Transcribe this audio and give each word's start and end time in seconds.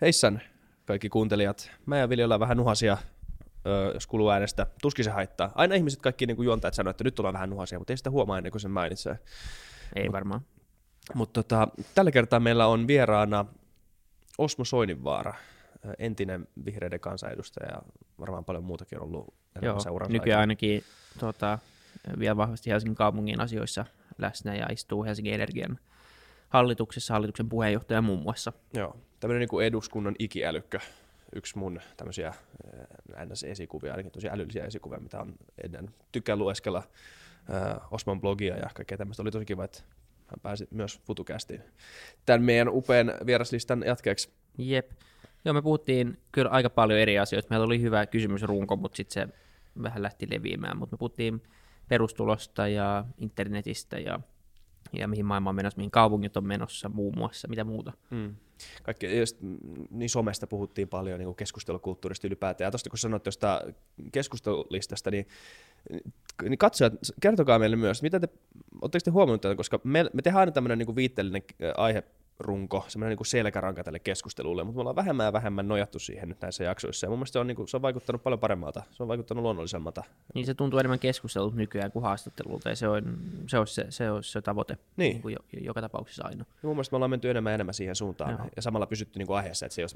Heissan 0.00 0.40
kaikki 0.84 1.08
kuuntelijat. 1.08 1.70
Mä 1.86 1.98
ja 1.98 2.08
Vili 2.08 2.24
ollaan 2.24 2.40
vähän 2.40 2.56
nuhasia, 2.56 2.98
jos 3.94 4.06
kuuluu 4.06 4.30
äänestä. 4.30 4.66
Tuskin 4.82 5.04
se 5.04 5.10
haittaa. 5.10 5.52
Aina 5.54 5.74
ihmiset, 5.74 6.00
kaikki 6.00 6.26
niin 6.26 6.36
kuin 6.36 6.46
juontajat 6.46 6.74
sanoo, 6.74 6.90
että 6.90 7.04
nyt 7.04 7.18
ollaan 7.18 7.32
vähän 7.32 7.50
nuhasia, 7.50 7.78
mutta 7.78 7.92
ei 7.92 7.96
sitä 7.96 8.10
huomaa 8.10 8.38
ennen 8.38 8.50
kuin 8.52 8.60
sen 8.60 8.70
mainitsee. 8.70 9.18
Ei 9.96 10.12
varmaan. 10.12 10.40
Mutta 11.14 11.42
tota, 11.42 11.68
tällä 11.94 12.10
kertaa 12.10 12.40
meillä 12.40 12.66
on 12.66 12.86
vieraana 12.86 13.44
Osmo 14.38 14.64
Soininvaara, 14.64 15.34
entinen 15.98 16.48
vihreiden 16.64 17.00
kansanedustaja 17.00 17.70
ja 17.70 17.82
varmaan 18.20 18.44
paljon 18.44 18.64
muutakin 18.64 19.00
on 19.00 19.04
ollut 19.04 19.34
Joo, 19.62 19.78
nykyään 20.08 20.40
ainakin 20.40 20.84
tota, 21.18 21.58
vielä 22.18 22.36
vahvasti 22.36 22.70
Helsingin 22.70 22.96
kaupungin 22.96 23.40
asioissa 23.40 23.84
läsnä 24.18 24.54
ja 24.54 24.66
istuu 24.72 25.04
Helsingin 25.04 25.34
Energian 25.34 25.78
hallituksessa, 26.48 27.14
hallituksen 27.14 27.48
puheenjohtaja 27.48 28.02
muun 28.02 28.22
muassa. 28.22 28.52
Joo, 28.74 28.96
tämmöinen 29.20 29.40
niin 29.40 29.48
kuin 29.48 29.66
eduskunnan 29.66 30.16
ikiälykkö, 30.18 30.78
yksi 31.34 31.58
mun 31.58 31.80
tämmöisiä 31.96 32.34
NS-esikuvia, 33.24 33.92
ainakin 33.92 34.12
tosi 34.12 34.28
älyllisiä 34.28 34.64
esikuvia, 34.64 35.00
mitä 35.00 35.20
on 35.20 35.34
ennen 35.64 35.90
tykkään 36.12 36.38
lueskella 36.38 36.82
äh, 37.54 37.88
Osman 37.90 38.20
blogia 38.20 38.56
ja 38.56 38.70
kaikkea 38.74 38.98
tämmöistä. 38.98 39.22
Oli 39.22 39.30
tosi 39.30 39.44
kiva, 39.44 39.64
että 39.64 39.82
hän 40.26 40.40
pääsi 40.42 40.68
myös 40.70 41.00
FutuCastiin 41.06 41.62
tämän 42.26 42.42
meidän 42.42 42.68
upean 42.68 43.12
vieraslistan 43.26 43.82
jatkeeksi. 43.86 44.30
Jep. 44.58 44.90
Joo, 45.44 45.54
me 45.54 45.62
puhuttiin 45.62 46.18
kyllä 46.32 46.50
aika 46.50 46.70
paljon 46.70 47.00
eri 47.00 47.18
asioista. 47.18 47.50
Meillä 47.50 47.66
oli 47.66 47.80
hyvä 47.80 48.06
kysymysrunko, 48.06 48.76
mutta 48.76 48.96
sitten 48.96 49.28
se 49.28 49.34
vähän 49.82 50.02
lähti 50.02 50.26
leviämään. 50.30 50.76
Mutta 50.76 50.94
me 50.94 50.98
puhuttiin 50.98 51.42
perustulosta 51.88 52.68
ja 52.68 53.04
internetistä 53.18 53.98
ja, 53.98 54.20
ja 54.92 55.08
mihin 55.08 55.26
maailma 55.26 55.50
on 55.50 55.56
menossa, 55.56 55.76
mihin 55.76 55.90
kaupungit 55.90 56.36
on 56.36 56.46
menossa 56.46 56.88
muun 56.88 57.14
muassa, 57.16 57.48
mitä 57.48 57.64
muuta. 57.64 57.92
Mm. 58.10 58.36
Kaikki, 58.82 59.18
just, 59.18 59.36
niin 59.90 60.10
somesta 60.10 60.46
puhuttiin 60.46 60.88
paljon 60.88 61.18
niin 61.18 61.34
keskustelukulttuurista 61.34 62.26
ylipäätään. 62.26 62.66
Ja 62.66 62.70
tuosta 62.70 62.90
kun 62.90 62.98
sanoit 62.98 63.22
tuosta 63.22 63.60
keskustelulistasta, 64.12 65.10
niin, 65.10 65.26
niin 66.42 66.58
katsojat, 66.58 66.92
kertokaa 67.20 67.58
meille 67.58 67.76
myös, 67.76 68.02
mitä 68.02 68.20
te, 68.20 68.28
oletteko 68.82 69.02
te 69.04 69.10
huomannut 69.10 69.40
tätä, 69.40 69.54
koska 69.54 69.80
me, 69.84 70.06
me 70.12 70.22
tehdään 70.22 70.40
aina 70.40 70.52
tämmöinen 70.52 70.78
niin 70.78 70.96
viitteellinen 70.96 71.42
aihe 71.76 72.04
runko, 72.38 72.84
semmoinen 72.88 73.16
niin 73.16 73.26
selkäranka 73.26 73.84
tälle 73.84 73.98
keskustelulle, 73.98 74.64
mutta 74.64 74.76
me 74.76 74.80
ollaan 74.80 74.96
vähemmän 74.96 75.26
ja 75.26 75.32
vähemmän 75.32 75.68
nojattu 75.68 75.98
siihen 75.98 76.28
nyt 76.28 76.40
näissä 76.40 76.64
jaksoissa, 76.64 77.06
ja 77.06 77.10
mun 77.10 77.18
mielestä 77.18 77.32
se 77.32 77.38
on, 77.38 77.46
niin 77.46 77.56
kuin, 77.56 77.68
se 77.68 77.76
on 77.76 77.82
vaikuttanut 77.82 78.22
paljon 78.22 78.40
paremmalta, 78.40 78.82
se 78.90 79.02
on 79.02 79.08
vaikuttanut 79.08 79.42
luonnollisemmalta. 79.42 80.02
Niin 80.34 80.46
se 80.46 80.54
tuntuu 80.54 80.78
enemmän 80.78 80.98
keskustelulta 80.98 81.56
nykyään 81.56 81.92
kuin 81.92 82.02
haastattelulta, 82.02 82.68
ja 82.68 82.76
se 82.76 82.88
on 82.88 83.18
se, 83.46 83.58
on 83.58 83.66
se, 83.66 83.86
se, 83.88 84.10
on 84.10 84.24
se 84.24 84.42
tavoite 84.42 84.78
niin. 84.96 85.12
Niin 85.12 85.22
kuin 85.22 85.32
jo, 85.32 85.60
joka 85.60 85.80
tapauksessa 85.80 86.24
aina. 86.24 86.44
Ja 86.62 86.66
mun 86.68 86.76
mielestä 86.76 86.94
me 86.94 86.96
ollaan 86.96 87.10
menty 87.10 87.30
enemmän 87.30 87.50
ja 87.50 87.54
enemmän 87.54 87.74
siihen 87.74 87.96
suuntaan, 87.96 88.30
Joo. 88.30 88.48
ja 88.56 88.62
samalla 88.62 88.86
pysytty 88.86 89.18
niin 89.18 89.26
kuin 89.26 89.36
aiheessa, 89.36 89.66
että 89.66 89.74
se 89.74 89.80
ei 89.80 89.84
ole 89.84 89.88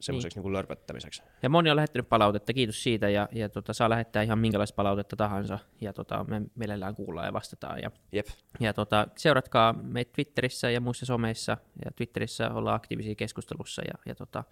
semmoiseksi 0.00 0.38
niin. 0.38 0.44
niin 0.44 0.52
lörpöttämiseksi. 0.52 1.22
Ja 1.42 1.48
moni 1.48 1.70
on 1.70 1.76
lähettänyt 1.76 2.08
palautetta, 2.08 2.52
kiitos 2.52 2.82
siitä, 2.82 3.08
ja, 3.08 3.28
ja 3.32 3.48
tota, 3.48 3.72
saa 3.72 3.90
lähettää 3.90 4.22
ihan 4.22 4.38
minkälaista 4.38 4.76
palautetta 4.76 5.16
tahansa, 5.16 5.58
ja 5.80 5.92
tota, 5.92 6.24
me 6.28 6.42
mielellään 6.54 6.94
kuullaan 6.94 7.26
ja 7.26 7.32
vastataan. 7.32 7.82
Ja, 7.82 7.90
Jep. 8.12 8.26
ja 8.60 8.72
tota, 8.72 9.08
seuratkaa 9.16 9.72
meitä 9.72 10.12
Twitterissä 10.12 10.70
ja 10.70 10.80
muissa 10.80 11.06
someissa, 11.06 11.56
ja 11.84 11.90
Twitterissä 11.96 12.50
olla 12.50 12.74
aktiivisia 12.74 13.14
keskustelussa 13.14 13.82
ja, 13.82 13.94
ja 14.06 14.14
tota, 14.14 14.44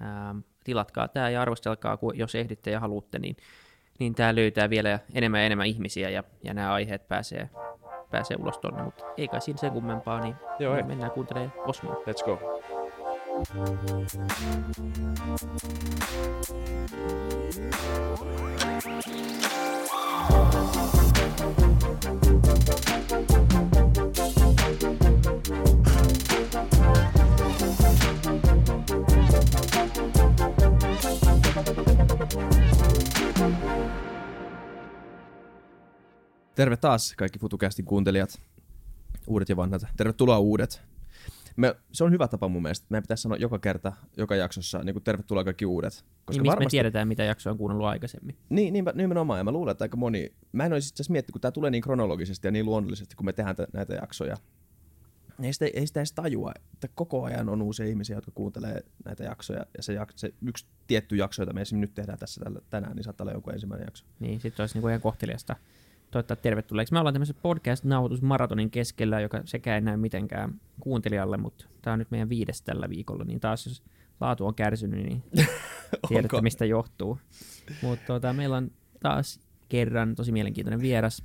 ää, 0.00 0.34
tilatkaa 0.64 1.08
tämä 1.08 1.30
ja 1.30 1.42
arvostelkaa, 1.42 1.98
jos 2.14 2.34
ehditte 2.34 2.70
ja 2.70 2.80
haluatte, 2.80 3.18
niin, 3.18 3.36
niin 3.98 4.14
tämä 4.14 4.34
löytää 4.34 4.70
vielä 4.70 4.98
enemmän 5.14 5.40
ja 5.40 5.46
enemmän 5.46 5.66
ihmisiä 5.66 6.10
ja, 6.10 6.24
ja 6.44 6.54
nämä 6.54 6.72
aiheet 6.72 7.08
pääsee, 7.08 7.50
pääsee 8.10 8.36
ulos 8.40 8.58
tuonne, 8.58 8.82
mutta 8.82 9.04
ei 9.16 9.28
kai 9.28 9.40
siinä 9.40 9.58
sen 9.58 9.72
kummempaa, 9.72 10.20
niin 10.20 10.34
Joo, 10.58 10.74
me 10.74 10.82
mennään 10.82 11.10
kuuntelemaan 11.10 11.52
Osmoa. 11.66 11.94
Let's 11.94 12.24
go. 12.24 12.38
Terve 36.60 36.76
taas 36.76 37.14
kaikki 37.16 37.38
FutuCastin 37.38 37.84
kuuntelijat, 37.84 38.40
uudet 39.26 39.48
ja 39.48 39.56
vanhat. 39.56 39.82
Tervetuloa 39.96 40.38
uudet. 40.38 40.82
Me, 41.56 41.74
se 41.92 42.04
on 42.04 42.12
hyvä 42.12 42.28
tapa 42.28 42.48
mun 42.48 42.62
mielestä. 42.62 42.86
Meidän 42.88 43.02
pitäisi 43.02 43.22
sanoa 43.22 43.36
joka 43.36 43.58
kerta, 43.58 43.92
joka 44.16 44.36
jaksossa, 44.36 44.78
niin 44.84 44.94
kuin 44.94 45.02
tervetuloa 45.02 45.44
kaikki 45.44 45.66
uudet. 45.66 46.04
Koska 46.24 46.42
niin, 46.42 46.50
varmasti... 46.50 46.64
me 46.64 46.70
tiedetään, 46.70 47.08
mitä 47.08 47.24
jaksoa 47.24 47.50
on 47.50 47.58
kuunnellut 47.58 47.86
aikaisemmin. 47.86 48.36
Niin, 48.48 48.72
niin 48.72 48.84
nimenomaan. 48.94 49.40
Ja 49.40 49.44
mä 49.44 49.52
luulen, 49.52 49.72
että 49.72 49.84
aika 49.84 49.96
moni... 49.96 50.32
Mä 50.52 50.66
en 50.66 50.72
olisi 50.72 50.88
itse 50.88 51.02
asiassa 51.02 51.12
miettinyt, 51.12 51.32
kun 51.32 51.40
tämä 51.40 51.52
tulee 51.52 51.70
niin 51.70 51.82
kronologisesti 51.82 52.46
ja 52.46 52.50
niin 52.50 52.64
luonnollisesti, 52.64 53.16
kun 53.16 53.26
me 53.26 53.32
tehdään 53.32 53.56
t- 53.56 53.72
näitä 53.72 53.94
jaksoja. 53.94 54.36
Ei 55.42 55.52
sitä, 55.52 55.66
ei 55.74 55.86
sitä 55.86 56.00
edes 56.00 56.12
tajua, 56.12 56.52
että 56.72 56.88
koko 56.94 57.24
ajan 57.24 57.48
on 57.48 57.62
uusia 57.62 57.86
ihmisiä, 57.86 58.16
jotka 58.16 58.30
kuuntelee 58.34 58.82
näitä 59.04 59.24
jaksoja. 59.24 59.66
Ja 59.76 59.82
se, 59.82 59.94
jak- 59.94 60.12
se 60.16 60.34
yksi 60.46 60.66
tietty 60.86 61.16
jakso, 61.16 61.42
jota 61.42 61.52
me 61.52 61.60
esimerkiksi 61.60 61.90
nyt 61.90 61.94
tehdään 61.94 62.18
tässä 62.18 62.40
tällä, 62.44 62.60
tänään, 62.70 62.96
niin 62.96 63.04
saattaa 63.04 63.24
olla 63.24 63.32
joku 63.32 63.50
ensimmäinen 63.50 63.86
jakso. 63.86 64.04
Niin, 64.18 64.40
sitten 64.40 64.62
olisi 64.62 64.74
niinku 64.74 64.88
ihan 64.88 65.00
kohteliasta 65.00 65.56
toivottaa 66.10 66.36
tervetulleeksi. 66.36 66.92
Me 66.92 66.98
ollaan 66.98 67.14
tämmöisen 67.14 67.36
podcast-nauhoitusmaratonin 67.42 68.70
keskellä, 68.70 69.20
joka 69.20 69.40
sekä 69.44 69.74
ei 69.74 69.80
näy 69.80 69.96
mitenkään 69.96 70.60
kuuntelijalle, 70.80 71.36
mutta 71.36 71.66
tämä 71.82 71.92
on 71.92 71.98
nyt 71.98 72.10
meidän 72.10 72.28
viides 72.28 72.62
tällä 72.62 72.88
viikolla, 72.88 73.24
niin 73.24 73.40
taas 73.40 73.66
jos 73.66 73.82
laatu 74.20 74.46
on 74.46 74.54
kärsinyt, 74.54 75.04
niin 75.04 75.22
tiedätte 76.08 76.40
mistä 76.40 76.64
johtuu. 76.64 77.18
Mutta 77.82 78.06
tota, 78.06 78.32
meillä 78.32 78.56
on 78.56 78.70
taas 79.00 79.40
kerran 79.68 80.14
tosi 80.14 80.32
mielenkiintoinen 80.32 80.80
vieras, 80.80 81.24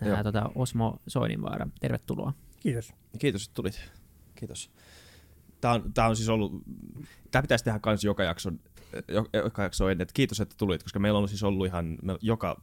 ää, 0.00 0.22
tota, 0.22 0.50
Osmo 0.54 0.96
Soininvaara. 1.06 1.68
Tervetuloa. 1.80 2.32
Kiitos. 2.60 2.92
Kiitos, 3.18 3.44
että 3.44 3.54
tulit. 3.54 3.90
Kiitos. 4.34 4.70
Tämä 5.60 5.74
on, 5.74 5.92
tämä 5.92 6.08
on 6.08 6.16
siis 6.16 6.28
ollut, 6.28 6.62
tämä 7.30 7.42
pitäisi 7.42 7.64
tehdä 7.64 7.80
myös 7.86 8.04
joka 8.04 8.24
jakson, 8.24 8.60
joka 9.32 9.62
jakso 9.62 9.88
ennen. 9.88 10.06
Kiitos, 10.14 10.40
että 10.40 10.54
tulit, 10.58 10.82
koska 10.82 10.98
meillä 10.98 11.18
on 11.18 11.28
siis 11.28 11.42
ollut 11.42 11.66
ihan, 11.66 11.98
joka 12.20 12.60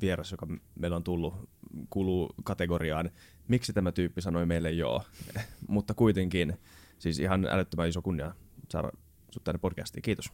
vieras, 0.00 0.30
joka 0.30 0.46
meillä 0.74 0.96
on 0.96 1.04
tullut, 1.04 1.34
kuuluu 1.90 2.34
kategoriaan, 2.44 3.10
miksi 3.48 3.72
tämä 3.72 3.92
tyyppi 3.92 4.20
sanoi 4.20 4.46
meille 4.46 4.70
joo. 4.70 5.02
Mutta 5.68 5.94
kuitenkin, 5.94 6.58
siis 6.98 7.18
ihan 7.18 7.46
älyttömän 7.50 7.88
iso 7.88 8.02
kunnia 8.02 8.34
saada 8.68 8.90
sut 9.30 9.44
tänne 9.44 9.58
podcastiin. 9.58 10.02
Kiitos. 10.02 10.32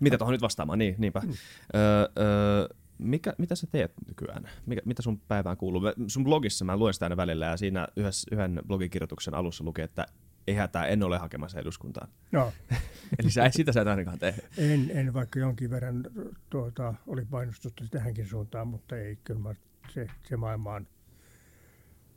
Mitä 0.00 0.18
tuohon 0.18 0.32
nyt 0.32 0.42
vastaamaan? 0.42 0.78
Niin, 0.78 0.94
niinpä. 0.98 1.20
Mm. 1.20 1.32
Öö, 1.74 2.08
öö, 2.18 2.68
mikä, 2.98 3.34
mitä 3.38 3.54
sä 3.54 3.66
teet 3.66 3.92
nykyään? 4.08 4.48
Mikä, 4.66 4.82
mitä 4.84 5.02
sun 5.02 5.20
päivään 5.28 5.56
kuuluu? 5.56 5.82
Sun 6.06 6.24
blogissa 6.24 6.64
mä 6.64 6.76
luen 6.76 6.94
sitä 6.94 7.06
aina 7.06 7.16
välillä 7.16 7.46
ja 7.46 7.56
siinä 7.56 7.88
yhdessä, 7.96 8.28
yhden 8.32 8.60
blogikirjoituksen 8.66 9.34
alussa 9.34 9.64
lukee, 9.64 9.84
että 9.84 10.06
ei 10.46 10.54
hätää, 10.54 10.86
en 10.86 11.02
ole 11.02 11.18
hakemassa 11.18 11.60
eduskuntaan. 11.60 12.08
No. 12.32 12.52
Eli 13.18 13.30
sä, 13.30 13.50
sitä 13.50 13.72
sä 13.72 13.80
et 13.80 13.88
ainakaan 13.88 14.18
tee. 14.18 14.34
En, 14.58 14.90
en 14.94 15.14
vaikka 15.14 15.38
jonkin 15.38 15.70
verran 15.70 16.04
tuota, 16.50 16.94
oli 17.06 17.24
painostusta 17.24 17.84
tähänkin 17.90 18.26
suuntaan, 18.26 18.68
mutta 18.68 18.96
ei, 18.96 19.18
kyllä 19.24 19.40
mä, 19.40 19.54
se, 19.88 20.06
se 20.28 20.36
maailma 20.36 20.74
on 20.74 20.86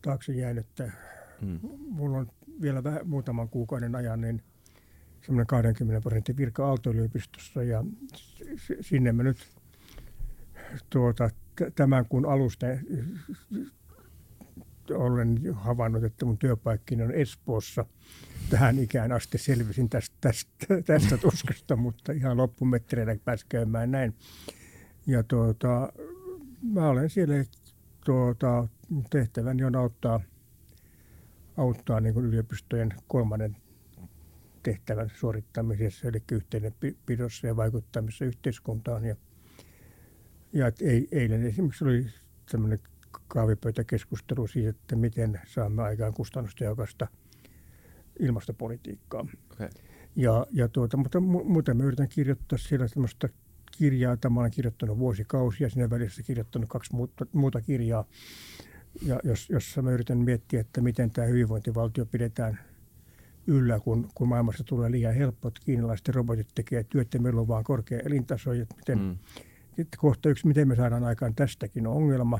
taakse 0.01 0.33
jäänyt. 0.33 0.65
Että 0.65 0.91
hmm. 1.41 1.59
Mulla 1.89 2.17
on 2.17 2.31
vielä 2.61 2.83
vähän, 2.83 3.07
muutaman 3.07 3.49
kuukauden 3.49 3.95
ajan 3.95 4.21
niin 4.21 4.43
semmoinen 5.21 5.47
20 5.47 6.01
prosentin 6.01 6.37
virka 6.37 6.67
Aalto-yliopistossa 6.67 7.63
ja 7.63 7.83
sinne 8.81 9.11
mä 9.11 9.23
nyt 9.23 9.47
tuota, 10.89 11.29
tämän 11.75 12.05
kuun 12.05 12.25
alusta 12.25 12.65
olen 14.91 15.39
havainnut, 15.53 16.03
että 16.03 16.25
mun 16.25 16.37
työpaikkini 16.37 17.03
on 17.03 17.11
Espoossa. 17.11 17.85
Tähän 18.49 18.79
ikään 18.79 19.11
asti 19.11 19.37
selvisin 19.37 19.89
tästä, 19.89 20.15
tästä, 20.21 20.81
tästä 20.85 21.17
tuskasta, 21.17 21.75
mutta 21.75 22.11
ihan 22.11 22.37
loppumetreillä 22.37 23.15
pääsi 23.25 23.45
käymään 23.49 23.91
näin. 23.91 24.15
Ja 25.07 25.23
tuota, 25.23 25.93
mä 26.61 26.89
olen 26.89 27.09
siellä, 27.09 27.35
tuota, 28.05 28.67
tehtäväni 29.09 29.63
on 29.63 29.75
auttaa, 29.75 30.19
auttaa 31.57 31.99
niin 31.99 32.17
yliopistojen 32.17 32.93
kolmannen 33.07 33.57
tehtävän 34.63 35.11
suorittamisessa, 35.15 36.07
eli 36.07 36.23
yhteydenpidossa 36.31 37.47
ja 37.47 37.55
vaikuttamisessa 37.55 38.25
yhteiskuntaan. 38.25 39.05
Ja, 39.05 39.15
ja 40.53 40.71
eilen 41.11 41.45
esimerkiksi 41.45 41.83
oli 41.83 42.05
tämmöinen 42.51 42.79
kahvipöytäkeskustelu 43.29 44.47
siitä, 44.47 44.69
että 44.69 44.95
miten 44.95 45.41
saamme 45.47 45.83
aikaan 45.83 46.13
kustannustehokasta 46.13 47.07
ilmastopolitiikkaa. 48.19 49.25
Okay. 49.51 49.69
Ja, 50.15 50.45
ja 50.51 50.67
tuota, 50.67 50.97
mutta 50.97 51.19
muuten 51.19 51.77
mä 51.77 51.83
yritän 51.83 52.09
kirjoittaa 52.09 52.57
siellä 52.57 52.87
sellaista 52.87 53.29
kirjaa, 53.77 54.13
jota 54.13 54.29
mä 54.29 54.39
olen 54.39 54.51
kirjoittanut 54.51 54.97
vuosikausia, 54.97 55.69
siinä 55.69 55.89
välissä 55.89 56.23
kirjoittanut 56.23 56.69
kaksi 56.69 56.95
muuta, 56.95 57.25
muuta 57.33 57.61
kirjaa, 57.61 58.05
ja 59.01 59.19
jos, 59.23 59.49
jossa 59.49 59.81
mä 59.81 59.91
yritän 59.91 60.17
miettiä, 60.17 60.59
että 60.61 60.81
miten 60.81 61.11
tämä 61.11 61.27
hyvinvointivaltio 61.27 62.05
pidetään 62.05 62.59
yllä, 63.47 63.79
kun, 63.79 64.09
kun 64.15 64.27
maailmassa 64.27 64.63
tulee 64.63 64.91
liian 64.91 65.15
helppo, 65.15 65.47
että 65.47 65.61
kiinalaiset 65.65 66.09
robotit 66.09 66.47
tekee 66.55 66.83
työt 66.83 67.13
ja 67.13 67.19
meillä 67.19 67.41
on 67.41 67.47
vaan 67.47 67.63
korkea 67.63 67.99
elintaso. 67.99 68.53
Että 68.53 68.75
miten, 68.75 68.99
mm. 68.99 69.17
että 69.77 69.97
kohta 69.97 70.29
yksi, 70.29 70.47
miten 70.47 70.67
me 70.67 70.75
saadaan 70.75 71.03
aikaan 71.03 71.35
tästäkin 71.35 71.87
ongelma. 71.87 72.39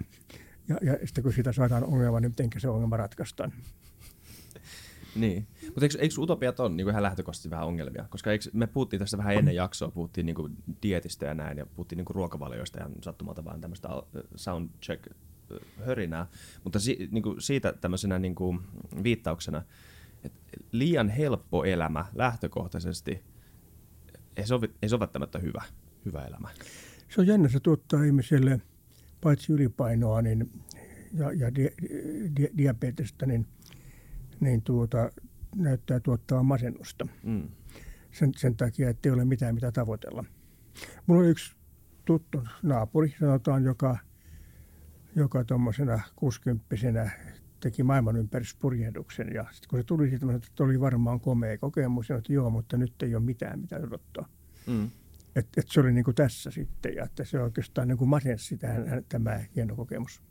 Ja, 0.70 0.78
ja 0.82 1.08
sitten 1.08 1.24
kun 1.24 1.34
siitä 1.34 1.52
saadaan 1.52 1.84
ongelma, 1.84 2.20
niin 2.20 2.32
miten 2.32 2.62
se 2.62 2.70
ongelma 2.70 2.98
ratkaistaan. 2.98 3.54
Niin, 5.16 5.48
mutta 5.66 5.86
eikö, 5.86 5.98
eikö 6.00 6.16
utopiat 6.18 6.60
on 6.60 6.78
niin 6.78 6.90
ihan 6.90 7.04
lähtökohtaisesti 7.04 7.50
vähän 7.50 7.68
ongelmia? 7.68 8.06
Koska 8.10 8.32
eikö, 8.32 8.46
me 8.54 8.68
puhuttiin 8.68 9.00
tässä 9.00 9.18
vähän 9.18 9.36
ennen 9.36 9.56
jaksoa, 9.56 9.92
puhuttiin 9.92 10.26
niin 10.26 10.36
kuin 10.36 10.58
dietistä 10.84 11.26
ja 11.26 11.34
näin, 11.34 11.58
ja 11.58 11.66
puhuttiin 11.66 11.98
niin 11.98 12.06
kuin 12.06 12.16
ruokavalioista 12.16 12.80
ja 12.80 12.90
sattumalta 13.02 13.46
vaan 13.46 13.62
tämmöistä 13.62 13.90
soundcheck 14.36 15.08
hörinää. 15.86 16.28
Mutta 16.64 16.80
si, 16.80 17.08
niin 17.12 17.24
kuin 17.24 17.42
siitä 17.42 17.74
tämmöisenä 17.82 18.20
niin 18.20 18.36
kuin 18.36 18.60
viittauksena, 19.04 19.64
että 20.24 20.40
liian 20.72 21.10
helppo 21.10 21.64
elämä 21.64 22.06
lähtökohtaisesti 22.16 23.24
ei 24.38 24.48
se 24.48 24.54
ole, 24.54 24.70
ei 24.82 24.90
se 24.90 24.96
ole 24.96 25.00
välttämättä 25.00 25.40
hyvä, 25.40 25.64
hyvä 26.06 26.26
elämä. 26.26 26.50
Se 27.10 27.22
on 27.22 27.28
jännä, 27.28 27.50
se 27.50 27.60
tuottaa 27.60 28.04
ihmiselle 28.04 28.62
paitsi 29.22 29.54
ylipainoa 29.54 30.22
niin, 30.22 30.52
ja, 31.14 31.32
ja 31.32 31.56
di, 31.56 31.70
di, 32.36 32.50
diabetesta, 32.58 33.26
niin– 33.26 33.48
niin 34.40 34.62
tuota, 34.62 35.12
näyttää 35.56 36.00
tuottaa 36.00 36.44
masennusta. 36.44 37.08
Mm. 37.24 37.50
Sen, 38.12 38.32
sen 38.38 38.56
takia, 38.56 38.90
että 38.90 39.10
ei 39.10 39.14
ole 39.14 39.26
mitään 39.26 39.56
mitä 39.56 39.72
tavoitella. 39.72 40.26
Mulla 41.06 41.22
on 41.22 41.28
yksi 41.28 41.56
tuttu 42.06 42.44
naapuri, 42.64 43.16
sanotaan, 43.20 43.64
joka, 43.64 43.98
joka 45.16 45.44
tuommoisena 45.44 46.00
60 46.16 47.12
teki 47.60 47.84
maailman 47.84 48.16
ympäristöpurjehduksen. 48.16 49.34
Ja 49.34 49.46
sitten 49.52 49.70
kun 49.70 49.80
se 49.80 49.84
tuli 49.84 50.10
siitä, 50.10 50.26
että 50.36 50.64
oli 50.64 50.80
varmaan 50.80 51.20
komea 51.20 51.58
kokemus, 51.58 52.10
ja 52.10 52.18
että 52.18 52.34
joo, 52.34 52.50
mutta 52.50 52.78
nyt 52.78 53.04
ei 53.04 53.16
ole 53.16 53.24
mitään 53.24 53.60
mitä 53.60 53.76
odottaa. 53.76 54.30
Mm. 54.68 54.90
Et, 55.40 55.48
et 55.58 55.68
se 55.68 55.80
oli 55.80 55.92
niin 55.92 56.04
kuin 56.04 56.16
tässä 56.16 56.52
sitten, 56.52 56.96
ja 56.96 57.04
että 57.04 57.26
se 57.26 57.42
oikeastaan 57.42 57.88
niin 57.88 57.98
kuin 57.98 58.10
masensi 58.10 58.58
tähän, 58.58 59.06
tämä 59.10 59.40
hieno 59.56 59.76
kokemus. 59.76 60.22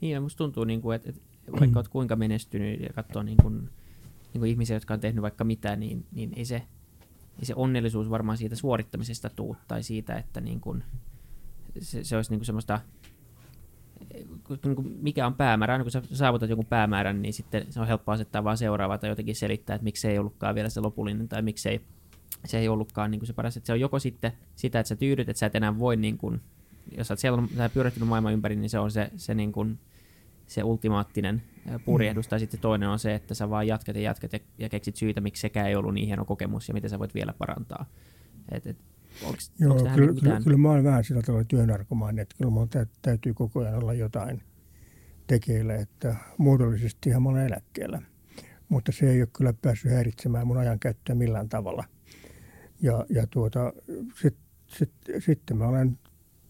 Niin, 0.00 0.12
ja 0.12 0.20
musta 0.20 0.38
tuntuu, 0.38 0.64
niin 0.64 0.82
kuin, 0.82 0.96
että, 0.96 1.10
että 1.10 1.22
vaikka 1.60 1.78
olet 1.78 1.88
kuinka 1.88 2.16
menestynyt 2.16 2.80
ja 2.80 2.92
katsoo 2.92 3.22
niin 3.22 3.36
kuin, 3.42 3.54
niin 4.32 4.38
kuin 4.38 4.50
ihmisiä, 4.50 4.76
jotka 4.76 4.94
on 4.94 5.00
tehnyt 5.00 5.22
vaikka 5.22 5.44
mitä, 5.44 5.76
niin, 5.76 6.06
niin 6.12 6.32
ei, 6.36 6.44
se, 6.44 6.62
ei 7.38 7.44
se 7.44 7.54
onnellisuus 7.56 8.10
varmaan 8.10 8.38
siitä 8.38 8.56
suorittamisesta 8.56 9.30
tuu 9.30 9.56
tai 9.68 9.82
siitä, 9.82 10.16
että 10.16 10.40
niin 10.40 10.60
kuin, 10.60 10.84
se, 11.80 12.04
se 12.04 12.16
olisi 12.16 12.30
niin 12.30 12.38
kuin 12.38 12.46
semmoista, 12.46 12.80
niin 14.64 14.76
kuin 14.76 14.98
mikä 15.00 15.26
on 15.26 15.34
päämäärä, 15.34 15.74
aina 15.74 15.84
kun 15.84 15.90
sä 15.90 16.02
saavutat 16.12 16.50
jonkun 16.50 16.66
päämäärän, 16.66 17.22
niin 17.22 17.34
sitten 17.34 17.72
se 17.72 17.80
on 17.80 17.86
helppo 17.86 18.12
asettaa 18.12 18.44
vaan 18.44 18.58
seuraava 18.58 18.98
tai 18.98 19.10
jotenkin 19.10 19.36
selittää, 19.36 19.74
että 19.74 19.84
miksi 19.84 20.08
ei 20.08 20.18
ollutkaan 20.18 20.54
vielä 20.54 20.68
se 20.68 20.80
lopullinen 20.80 21.28
tai 21.28 21.42
miksi 21.42 21.68
ei, 21.68 21.80
se 22.44 22.58
ei 22.58 22.68
ollutkaan 22.68 23.10
niin 23.10 23.18
kuin 23.18 23.26
se 23.26 23.32
paras. 23.32 23.56
Että 23.56 23.66
se 23.66 23.72
on 23.72 23.80
joko 23.80 23.98
sitten 23.98 24.32
sitä, 24.56 24.80
että 24.80 24.88
sä 24.88 24.96
tyydyt, 24.96 25.28
että 25.28 25.38
sä 25.38 25.46
et 25.46 25.54
enää 25.54 25.78
voi, 25.78 25.96
niin 25.96 26.18
kuin, 26.18 26.40
jos 26.96 27.08
sä 27.08 27.14
oot 27.14 27.18
siellä 27.18 27.42
sä 27.56 27.68
pyörittänyt 27.68 28.08
maailman 28.08 28.32
ympäri, 28.32 28.56
niin 28.56 28.70
se 28.70 28.78
on 28.78 28.90
se, 28.90 29.10
se 29.16 29.34
niin 29.34 29.52
kuin, 29.52 29.78
se 30.46 30.64
ultimaattinen 30.64 31.42
purjehdus, 31.84 32.26
mm. 32.26 32.30
tai 32.30 32.40
sitten 32.40 32.60
toinen 32.60 32.88
on 32.88 32.98
se, 32.98 33.14
että 33.14 33.34
sä 33.34 33.50
vaan 33.50 33.66
jatkat 33.66 33.96
ja 33.96 34.02
jatkat 34.02 34.32
ja, 34.32 34.38
ja 34.58 34.68
keksit 34.68 34.96
syitä, 34.96 35.20
miksi 35.20 35.40
sekään 35.40 35.68
ei 35.68 35.76
ollut 35.76 35.94
niin 35.94 36.06
hieno 36.06 36.24
kokemus 36.24 36.68
ja 36.68 36.74
miten 36.74 36.90
sä 36.90 36.98
voit 36.98 37.14
vielä 37.14 37.34
parantaa. 37.38 37.86
Et, 38.52 38.66
et, 38.66 38.76
onks, 39.24 39.52
Joo, 39.58 39.72
onks 39.72 39.94
kyllä, 39.94 40.20
kyllä, 40.20 40.40
kyllä 40.40 40.56
mä 40.56 40.70
olen 40.70 40.84
vähän 40.84 41.04
sillä 41.04 41.22
tavalla 41.22 41.44
työnarkomaani, 41.44 42.20
että 42.20 42.34
kyllä 42.38 42.50
mun 42.50 42.68
täytyy 43.02 43.34
koko 43.34 43.60
ajan 43.60 43.74
olla 43.74 43.94
jotain 43.94 44.42
tekeillä, 45.26 45.74
että 45.74 46.16
muodollisesti 46.38 47.10
ihan 47.10 47.22
mä 47.22 47.28
olen 47.28 47.46
eläkkeellä. 47.46 48.02
Mutta 48.68 48.92
se 48.92 49.10
ei 49.10 49.20
ole 49.20 49.28
kyllä 49.32 49.52
päässyt 49.62 49.92
häiritsemään 49.92 50.46
mun 50.46 50.58
ajankäyttöä 50.58 51.14
millään 51.14 51.48
tavalla. 51.48 51.84
Ja, 52.82 53.06
ja 53.08 53.26
tuota, 53.26 53.72
sitten 54.20 54.44
sit, 54.66 54.90
sitten 55.18 55.56
mä 55.56 55.68
olen 55.68 55.98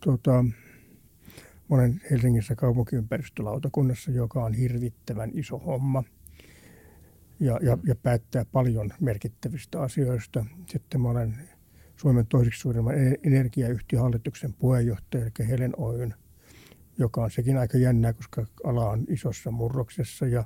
tuota, 0.01 0.45
Mä 1.71 1.77
olen 1.77 2.01
Helsingissä 2.11 2.55
kaupunkiympäristölautakunnassa, 2.55 4.11
joka 4.11 4.45
on 4.45 4.55
hirvittävän 4.55 5.31
iso 5.35 5.59
homma 5.59 6.05
ja, 7.41 7.59
ja, 7.63 7.79
ja 7.87 7.95
päättää 7.95 8.45
paljon 8.45 8.91
merkittävistä 9.01 9.81
asioista. 9.81 10.47
Sitten 10.67 11.01
mä 11.01 11.09
olen 11.09 11.35
Suomen 11.97 12.27
toiseksi 12.27 12.61
suurimman 12.61 12.95
e-, 12.95 13.19
energiayhtiöhallituksen 13.23 14.55
puheenjohtaja, 14.55 15.25
eli 15.25 15.49
Helen 15.49 15.73
Oyn, 15.77 16.15
joka 16.99 17.25
on 17.25 17.31
sekin 17.31 17.57
aika 17.57 17.79
jännää, 17.79 18.13
koska 18.13 18.47
ala 18.65 18.91
on 18.91 19.05
isossa 19.09 19.51
murroksessa 19.51 20.27
ja, 20.27 20.45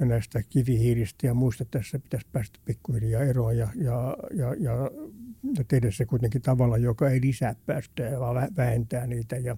ja 0.00 0.06
näistä 0.06 0.42
kivihiiristä 0.42 1.26
ja 1.26 1.34
muista 1.34 1.64
tässä 1.64 1.98
pitäisi 1.98 2.26
päästä 2.32 2.58
pikkuhiljaa 2.64 3.22
eroon 3.22 3.58
ja, 3.58 3.68
ja, 3.74 4.16
ja, 4.34 4.54
ja, 4.54 4.90
ja 5.56 5.64
tehdä 5.68 5.90
se 5.90 6.04
kuitenkin 6.04 6.42
tavalla, 6.42 6.76
joka 6.76 7.10
ei 7.10 7.20
lisää 7.20 7.54
päästöjä, 7.66 8.20
vaan 8.20 8.48
vähentää 8.56 9.06
niitä. 9.06 9.36
Ja, 9.36 9.56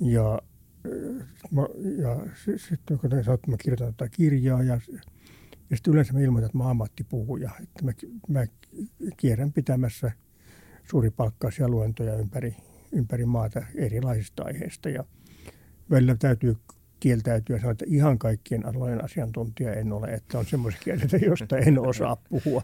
ja, 0.00 0.40
ja 1.98 2.16
sitten 2.56 2.98
kun 2.98 3.10
sanoin, 3.10 3.34
että 3.34 3.50
mä 3.50 3.56
kirjoitan 3.56 3.94
tätä 3.94 4.08
kirjaa 4.08 4.62
ja, 4.62 4.80
ja 5.70 5.76
sitten 5.76 5.92
yleensä 5.92 6.12
mä 6.12 6.20
ilmoitan, 6.20 6.46
että 6.46 6.58
mä 6.58 6.70
ammattipuhuja. 6.70 7.50
Että 7.62 7.84
mä, 7.84 7.92
mä 8.28 8.46
kierrän 9.16 9.52
pitämässä 9.52 10.12
suuripalkkaisia 10.90 11.68
luentoja 11.68 12.16
ympäri, 12.16 12.56
ympäri 12.92 13.24
maata 13.24 13.62
erilaisista 13.74 14.42
aiheista. 14.42 14.88
Ja 14.88 15.04
välillä 15.90 16.16
täytyy 16.18 16.56
kieltäytyä 17.00 17.56
ja 17.56 17.60
sanoa, 17.60 17.72
että 17.72 17.84
ihan 17.88 18.18
kaikkien 18.18 18.66
alojen 18.66 19.04
asiantuntija 19.04 19.72
en 19.72 19.92
ole, 19.92 20.06
että 20.06 20.38
on 20.38 20.46
semmoisia 20.46 20.80
kieltä, 20.84 21.16
josta 21.16 21.58
en 21.58 21.78
osaa 21.78 22.16
puhua. 22.16 22.62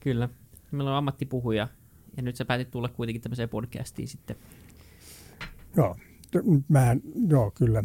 Kyllä. 0.00 0.28
Meillä 0.70 0.90
on 0.90 0.96
ammattipuhuja 0.96 1.68
ja 2.16 2.22
nyt 2.22 2.36
sä 2.36 2.44
päätit 2.44 2.70
tulla 2.70 2.88
kuitenkin 2.88 3.22
tämmöiseen 3.22 3.48
podcastiin 3.48 4.08
sitten. 4.08 4.36
Joo, 5.76 5.96
mä, 6.68 6.96
joo, 7.28 7.50
kyllä. 7.50 7.84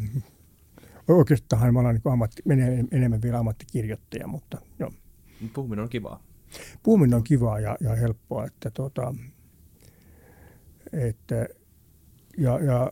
Oikeastaan 1.07 1.73
mä 1.73 1.79
olen 1.79 1.95
niin 1.95 2.13
ammatti, 2.13 2.41
menee 2.45 2.85
enemmän 2.91 3.21
vielä 3.21 3.39
ammattikirjoittaja, 3.39 4.27
mutta 4.27 4.57
joo. 4.79 4.91
Puhuminen 5.53 5.83
on 5.83 5.89
kivaa. 5.89 6.23
Puhuminen 6.83 7.17
on 7.17 7.23
kivaa 7.23 7.59
ja, 7.59 7.77
ja 7.79 7.95
helppoa, 7.95 8.45
että, 8.45 8.71
tota, 8.71 9.13
että 10.93 11.47
ja, 12.37 12.59
ja, 12.59 12.91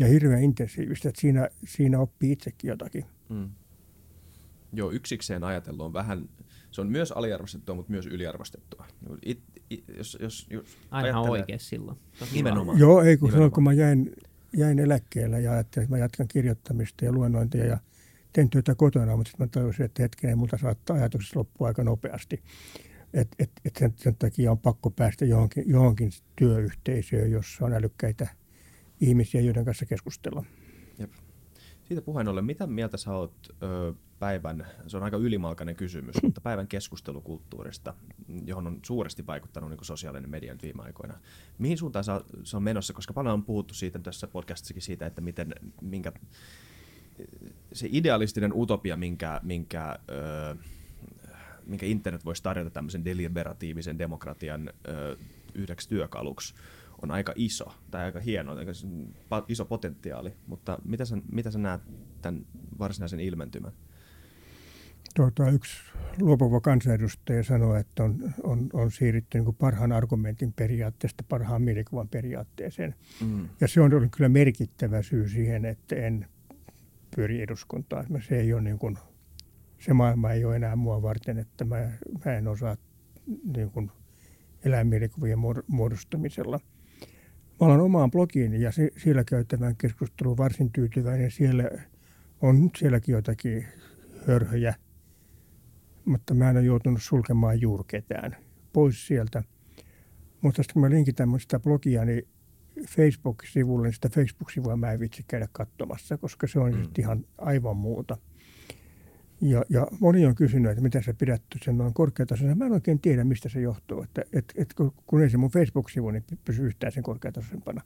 ja 0.00 0.06
hirveän 0.06 0.42
intensiivistä, 0.42 1.08
että 1.08 1.20
siinä, 1.20 1.48
siinä 1.64 1.98
oppii 1.98 2.32
itsekin 2.32 2.68
jotakin. 2.68 3.04
Mm. 3.28 3.50
Joo, 4.72 4.90
yksikseen 4.90 5.44
ajatellut 5.44 5.86
on 5.86 5.92
vähän, 5.92 6.28
se 6.70 6.80
on 6.80 6.90
myös 6.90 7.12
aliarvostettua, 7.12 7.74
mutta 7.74 7.90
myös 7.90 8.06
yliarvostettua. 8.06 8.86
It, 9.22 9.40
it, 9.70 9.84
jos, 9.96 10.18
jos, 10.20 10.46
jos 10.50 10.78
Aina 10.90 11.20
on 11.20 11.30
oikein 11.30 11.60
silloin. 11.60 11.98
Nimenomaan. 12.32 12.78
Joo, 12.78 13.02
ei 13.02 13.16
kun 13.16 13.28
Nimenomaan. 13.28 13.32
silloin 13.32 13.52
kun 13.52 13.62
mä 13.62 13.72
jäin, 13.72 14.12
jäin 14.56 14.78
eläkkeelle 14.78 15.40
ja 15.40 15.52
ajattelin, 15.52 15.84
että 15.84 15.94
mä 15.96 15.98
jatkan 15.98 16.28
kirjoittamista 16.28 17.04
ja 17.04 17.12
luennointia 17.12 17.66
ja 17.66 17.78
teen 18.32 18.50
työtä 18.50 18.74
kotona, 18.74 19.16
mutta 19.16 19.30
sitten 19.30 19.46
mä 19.46 19.50
tajusin, 19.50 19.84
että 19.84 20.02
hetkinen, 20.02 20.38
multa 20.38 20.58
saattaa 20.58 20.96
ajatukset 20.96 21.36
loppua 21.36 21.68
aika 21.68 21.84
nopeasti. 21.84 22.42
Et, 23.14 23.28
et, 23.38 23.50
et 23.64 23.76
sen, 23.78 23.94
sen 23.96 24.16
takia 24.16 24.50
on 24.50 24.58
pakko 24.58 24.90
päästä 24.90 25.24
johonkin, 25.24 25.64
johonkin 25.66 26.10
työyhteisöön, 26.36 27.30
jossa 27.30 27.64
on 27.64 27.72
älykkäitä 27.72 28.28
ihmisiä, 29.02 29.40
joiden 29.40 29.64
kanssa 29.64 29.86
keskustella. 29.86 30.44
Jep. 30.98 31.12
Siitä 31.84 32.02
puheen 32.02 32.28
ollen, 32.28 32.44
mitä 32.44 32.66
mieltä 32.66 32.96
sä 32.96 33.12
oot 33.12 33.34
ö, 33.62 33.94
päivän, 34.18 34.66
se 34.86 34.96
on 34.96 35.02
aika 35.02 35.16
ylimalkainen 35.16 35.76
kysymys, 35.76 36.22
mutta 36.22 36.40
päivän 36.40 36.68
keskustelukulttuurista, 36.68 37.94
johon 38.44 38.66
on 38.66 38.80
suuresti 38.86 39.26
vaikuttanut 39.26 39.70
niin 39.70 39.84
sosiaalinen 39.84 40.30
media 40.30 40.56
viime 40.62 40.82
aikoina. 40.82 41.18
Mihin 41.58 41.78
suuntaan 41.78 42.04
se 42.44 42.56
on 42.56 42.62
menossa, 42.62 42.92
koska 42.92 43.12
paljon 43.12 43.34
on 43.34 43.44
puhuttu 43.44 43.74
siitä 43.74 43.98
tässä 43.98 44.26
podcastissakin 44.26 44.82
siitä, 44.82 45.06
että 45.06 45.20
miten, 45.20 45.54
minkä, 45.80 46.12
se 47.72 47.88
idealistinen 47.90 48.52
utopia, 48.54 48.96
minkä, 48.96 49.40
minkä, 49.42 49.98
ö, 50.10 50.56
minkä 51.66 51.86
internet 51.86 52.24
voisi 52.24 52.42
tarjota 52.42 52.70
tämmöisen 52.70 53.04
deliberatiivisen 53.04 53.98
demokratian 53.98 54.70
ö, 54.88 55.16
yhdeksi 55.54 55.88
työkaluksi, 55.88 56.54
on 57.02 57.10
aika 57.10 57.32
iso 57.36 57.72
tai 57.90 58.04
aika 58.04 58.20
hieno, 58.20 58.52
aika 58.52 58.72
iso 59.48 59.64
potentiaali, 59.64 60.32
mutta 60.46 60.78
mitä 60.84 61.04
sä, 61.04 61.16
mitä 61.32 61.50
sä 61.50 61.58
näet 61.58 61.82
tämän 62.22 62.46
varsinaisen 62.78 63.20
ilmentymän? 63.20 63.72
Tuota, 65.14 65.50
yksi 65.50 65.76
luopuva 66.20 66.60
kansanedustaja 66.60 67.44
sanoi, 67.44 67.80
että 67.80 68.04
on, 68.04 68.34
on, 68.42 68.70
on 68.72 68.90
siirrytty 68.90 69.38
niin 69.38 69.54
parhaan 69.54 69.92
argumentin 69.92 70.52
periaatteesta 70.52 71.24
parhaan 71.28 71.62
mielikuvan 71.62 72.08
periaatteeseen. 72.08 72.94
Mm. 73.26 73.48
Ja 73.60 73.68
se 73.68 73.80
on 73.80 73.94
ollut 73.94 74.16
kyllä 74.16 74.28
merkittävä 74.28 75.02
syy 75.02 75.28
siihen, 75.28 75.64
että 75.64 75.96
en 75.96 76.26
pyöri 77.16 77.42
eduskuntaan. 77.42 78.06
Se, 78.28 78.40
ei 78.40 78.52
ole 78.52 78.62
niin 78.62 78.78
kuin, 78.78 78.98
se 79.78 79.92
maailma 79.92 80.32
ei 80.32 80.44
ole 80.44 80.56
enää 80.56 80.76
mua 80.76 81.02
varten, 81.02 81.38
että 81.38 81.64
mä, 81.64 81.76
mä 82.24 82.32
en 82.32 82.48
osaa 82.48 82.76
niin 83.56 83.70
kuin 83.70 83.90
elää 84.64 84.84
mielikuvien 84.84 85.38
muodostamisella. 85.66 86.60
Olen 87.62 87.80
omaan 87.80 88.10
blogiini 88.10 88.60
ja 88.60 88.72
se, 88.72 88.90
siellä 88.96 89.24
käyttävän 89.24 89.76
keskustelun 89.76 90.36
varsin 90.36 90.72
tyytyväinen. 90.72 91.30
Siellä 91.30 91.64
on 92.40 92.70
sielläkin 92.76 93.12
jotakin 93.12 93.66
hörhöjä– 94.26 94.74
mutta 96.04 96.34
mä 96.34 96.50
en 96.50 96.56
ole 96.56 96.64
joutunut 96.64 97.02
sulkemaan 97.02 97.60
juuri 97.60 97.84
ketään 97.86 98.36
pois 98.72 99.06
sieltä. 99.06 99.42
Mutta 100.40 100.62
sitten 100.62 100.72
kun 100.72 100.82
mä 100.82 100.90
linkitän 100.90 101.40
sitä 101.40 101.60
blogia, 101.60 102.04
niin 102.04 102.28
Facebook-sivulle, 102.88 103.86
niin 103.86 103.94
sitä 103.94 104.08
Facebook-sivua 104.08 104.76
mä 104.76 104.92
en 104.92 105.00
vitsi 105.00 105.24
käydä 105.28 105.48
katsomassa, 105.52 106.18
koska 106.18 106.46
se 106.46 106.58
on 106.60 106.74
mm. 106.74 106.88
ihan 106.98 107.24
aivan 107.38 107.76
muuta. 107.76 108.16
Ja, 109.42 109.64
ja 109.68 109.86
moni 110.00 110.26
on 110.26 110.34
kysynyt, 110.34 110.70
että 110.70 110.82
miten 110.82 111.02
sä 111.02 111.14
pidät 111.14 111.42
sen 111.64 111.78
noin 111.78 111.94
korkeatasoisena. 111.94 112.54
Mä 112.54 112.66
en 112.66 112.72
oikein 112.72 113.00
tiedä, 113.00 113.24
mistä 113.24 113.48
se 113.48 113.60
johtuu. 113.60 114.02
Että, 114.02 114.22
et, 114.32 114.52
et, 114.56 114.74
kun 115.06 115.22
ei 115.22 115.30
se 115.30 115.36
mun 115.36 115.50
Facebook-sivu, 115.50 116.10
niin 116.10 116.24
pysyy 116.44 116.66
yhtään 116.66 116.92
sen 116.92 117.02
korkeatasoisempana. 117.02 117.82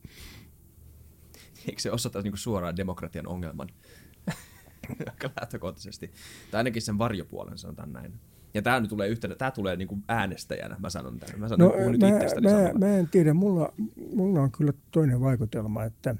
Eikö 1.69 1.81
se 1.81 1.91
osoita 1.91 2.23
niin 2.23 2.37
suoraan 2.37 2.77
demokratian 2.77 3.29
ongelman? 3.29 3.69
Aika 5.11 5.31
lähtökohtaisesti. 5.41 6.11
Tai 6.51 6.59
ainakin 6.59 6.83
sen 6.83 6.99
varjopuolen, 6.99 7.59
sanotaan 7.59 7.93
näin. 7.93 8.13
Ja 8.55 8.63
tämä 8.63 8.81
nyt 8.81 8.89
tulee 8.89 9.09
yhtenä, 9.09 9.35
tämä 9.35 9.51
tulee 9.51 9.77
niin 9.77 9.89
kuin 9.89 10.05
äänestäjänä, 10.09 10.77
mä 10.79 10.91
sanon 10.91 11.19
tämän. 11.19 11.41
Mä, 11.41 11.49
sanon, 11.49 11.69
no, 11.69 11.91
nyt 11.91 12.01
mä, 12.01 12.09
mä, 12.51 12.87
mä, 12.87 12.97
en 12.97 13.09
tiedä, 13.09 13.35
mulla, 13.35 13.73
mulla 14.15 14.41
on 14.41 14.53
kyllä 14.53 14.73
toinen 14.91 15.21
vaikutelma, 15.21 15.85
että, 15.85 16.17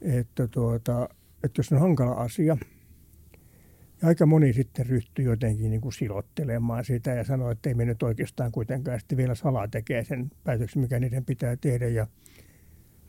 että, 0.00 0.48
tuota, 0.48 1.08
että 1.44 1.58
jos 1.58 1.72
on 1.72 1.80
hankala 1.80 2.12
asia, 2.12 2.56
ja 4.02 4.08
aika 4.08 4.26
moni 4.26 4.52
sitten 4.52 4.86
ryhtyy 4.86 5.24
jotenkin 5.24 5.70
niin 5.70 5.80
kuin 5.80 5.92
silottelemaan 5.92 6.84
sitä 6.84 7.10
ja 7.10 7.24
sanoo, 7.24 7.50
että 7.50 7.68
ei 7.68 7.74
me 7.74 7.84
nyt 7.84 8.02
oikeastaan 8.02 8.52
kuitenkaan 8.52 9.00
sitten 9.00 9.18
vielä 9.18 9.34
salaa 9.34 9.68
tekee 9.68 10.04
sen 10.04 10.30
päätöksen, 10.44 10.82
mikä 10.82 11.00
niiden 11.00 11.24
pitää 11.24 11.56
tehdä. 11.56 11.88
Ja 11.88 12.06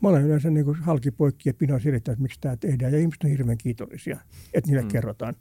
mä 0.01 0.09
olen 0.09 0.23
yleensä 0.23 0.49
niin 0.49 0.65
kuin 0.65 0.77
halkipoikki 0.77 1.49
ja 1.49 1.53
selittänyt, 1.79 1.95
että 1.95 2.21
miksi 2.21 2.39
tämä 2.41 2.57
tehdään. 2.57 2.93
Ja 2.93 2.99
ihmiset 2.99 3.23
on 3.23 3.29
hirveän 3.29 3.57
kiitollisia, 3.57 4.19
että 4.53 4.69
niille 4.69 4.81
mm. 4.81 4.87
kerrotaan. 4.87 5.35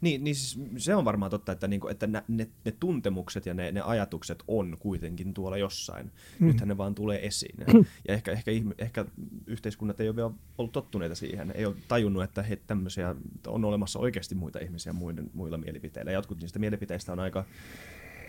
Niin. 0.00 0.24
Niin, 0.24 0.36
siis 0.36 0.60
se 0.76 0.94
on 0.94 1.04
varmaan 1.04 1.30
totta, 1.30 1.52
että, 1.52 1.68
niinku, 1.68 1.88
että 1.88 2.06
ne, 2.06 2.22
ne, 2.28 2.48
ne 2.64 2.72
tuntemukset 2.80 3.46
ja 3.46 3.54
ne, 3.54 3.72
ne 3.72 3.80
ajatukset 3.80 4.42
on 4.48 4.76
kuitenkin 4.80 5.34
tuolla 5.34 5.56
jossain. 5.56 6.12
Mm. 6.38 6.46
Nythän 6.46 6.68
ne 6.68 6.76
vaan 6.76 6.94
tulee 6.94 7.26
esiin. 7.26 7.54
Ja 7.58 7.66
ehkä, 8.14 8.32
ehkä, 8.32 8.50
ehkä 8.78 9.04
yhteiskunnat 9.46 10.00
ei 10.00 10.08
ole 10.08 10.16
vielä 10.16 10.30
ollut 10.58 10.72
tottuneita 10.72 11.14
siihen. 11.14 11.52
Ei 11.54 11.66
ole 11.66 11.76
tajunnut, 11.88 12.22
että 12.22 12.42
he 12.42 12.56
tämmöisiä, 12.56 13.14
on 13.46 13.64
olemassa 13.64 13.98
oikeasti 13.98 14.34
muita 14.34 14.58
ihmisiä 14.58 14.92
muiden, 14.92 15.30
muilla 15.34 15.58
mielipiteillä. 15.58 16.12
Jotkut 16.12 16.40
niistä 16.40 16.58
mielipiteistä 16.58 17.12
on 17.12 17.20
aika 17.20 17.44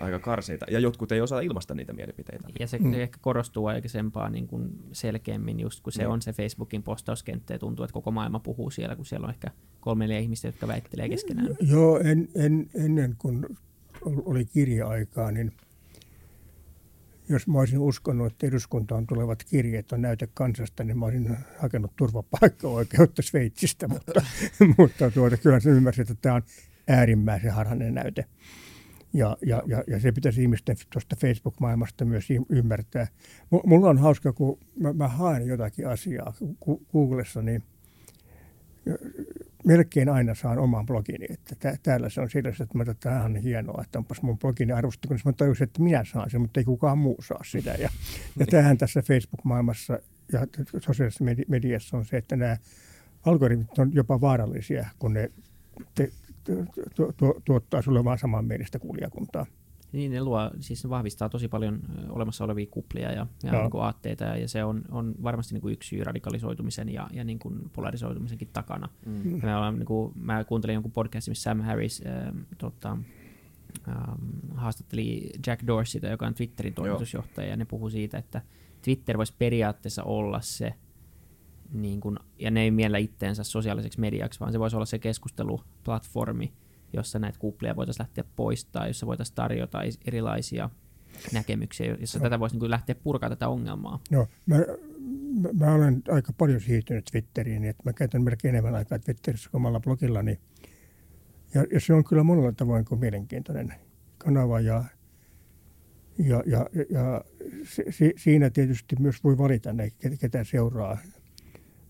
aika 0.04 0.20
karseita, 0.20 0.66
ja 0.72 0.80
jotkut 0.80 1.12
ei 1.12 1.22
osaa 1.22 1.40
ilmaista 1.40 1.76
niitä 1.76 1.94
mielipiteitä. 1.94 2.48
Ja 2.60 2.68
se 2.68 2.78
mm. 2.78 2.94
ehkä 2.94 3.18
korostuu 3.22 3.66
aikaisempaa 3.66 4.30
niin 4.30 4.48
kuin 4.48 4.70
selkeämmin, 4.92 5.60
just 5.60 5.82
kun 5.82 5.94
se 5.94 6.04
mm. 6.04 6.12
on 6.12 6.22
se 6.22 6.34
Facebookin 6.34 6.84
postauskenttä, 6.84 7.54
ja 7.54 7.60
tuntuu, 7.60 7.86
että 7.86 7.94
koko 7.94 8.12
maailma 8.12 8.40
puhuu 8.40 8.70
siellä, 8.70 8.96
kun 8.96 9.06
siellä 9.06 9.26
on 9.26 9.34
ehkä 9.34 9.52
kolme 9.80 10.04
neljä 10.04 10.20
ihmistä, 10.20 10.48
jotka 10.48 10.68
väittelee 10.68 11.10
keskenään. 11.10 11.56
Joo, 11.62 12.00
en, 12.00 12.28
en, 12.36 12.70
ennen 12.76 13.16
kuin 13.18 13.46
oli 14.06 14.46
kirja-aikaa, 14.46 15.32
niin 15.32 15.52
jos 17.30 17.48
mä 17.48 17.60
olisin 17.60 17.80
uskonut, 17.80 18.32
että 18.32 18.48
eduskuntaan 18.48 19.08
tulevat 19.08 19.44
kirjeet 19.44 19.92
on 19.92 20.02
näyte 20.02 20.28
kansasta, 20.34 20.84
niin 20.84 20.98
mä 20.98 21.06
olisin 21.06 21.38
hakenut 21.60 21.96
turvapaikka-oikeutta 21.96 23.22
Sveitsistä, 23.22 23.88
mutta, 23.94 24.22
mutta 24.78 25.12
tuota, 25.12 25.38
kyllä 25.38 25.60
se 25.60 25.70
ymmärsi, 25.70 26.02
että 26.02 26.16
tämä 26.22 26.36
on 26.36 26.42
äärimmäisen 26.88 27.54
harhainen 27.54 27.94
näyte. 27.94 28.26
Ja, 29.14 29.38
ja, 29.46 29.64
ja, 29.66 29.84
ja 29.88 30.00
se 30.00 30.12
pitäisi 30.12 30.42
ihmisten 30.42 30.76
tuosta 30.90 31.16
Facebook-maailmasta 31.16 32.06
myös 32.06 32.28
ymmärtää. 32.50 33.08
Mulla 33.66 33.90
on 33.90 33.98
hauska, 33.98 34.34
kun 34.34 34.60
mä, 34.80 34.94
mä 34.94 35.08
haen 35.08 35.48
jotakin 35.48 35.88
asiaa 35.88 36.34
Googlessa, 36.92 37.42
niin 37.42 37.64
melkein 39.66 40.10
aina 40.10 40.36
saan 40.36 40.60
oman 40.60 40.86
blogini. 40.86 41.26
Että 41.30 41.78
täällä 41.84 42.10
se 42.10 42.22
on 42.22 42.30
sillä, 42.30 42.50
että 42.50 42.78
mä 42.78 42.86
tämä 43.00 43.24
on 43.24 43.36
hienoa, 43.36 43.82
että 43.82 44.00
onpas 44.00 44.22
mun 44.22 44.40
blogini 44.40 44.72
arvostettu, 44.72 45.08
kun 45.08 45.20
mä 45.26 45.34
tajusin, 45.34 45.64
että 45.64 45.82
minä 45.82 46.04
saan 46.12 46.30
sen, 46.30 46.42
mutta 46.42 46.60
ei 46.60 46.64
kukaan 46.64 46.98
muu 46.98 47.18
saa 47.22 47.42
sitä. 47.46 47.72
Ja, 47.72 47.90
ja 48.40 48.46
tämähän 48.46 48.78
tässä 48.78 49.02
Facebook-maailmassa 49.02 50.00
ja 50.32 50.48
sosiaalisessa 50.80 51.24
mediassa 51.48 51.98
on 51.98 52.06
se, 52.06 52.18
että 52.18 52.36
nämä 52.36 52.58
algoritmit 53.26 53.80
on 53.80 53.94
jopa 53.94 54.22
vaarallisia, 54.22 54.88
kun 55.00 55.14
ne 55.14 55.32
te, 55.96 56.12
tu, 56.96 57.14
tu, 57.18 57.42
tuottaa 57.46 57.82
sulle 57.82 58.04
vaan 58.04 58.18
samanmielistä 58.18 58.80
kuulijakuntaa. 58.80 59.46
Niin, 59.94 60.12
ne 60.12 60.24
luo, 60.24 60.52
siis 60.60 60.84
ne 60.84 60.90
vahvistaa 60.90 61.30
tosi 61.30 61.48
paljon 61.48 61.80
olemassa 62.10 62.44
olevia 62.44 62.68
kuplia 62.72 63.12
ja, 63.12 63.28
ja 63.44 63.52
niin 63.52 63.72
kuin 63.72 63.84
aatteita, 63.84 64.24
ja 64.24 64.48
se 64.48 64.64
on, 64.64 64.82
on 64.92 65.16
varmasti 65.24 65.54
niin 65.54 65.62
kuin 65.62 65.74
yksi 65.74 65.90
syy 65.90 66.04
radikalisoitumisen 66.04 66.90
ja, 66.90 67.08
ja 67.12 67.24
niin 67.24 67.40
kuin 67.40 67.70
polarisoitumisenkin 67.74 68.50
takana. 68.54 68.90
Mm. 69.06 69.38
Ja 69.38 69.44
me 69.44 69.56
ollaan, 69.56 69.76
niin 69.76 69.86
kuin, 69.86 70.14
mä 70.16 70.44
kuuntelin 70.44 70.74
jonkun 70.74 70.92
podcastin, 70.92 71.32
missä 71.32 71.50
Sam 71.50 71.62
Harris 71.62 72.04
äh, 72.06 72.34
tota, 72.58 72.98
äh, 73.90 73.96
haastatteli 74.56 75.30
Jack 75.48 75.68
Dorseyta, 75.68 76.08
joka 76.08 76.28
on 76.28 76.34
Twitterin 76.34 76.74
toimitusjohtaja, 76.74 77.48
Joo. 77.48 77.54
ja 77.54 77.58
ne 77.58 77.66
puhuu 77.66 77.90
siitä, 77.90 78.18
että 78.18 78.42
Twitter 78.82 79.18
voisi 79.18 79.34
periaatteessa 79.38 80.04
olla 80.04 80.42
se 80.42 80.74
niin 81.74 82.00
kun, 82.00 82.20
ja 82.40 82.52
ne 82.52 82.62
ei 82.62 82.72
miellä 82.72 82.98
itteensä 82.98 83.44
sosiaaliseksi 83.44 84.00
mediaksi, 84.00 84.40
vaan 84.40 84.52
se 84.52 84.60
voisi 84.60 84.76
olla 84.76 84.86
se 84.86 85.00
keskusteluplatformi, 85.00 86.54
jossa 86.94 87.20
näitä 87.20 87.40
kuplia 87.40 87.76
voitaisiin 87.76 88.04
lähteä 88.04 88.24
poistaa, 88.36 88.88
jossa 88.88 89.08
voitaisiin 89.08 89.36
tarjota 89.36 89.80
erilaisia 90.06 90.70
näkemyksiä, 91.34 91.98
jossa 92.00 92.20
no. 92.20 92.24
tätä 92.24 92.40
voisi 92.40 92.58
niin 92.58 92.70
lähteä 92.70 92.96
purkaa 92.96 93.30
tätä 93.30 93.48
ongelmaa. 93.50 94.00
No, 94.12 94.28
mä, 94.46 94.56
mä, 95.42 95.50
mä 95.54 95.74
olen 95.74 96.02
aika 96.10 96.34
paljon 96.34 96.62
siirtynyt 96.62 97.06
Twitteriin, 97.06 97.62
niin 97.62 97.70
että 97.70 97.84
mä 97.86 97.94
käytän 97.94 98.24
melkein 98.24 98.56
enemmän 98.56 98.76
aikaa 98.76 99.00
Twitterissä 99.00 99.50
kuin 99.50 99.60
omalla 99.60 99.80
blogillani. 99.80 100.40
Ja, 101.54 101.66
ja 101.72 101.80
se 101.80 101.94
on 101.94 102.04
kyllä 102.04 102.24
monella 102.24 102.52
tavoin 102.52 102.86
kuin 102.86 103.00
mielenkiintoinen 103.00 103.74
kanava 104.18 104.60
ja, 104.60 104.84
ja, 106.18 106.44
ja, 106.46 106.70
ja 106.90 107.24
si, 107.90 108.14
siinä 108.18 108.50
tietysti 108.50 108.96
myös 109.00 109.24
voi 109.24 109.38
valita 109.38 109.74
ne, 109.74 109.90
ketä 110.20 110.44
seuraa 110.44 110.98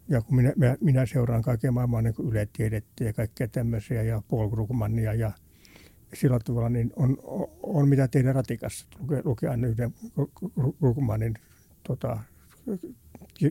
ja 0.07 0.21
kun 0.21 0.35
minä, 0.35 0.53
minä, 0.55 0.77
minä 0.81 1.05
seuraan 1.05 1.41
kaiken 1.41 1.73
maailman 1.73 2.03
niin 2.03 2.29
yletiedettä 2.31 3.03
ja 3.03 3.13
kaikkea 3.13 3.47
tämmöisiä 3.47 4.03
ja 4.03 4.21
Paul 4.29 4.49
Krugmania 4.49 5.13
ja 5.13 5.31
sillä 6.13 6.39
tavalla 6.39 6.69
niin 6.69 6.93
on, 6.95 7.17
on 7.63 7.89
mitä 7.89 8.07
tehdä 8.07 8.33
ratikassa 8.33 8.85
lukea, 8.99 9.21
lukea 9.25 9.51
aina 9.51 9.67
yhden 9.67 9.93
Krugmanin 10.79 11.33
tota, 11.87 12.19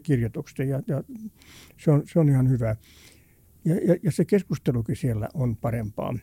kirjoitukset 0.03 0.69
ja, 0.69 0.83
ja 0.87 1.05
se, 1.77 1.91
on, 1.91 2.03
se 2.13 2.19
on 2.19 2.29
ihan 2.29 2.49
hyvä. 2.49 2.77
Ja, 3.65 3.75
ja, 3.75 3.97
ja 4.03 4.13
se 4.13 4.25
keskustelukin 4.25 4.97
siellä 4.97 5.29
on 5.35 5.57
parempaa. 5.57 6.15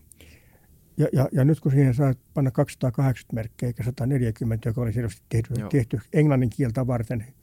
Ja, 0.99 1.07
ja, 1.13 1.29
ja 1.31 1.45
nyt 1.45 1.59
kun 1.59 1.71
siihen 1.71 1.93
saa 1.93 2.13
panna 2.33 2.51
280 2.51 3.35
merkkejä 3.35 3.67
eikä 3.67 3.83
140, 3.83 4.69
joka 4.69 4.81
oli 4.81 4.93
selvästi 4.93 5.21
tehty, 5.29 5.53
tehty 5.71 5.99
englannin 6.13 6.49
kieltä 6.49 6.87
varten, 6.87 7.19
niin, 7.19 7.33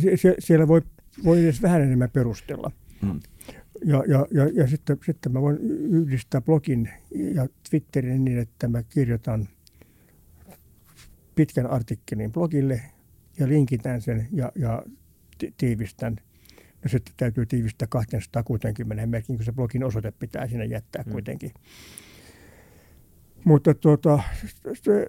sie, 0.18 0.34
siellä 0.38 0.68
voi, 0.68 0.82
voi 1.24 1.44
edes 1.44 1.62
vähän 1.62 1.82
enemmän 1.82 2.10
perustella. 2.10 2.70
Hmm. 3.02 3.20
Ja, 3.84 4.04
ja, 4.08 4.26
ja, 4.30 4.48
ja 4.54 4.66
sitten, 4.66 4.98
sitten 5.06 5.32
mä 5.32 5.40
voin 5.40 5.58
yhdistää 5.90 6.40
blogin 6.40 6.88
ja 7.34 7.46
Twitterin 7.70 8.24
niin, 8.24 8.38
että 8.38 8.68
mä 8.68 8.82
kirjoitan 8.82 9.48
pitkän 11.34 11.66
artikkelin 11.66 12.32
blogille 12.32 12.82
ja 13.38 13.48
linkitän 13.48 14.00
sen 14.00 14.28
ja, 14.32 14.52
ja 14.56 14.82
tiivistän– 15.56 16.16
No 16.84 16.88
sitten 16.88 17.14
täytyy 17.16 17.46
tiivistää 17.46 17.88
260 17.90 19.06
merkin, 19.06 19.36
kun 19.36 19.44
se 19.44 19.52
blogin 19.52 19.84
osoite 19.84 20.10
pitää 20.10 20.48
sinne 20.48 20.64
jättää 20.64 21.02
mm. 21.06 21.12
kuitenkin. 21.12 21.50
Mutta, 23.44 23.74
tuota, 23.74 24.22
se, 24.74 25.06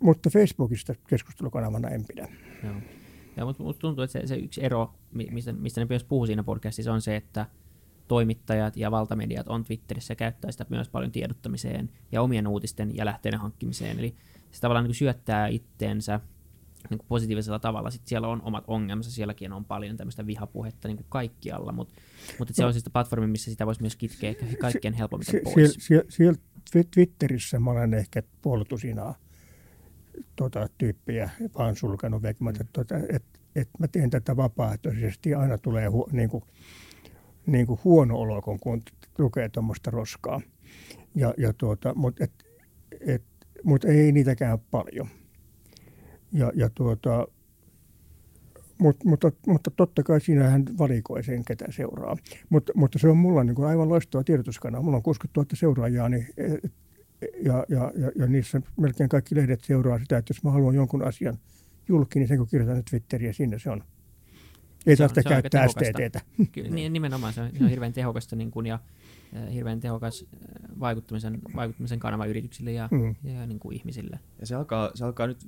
mutta 0.00 0.30
Facebookista 0.30 0.94
keskustelukanavana 1.08 1.88
en 1.88 2.04
pidä. 2.08 2.28
Joo. 2.64 2.74
Ja, 3.36 3.44
mutta, 3.44 3.62
mutta 3.62 3.80
tuntuu, 3.80 4.04
että 4.04 4.20
se, 4.20 4.26
se 4.26 4.36
yksi 4.36 4.64
ero, 4.64 4.94
mistä, 5.12 5.52
mistä 5.52 5.80
ne 5.80 5.86
myös 5.88 6.04
puhuu 6.04 6.26
siinä 6.26 6.42
podcastissa, 6.42 6.92
on 6.92 7.02
se, 7.02 7.16
että 7.16 7.46
toimittajat 8.08 8.76
ja 8.76 8.90
valtamediat 8.90 9.48
on 9.48 9.64
Twitterissä 9.64 10.12
ja 10.12 10.16
käyttää 10.16 10.52
sitä 10.52 10.66
myös 10.68 10.88
paljon 10.88 11.12
tiedottamiseen 11.12 11.90
ja 12.12 12.22
omien 12.22 12.46
uutisten 12.46 12.96
ja 12.96 13.04
lähteiden 13.04 13.40
hankkimiseen. 13.40 13.98
Eli 13.98 14.14
se 14.50 14.60
tavallaan 14.60 14.84
niin 14.84 14.94
syöttää 14.94 15.46
itteensä 15.46 16.20
niin 16.90 16.98
kuin 16.98 17.08
positiivisella 17.08 17.58
tavalla. 17.58 17.90
Sitten 17.90 18.08
siellä 18.08 18.28
on 18.28 18.42
omat 18.42 18.64
ongelmansa, 18.66 19.10
sielläkin 19.10 19.52
on 19.52 19.64
paljon 19.64 19.96
tämmöistä 19.96 20.26
vihapuhetta 20.26 20.88
niin 20.88 20.96
kuin 20.96 21.06
kaikkialla, 21.08 21.72
mutta, 21.72 21.94
mutta 22.38 22.54
se 22.54 22.62
no. 22.62 22.66
on 22.66 22.72
siis 22.74 22.84
platformi, 22.92 23.26
missä 23.26 23.50
sitä 23.50 23.66
voisi 23.66 23.80
myös 23.80 23.96
kitkeä 23.96 24.30
ehkä 24.30 24.46
kaikkein 24.60 24.94
helpommin 24.94 25.26
pois. 25.44 25.76
Siellä, 25.78 26.04
siellä 26.08 26.38
Twitterissä 26.94 27.60
mä 27.60 27.70
olen 27.70 27.94
ehkä 27.94 28.22
puolutusinaa 28.42 29.14
tota, 30.36 30.68
tyyppiä 30.78 31.30
vaan 31.58 31.76
sulkenut 31.76 32.22
vek, 32.22 32.40
mm. 32.40 32.48
että 32.48 32.64
tota, 32.72 32.94
et, 33.08 33.24
et 33.56 33.68
mä 33.78 33.88
teen 33.88 34.10
tätä 34.10 34.36
vapaaehtoisesti 34.36 35.34
aina 35.34 35.58
tulee 35.58 35.86
hu, 35.86 36.08
niin 36.12 36.28
kuin, 36.28 36.44
niin 37.46 37.66
kuin 37.66 37.80
huono 37.84 38.16
olo, 38.16 38.42
kun, 38.42 38.60
kun 38.60 38.82
lukee 39.18 39.48
tuommoista 39.48 39.90
roskaa. 39.90 40.40
Ja, 41.14 41.34
ja 41.38 41.52
tuota, 41.52 41.94
mutta 41.94 42.24
et, 42.24 42.32
et, 43.00 43.22
mut 43.64 43.84
ei 43.84 44.12
niitäkään 44.12 44.58
paljon. 44.58 45.08
Ja, 46.34 46.52
ja 46.54 46.70
tuota, 46.70 47.26
Mut, 48.78 49.04
mutta, 49.04 49.32
mutta 49.46 49.70
totta 49.70 50.02
kai 50.02 50.20
siinähän 50.20 50.64
valikoi 50.78 51.24
sen, 51.24 51.44
ketä 51.44 51.64
seuraa. 51.70 52.16
Mut, 52.48 52.70
mutta 52.74 52.98
se 52.98 53.08
on 53.08 53.16
mulla 53.16 53.44
niin 53.44 53.54
kuin 53.54 53.68
aivan 53.68 53.88
loistava 53.88 54.24
tiedotuskanava. 54.24 54.82
Mulla 54.82 54.96
on 54.96 55.02
60 55.02 55.40
000 55.40 55.48
seuraajaa 55.54 56.08
niin, 56.08 56.26
ja, 57.42 57.64
ja, 57.68 57.92
ja, 57.96 58.12
ja 58.16 58.26
niissä 58.26 58.62
melkein 58.76 59.08
kaikki 59.08 59.34
lehdet 59.34 59.64
seuraa 59.64 59.98
sitä, 59.98 60.18
että 60.18 60.30
jos 60.30 60.44
mä 60.44 60.50
haluan 60.50 60.74
jonkun 60.74 61.04
asian 61.04 61.38
julki, 61.88 62.18
niin 62.18 62.28
sen 62.28 62.38
kun 62.38 62.46
kirjoitan 62.46 62.84
Twitteriä, 62.90 63.32
sinne 63.32 63.58
se 63.58 63.70
on. 63.70 63.84
Ei 64.86 64.96
tarvitse 64.96 65.22
käyttää 65.22 65.68
STTtä. 65.68 66.20
Kyllä, 66.52 66.70
niin, 66.70 66.92
nimenomaan 66.92 67.32
se 67.32 67.40
on, 67.40 67.50
se 67.58 67.64
on 67.64 67.70
hirveän 67.70 67.92
tehokasta 67.92 68.36
niin 68.36 68.50
kuin, 68.50 68.66
ja 68.66 68.78
hirveän 69.52 69.80
tehokas 69.80 70.26
vaikuttamisen, 70.80 71.38
vaikuttamisen 71.56 71.98
kanava 71.98 72.26
yrityksille 72.26 72.72
ja, 72.72 72.88
mm. 72.90 73.14
ja 73.24 73.46
niin 73.46 73.58
kuin 73.58 73.76
ihmisille. 73.76 74.18
Ja 74.40 74.46
se 74.46 74.54
alkaa, 74.54 74.90
se 74.94 75.04
alkaa 75.04 75.26
nyt 75.26 75.38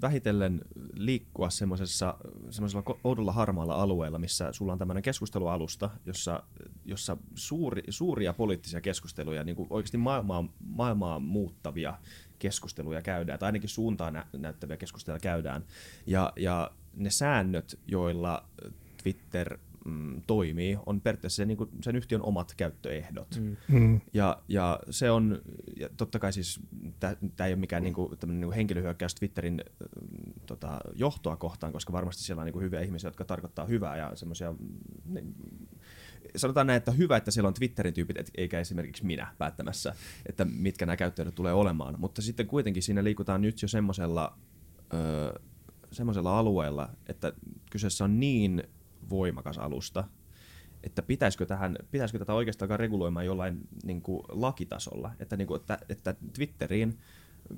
vähitellen 0.00 0.60
liikkua 0.94 1.50
semmoisessa 1.50 2.18
semmoisella 2.50 2.98
oudolla 3.04 3.32
harmaalla 3.32 3.74
alueella, 3.74 4.18
missä 4.18 4.52
sulla 4.52 4.72
on 4.72 4.78
tämmöinen 4.78 5.02
keskustelualusta, 5.02 5.90
jossa, 6.06 6.42
jossa 6.84 7.16
suuri, 7.34 7.82
suuria 7.88 8.32
poliittisia 8.32 8.80
keskusteluja, 8.80 9.44
niin 9.44 9.56
kuin 9.56 9.66
oikeasti 9.70 9.98
maailmaa, 9.98 10.48
maailmaa 10.60 11.18
muuttavia 11.18 11.98
keskusteluja 12.38 13.02
käydään, 13.02 13.38
tai 13.38 13.46
ainakin 13.48 13.68
suuntaan 13.68 14.12
nä- 14.12 14.26
näyttäviä 14.32 14.76
keskusteluja 14.76 15.20
käydään. 15.20 15.64
Ja, 16.06 16.32
ja 16.36 16.70
ne 16.96 17.10
säännöt, 17.10 17.78
joilla 17.86 18.44
Twitter 19.02 19.58
mm, 19.86 20.22
toimii, 20.26 20.78
on 20.86 21.00
periaatteessa 21.00 21.36
sen, 21.36 21.48
niin 21.48 21.58
kuin, 21.58 21.70
sen 21.82 21.96
yhtiön 21.96 22.22
omat 22.22 22.54
käyttöehdot. 22.56 23.40
Mm. 23.40 23.56
Mm. 23.68 24.00
Ja, 24.14 24.42
ja 24.48 24.80
se 24.90 25.10
on, 25.10 25.42
ja 25.76 25.88
totta 25.96 26.18
kai 26.18 26.32
siis, 26.32 26.60
tämä 27.00 27.46
ei 27.46 27.52
ole 27.52 27.60
mikään 27.60 27.82
niin 27.82 27.94
kuin, 27.94 28.10
niin 28.26 28.40
kuin 28.40 28.54
henkilöhyökkäys 28.54 29.14
Twitterin 29.14 29.54
mm, 29.54 30.32
tota, 30.46 30.80
johtoa 30.94 31.36
kohtaan, 31.36 31.72
koska 31.72 31.92
varmasti 31.92 32.22
siellä 32.22 32.40
on 32.40 32.46
niin 32.46 32.52
kuin 32.52 32.64
hyviä 32.64 32.80
ihmisiä, 32.80 33.08
jotka 33.08 33.24
tarkoittaa 33.24 33.66
hyvää 33.66 33.96
ja 33.96 34.12
semmoisia, 34.14 34.54
niin, 35.04 35.34
sanotaan 36.36 36.66
näin, 36.66 36.76
että 36.76 36.90
hyvä, 36.90 37.16
että 37.16 37.30
siellä 37.30 37.48
on 37.48 37.54
Twitterin 37.54 37.94
tyypit, 37.94 38.16
et, 38.16 38.30
eikä 38.34 38.60
esimerkiksi 38.60 39.06
minä 39.06 39.26
päättämässä, 39.38 39.94
että 40.26 40.44
mitkä 40.44 40.86
nämä 40.86 40.96
käyttäjät 40.96 41.34
tulee 41.34 41.52
olemaan. 41.52 41.94
Mutta 41.98 42.22
sitten 42.22 42.46
kuitenkin 42.46 42.82
siinä 42.82 43.04
liikutaan 43.04 43.42
nyt 43.42 43.62
jo 43.62 43.68
semmoisella, 43.68 44.38
öö, 44.94 45.32
semmoisella 45.92 46.38
alueella, 46.38 46.88
että 47.08 47.32
kyseessä 47.70 48.04
on 48.04 48.20
niin 48.20 48.62
voimakas 49.10 49.58
alusta, 49.58 50.04
että 50.84 51.02
pitäisikö, 51.02 51.46
tähän, 51.46 51.76
pitäisikö 51.90 52.18
tätä 52.18 52.34
oikeastaan 52.34 52.78
reguloimaan 52.78 53.26
jollain 53.26 53.60
niin 53.84 54.02
kuin 54.02 54.22
lakitasolla, 54.28 55.12
että, 55.20 55.36
niin 55.36 55.46
kuin, 55.46 55.60
että, 55.60 55.78
että 55.88 56.14
Twitteriin 56.32 56.98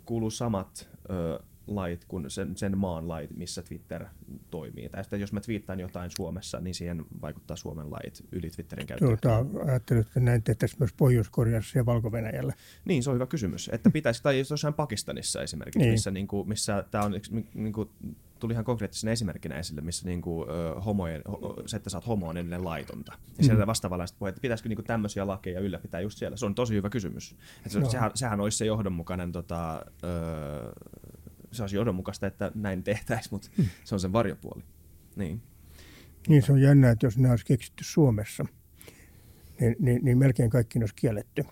kuuluu 0.04 0.30
samat 0.30 0.88
ö, 1.10 1.38
lait 1.66 2.04
kuin 2.04 2.30
sen, 2.30 2.56
sen 2.56 2.78
maan 2.78 3.08
lait, 3.08 3.36
missä 3.36 3.62
Twitter 3.62 4.04
toimii. 4.50 4.88
Tai 4.88 5.04
sitten 5.04 5.20
jos 5.20 5.32
mä 5.32 5.40
twiittaan 5.40 5.80
jotain 5.80 6.10
Suomessa, 6.16 6.60
niin 6.60 6.74
siihen 6.74 7.04
vaikuttaa 7.20 7.56
Suomen 7.56 7.90
lait 7.90 8.24
yli 8.32 8.50
Twitterin 8.50 8.86
käyttöön. 8.86 9.18
Tuota, 9.22 9.46
ajattelin, 9.70 10.02
että 10.02 10.20
näin 10.20 10.42
tehtäisiin 10.42 10.78
myös 10.80 10.92
Pohjois-Koreassa 10.92 11.78
ja 11.78 11.86
valko 11.86 12.08
-Venäjällä. 12.08 12.52
Niin, 12.84 13.02
se 13.02 13.10
on 13.10 13.14
hyvä 13.14 13.26
kysymys. 13.26 13.70
Että 13.72 13.90
pitäisi, 13.90 14.22
tai 14.22 14.38
jossain 14.38 14.74
Pakistanissa 14.74 15.42
esimerkiksi, 15.42 15.78
niin. 15.78 15.92
missä, 15.92 16.10
niin 16.10 16.28
kuin, 16.28 16.48
missä 16.48 16.84
tämä 16.90 17.04
on 17.04 17.14
niin 17.54 17.72
kuin, 17.72 17.90
tuli 18.38 18.52
ihan 18.52 18.64
konkreettisena 18.64 19.12
esimerkkinä 19.12 19.58
esille, 19.58 19.80
missä 19.80 20.06
niinku, 20.06 20.46
ö, 20.48 20.80
homojen, 20.80 21.22
ho, 21.28 21.62
se, 21.66 21.76
että 21.76 21.90
sä 21.90 21.96
oot 21.96 22.06
homo 22.06 22.28
on 22.28 22.36
edelleen 22.36 22.64
laitonta. 22.64 23.12
Ja 23.12 23.34
mm. 23.38 23.44
sieltä 23.44 23.66
vastaavanlaista 23.66 24.16
puhetta, 24.18 24.36
että 24.36 24.42
pitäisikö 24.42 24.68
niinku 24.68 24.82
tämmöisiä 24.82 25.26
lakeja 25.26 25.60
ylläpitää 25.60 26.00
just 26.00 26.18
siellä. 26.18 26.36
Se 26.36 26.46
on 26.46 26.54
tosi 26.54 26.74
hyvä 26.74 26.90
kysymys. 26.90 27.36
Et 27.66 27.72
se, 27.72 27.80
no. 27.80 27.90
sehän, 27.90 28.10
sehän 28.14 28.40
olisi 28.40 28.58
se 28.58 28.64
johdonmukainen, 28.64 29.32
tota, 29.32 29.74
ö, 29.76 30.72
se 31.52 31.62
olisi 31.62 31.76
johdonmukaista, 31.76 32.26
että 32.26 32.52
näin 32.54 32.82
tehtäisiin, 32.82 33.28
mutta 33.30 33.48
mm. 33.58 33.64
se 33.84 33.94
on 33.94 34.00
sen 34.00 34.12
varjopuoli. 34.12 34.62
Niin. 35.16 35.42
Niin 36.28 36.42
se 36.42 36.52
on 36.52 36.60
jännä, 36.60 36.90
että 36.90 37.06
jos 37.06 37.18
ne 37.18 37.30
olisi 37.30 37.44
keksitty 37.44 37.84
Suomessa, 37.84 38.44
niin, 39.60 39.76
niin, 39.78 40.04
niin 40.04 40.18
melkein 40.18 40.50
kaikki 40.50 40.78
olisi 40.78 40.94
kielletty 40.94 41.44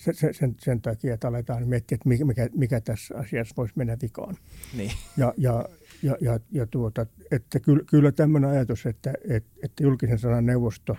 sen, 0.00 0.34
sen, 0.34 0.54
sen 0.58 0.80
takia, 0.80 1.14
että 1.14 1.28
aletaan 1.28 1.68
miettiä, 1.68 1.94
että 1.94 2.08
mikä, 2.08 2.24
mikä, 2.24 2.48
mikä 2.54 2.80
tässä 2.80 3.14
asiassa 3.18 3.54
voisi 3.56 3.74
mennä 3.76 3.96
vikaan. 4.02 4.36
Niin. 4.76 4.92
Ja, 5.16 5.34
ja, 5.36 5.68
ja, 6.02 6.16
ja, 6.20 6.40
ja 6.52 6.66
tuota, 6.66 7.06
että 7.30 7.60
kyllä, 7.60 7.84
kyllä 7.90 8.12
tämmöinen 8.12 8.50
ajatus, 8.50 8.86
että, 8.86 9.14
että, 9.28 9.50
että 9.62 9.82
julkisen 9.82 10.18
sanan 10.18 10.46
neuvosto, 10.46 10.96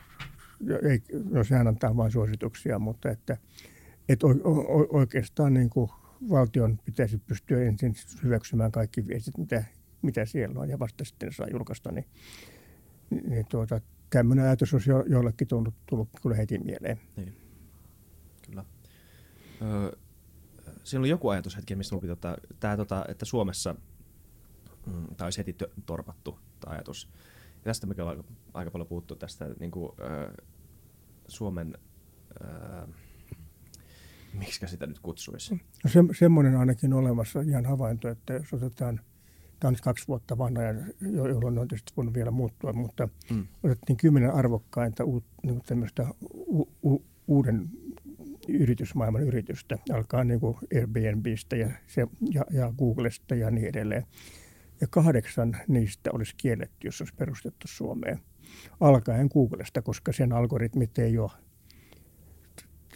ei, 0.89 1.03
no 1.29 1.43
sehän 1.43 1.67
antaa 1.67 1.97
vain 1.97 2.11
suosituksia, 2.11 2.79
mutta 2.79 3.09
että, 3.09 3.37
että 4.09 4.27
oikeastaan 4.89 5.53
niin 5.53 5.69
kuin 5.69 5.89
valtion 6.29 6.79
pitäisi 6.85 7.17
pystyä 7.17 7.61
ensin 7.61 7.95
hyväksymään 8.23 8.71
kaikki 8.71 9.07
viestit, 9.07 9.37
mitä, 9.37 9.63
mitä 10.01 10.25
siellä 10.25 10.59
on, 10.59 10.69
ja 10.69 10.79
vasta 10.79 11.05
sitten 11.05 11.33
saa 11.33 11.47
julkaista, 11.51 11.91
niin, 11.91 12.05
niin 13.09 13.45
tuota, 13.49 13.81
tämmöinen 14.09 14.45
ajatus 14.45 14.73
olisi 14.73 14.89
jo, 14.89 15.03
jollekin 15.07 15.47
tullut, 15.47 15.73
tullut 15.89 16.09
kyllä 16.21 16.35
heti 16.35 16.59
mieleen. 16.59 16.99
Niin. 17.17 17.35
Kyllä. 18.45 18.65
Öö, 19.61 19.91
siinä 20.83 20.99
oli 20.99 21.09
joku 21.09 21.29
ajatushetki, 21.29 21.75
mistä 21.75 21.95
minun 21.95 22.15
pitää 22.15 22.37
tämä, 22.59 22.77
tota, 22.77 23.05
että 23.07 23.25
Suomessa 23.25 23.75
mm, 24.91 25.15
tämä 25.15 25.25
olisi 25.25 25.37
heti 25.37 25.55
torpattu 25.85 26.39
tämä 26.59 26.73
ajatus. 26.73 27.09
Ja 27.55 27.63
tästä 27.63 27.87
me 27.87 27.95
ollaan 27.99 28.17
aika, 28.17 28.29
aika 28.53 28.71
paljon 28.71 28.87
puhuttu 28.87 29.15
tästä 29.15 29.49
niin 29.59 29.71
kuin, 29.71 29.91
öö, 29.99 30.33
Suomen, 31.27 31.77
öö, 32.43 32.87
miksi 34.33 34.67
sitä 34.67 34.87
nyt 34.87 34.99
kutsuisi? 34.99 35.53
No 35.83 35.89
se, 35.89 35.99
semmoinen 36.19 36.55
ainakin 36.55 36.93
olemassa 36.93 37.41
ihan 37.41 37.65
havainto, 37.65 38.09
että 38.09 38.33
jos 38.33 38.53
otetaan, 38.53 38.99
tämä 39.59 39.69
on 39.69 39.75
kaksi 39.83 40.07
vuotta 40.07 40.37
vanha, 40.37 40.63
ja 40.63 40.73
jolloin 41.01 41.59
on 41.59 41.67
tietysti 41.67 41.93
voinut 41.97 42.13
vielä 42.13 42.31
muuttua, 42.31 42.73
mutta 42.73 43.09
mm. 43.31 43.47
otettiin 43.63 43.97
kymmenen 43.97 44.33
arvokkainta 44.33 45.03
uut, 45.03 45.23
niin 45.43 45.61
tämmöistä 45.65 46.07
u, 46.33 46.69
u, 46.83 47.05
uuden 47.27 47.69
yritysmaailman 48.47 49.23
yritystä, 49.23 49.77
alkaa 49.93 50.23
niin 50.23 50.39
kuin 50.39 50.57
Airbnbistä 50.75 51.55
ja, 51.55 51.71
se, 51.87 52.07
ja, 52.31 52.45
ja 52.51 52.73
Googlesta 52.77 53.35
ja 53.35 53.51
niin 53.51 53.67
edelleen. 53.67 54.05
Ja 54.81 54.87
kahdeksan 54.89 55.57
niistä 55.67 56.09
olisi 56.13 56.33
kielletty, 56.37 56.87
jos 56.87 57.01
olisi 57.01 57.13
perustettu 57.15 57.67
Suomeen. 57.67 58.19
Alkaen 58.79 59.29
Googlesta, 59.33 59.81
koska 59.81 60.13
sen 60.13 60.33
algoritmit 60.33 60.99
ei 60.99 61.17
ole, 61.17 61.31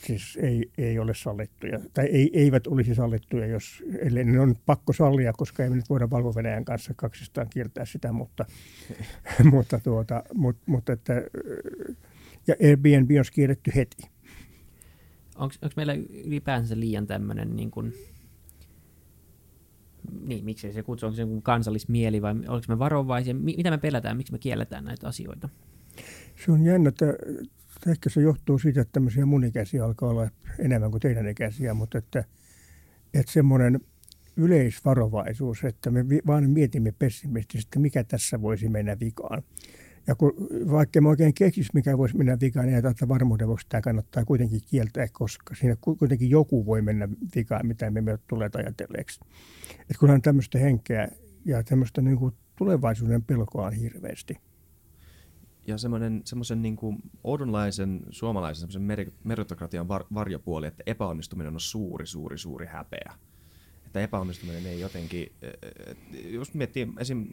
siis 0.06 0.38
ei, 0.42 0.72
ei 0.78 1.00
ole 1.00 1.14
sallittuja, 1.16 1.80
tai 1.94 2.06
ei, 2.06 2.30
eivät 2.34 2.68
olisi 2.68 2.96
sallittuja, 2.96 3.48
jos, 3.48 3.84
eli 4.00 4.24
ne 4.24 4.40
on 4.40 4.56
pakko 4.66 4.94
sallia, 4.94 5.34
koska 5.34 5.64
ei 5.64 5.70
me 5.70 5.76
nyt 5.76 5.90
voida 5.90 6.10
valko 6.10 6.34
kanssa 6.66 6.94
kaksistaan 6.96 7.48
kieltää 7.50 7.86
sitä, 7.86 8.12
mutta, 8.12 8.46
mutta, 9.52 9.80
tuota, 9.84 10.24
mutta, 10.34 10.62
mutta 10.66 10.94
että, 10.94 11.14
ja 12.48 12.56
Airbnb 12.64 13.10
on 13.20 13.26
kielletty 13.34 13.72
heti 13.76 14.16
onko 15.36 15.56
meillä 15.76 15.94
ylipäänsä 16.26 16.80
liian 16.80 17.08
tämmöinen 17.08 17.56
niin 17.56 17.72
kuin, 17.72 17.94
niin, 20.22 20.46
miksi 20.46 20.74
se 20.74 20.84
kutsu, 20.84 21.06
onko 21.06 21.16
se 21.16 21.24
kansallismieli 21.44 22.22
vai 22.22 22.32
onko 22.32 22.66
me 22.68 22.80
varovaisia, 22.80 23.36
mitä 23.36 23.72
me 23.72 23.78
pelätään, 23.78 24.18
miksi 24.18 24.32
me 24.34 24.40
kielletään 24.40 24.86
näitä 24.86 25.08
asioita? 25.08 25.50
Se 26.46 26.52
on 26.52 26.66
jännä, 26.66 26.90
että 26.90 27.06
ehkä 27.88 28.10
se 28.10 28.22
johtuu 28.22 28.60
siitä, 28.60 28.82
että 28.82 28.92
tämmöisiä 28.92 29.26
mun 29.26 29.44
ikäisiä 29.44 29.86
alkaa 29.86 30.10
olla 30.10 30.30
enemmän 30.60 30.92
kuin 30.92 31.02
teidän 31.02 31.28
ikäisiä, 31.28 31.74
mutta 31.74 31.98
että, 31.98 32.24
että 33.14 33.32
semmoinen 33.32 33.80
yleisvarovaisuus, 34.38 35.64
että 35.64 35.92
me 35.92 36.06
vaan 36.28 36.50
mietimme 36.50 36.94
pessimistisesti, 37.00 37.80
mikä 37.80 38.04
tässä 38.04 38.42
voisi 38.42 38.70
mennä 38.70 39.00
vikaan. 39.00 39.44
Ja 40.08 40.16
kun, 40.16 40.34
vaikka 40.72 41.02
mä 41.02 41.10
oikein 41.10 41.34
keksisi, 41.34 41.70
mikä 41.74 41.98
voisi 41.98 42.18
mennä 42.18 42.38
vikaan, 42.42 42.66
niin 42.66 42.86
että 42.86 43.08
varmuuden 43.08 43.48
vuoksi 43.48 43.66
tämä 43.70 43.82
kannattaa 43.82 44.26
kuitenkin 44.26 44.62
kieltää, 44.70 45.08
koska 45.12 45.56
siinä 45.56 45.76
kuitenkin 46.00 46.30
joku 46.30 46.66
voi 46.66 46.82
mennä 46.82 47.10
vikaan, 47.36 47.68
mitä 47.68 47.92
me 47.92 48.00
emme 48.00 48.20
tule 48.28 48.50
ajatelleeksi. 48.54 49.20
Että 49.72 50.00
kunhan 50.00 50.22
tämmöistä 50.22 50.60
henkeä 50.60 51.08
ja 51.46 51.64
tämmöistä 51.64 52.02
niin 52.02 52.18
kuin 52.18 52.34
tulevaisuuden 52.56 53.24
pelkoa 53.24 53.66
on 53.66 53.74
hirveästi. 53.74 54.38
Ja 55.68 55.78
semmoinen, 55.78 56.22
semmoisen 56.26 56.62
niin 56.62 56.76
kuin 56.76 56.98
oudonlaisen 57.24 58.02
suomalaisen 58.10 58.72
semmoisen 58.72 59.12
meritokratian 59.24 59.88
var, 59.88 60.04
varjopuoli, 60.14 60.68
että 60.68 60.84
epäonnistuminen 60.86 61.54
on 61.54 61.60
suuri, 61.60 62.08
suuri, 62.08 62.38
suuri 62.38 62.66
häpeä. 62.66 63.14
Että 63.86 64.02
epäonnistuminen 64.02 64.66
ei 64.66 64.80
jotenkin, 64.80 65.32
jos 66.30 66.54
miettii 66.54 66.88
esim 67.00 67.28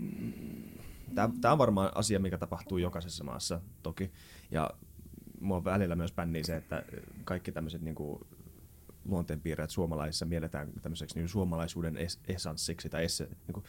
Tämä 1.14 1.52
on 1.52 1.58
varmaan 1.58 1.90
asia, 1.94 2.18
mikä 2.18 2.38
tapahtuu 2.38 2.78
jokaisessa 2.78 3.24
maassa 3.24 3.60
toki. 3.82 4.12
Ja 4.50 4.70
mua 5.40 5.64
välillä 5.64 5.96
myös 5.96 6.12
pännii 6.12 6.44
se, 6.44 6.56
että 6.56 6.82
kaikki 7.24 7.52
tämmöiset 7.52 7.82
niin 7.82 7.96
luonteenpiirreet 9.04 9.70
suomalaisissa 9.70 10.26
mielletään 10.26 10.72
tämmöiseksi 10.82 11.18
niin 11.18 11.28
suomalaisuuden 11.28 11.96
es- 11.96 12.20
esanssiksi 12.28 12.88
tai 12.88 13.04
esse, 13.04 13.24
niin 13.24 13.52
kuin, 13.52 13.64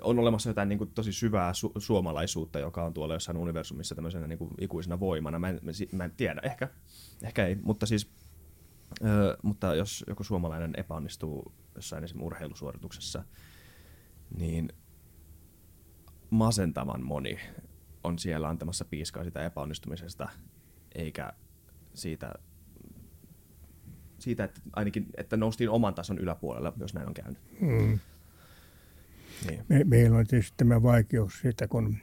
on 0.00 0.18
olemassa 0.18 0.50
jotain 0.50 0.68
niin 0.68 0.78
kuin, 0.78 0.90
tosi 0.90 1.12
syvää 1.12 1.52
su- 1.52 1.80
suomalaisuutta, 1.80 2.58
joka 2.58 2.84
on 2.84 2.94
tuolla 2.94 3.14
jossain 3.14 3.38
universumissa 3.38 3.94
tämmöisenä 3.94 4.26
niin 4.26 4.38
kuin, 4.38 4.50
ikuisena 4.60 5.00
voimana. 5.00 5.38
Mä 5.38 5.48
en, 5.48 5.60
mä 5.92 6.04
en 6.04 6.12
tiedä, 6.16 6.40
ehkä, 6.44 6.68
ehkä 7.22 7.46
ei, 7.46 7.54
mutta 7.62 7.86
siis 7.86 8.10
ö, 9.04 9.36
mutta 9.42 9.74
jos 9.74 10.04
joku 10.08 10.24
suomalainen 10.24 10.72
epäonnistuu 10.76 11.52
jossain 11.74 12.04
esimerkiksi 12.04 12.26
urheilusuorituksessa, 12.26 13.24
niin 14.38 14.72
masentavan 16.30 17.04
moni 17.04 17.38
on 18.04 18.18
siellä 18.18 18.48
antamassa 18.48 18.84
piiskaa 18.84 19.24
sitä 19.24 19.46
epäonnistumisesta, 19.46 20.28
eikä 20.94 21.32
siitä, 21.94 22.34
siitä 24.18 24.44
että 24.44 24.60
ainakin 24.72 25.06
että 25.16 25.36
noustiin 25.36 25.70
oman 25.70 25.94
tason 25.94 26.18
yläpuolella, 26.18 26.72
jos 26.76 26.94
näin 26.94 27.08
on 27.08 27.14
käynyt. 27.14 27.38
Mm. 27.60 27.98
Niin. 29.48 29.64
Me, 29.68 29.84
meillä 29.84 30.18
on 30.18 30.26
tietysti 30.26 30.54
tämä 30.56 30.82
vaikeus 30.82 31.40
siitä, 31.40 31.68
kun 31.68 31.96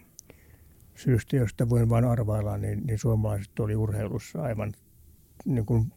syystä, 0.95 1.35
josta 1.35 1.69
voin 1.69 1.89
vain 1.89 2.05
arvailla, 2.05 2.57
niin, 2.57 2.85
niin 2.85 2.99
suomalaiset 2.99 3.59
oli 3.59 3.75
urheilussa 3.75 4.41
aivan 4.41 4.73
niin 5.45 5.65
kuin 5.65 5.93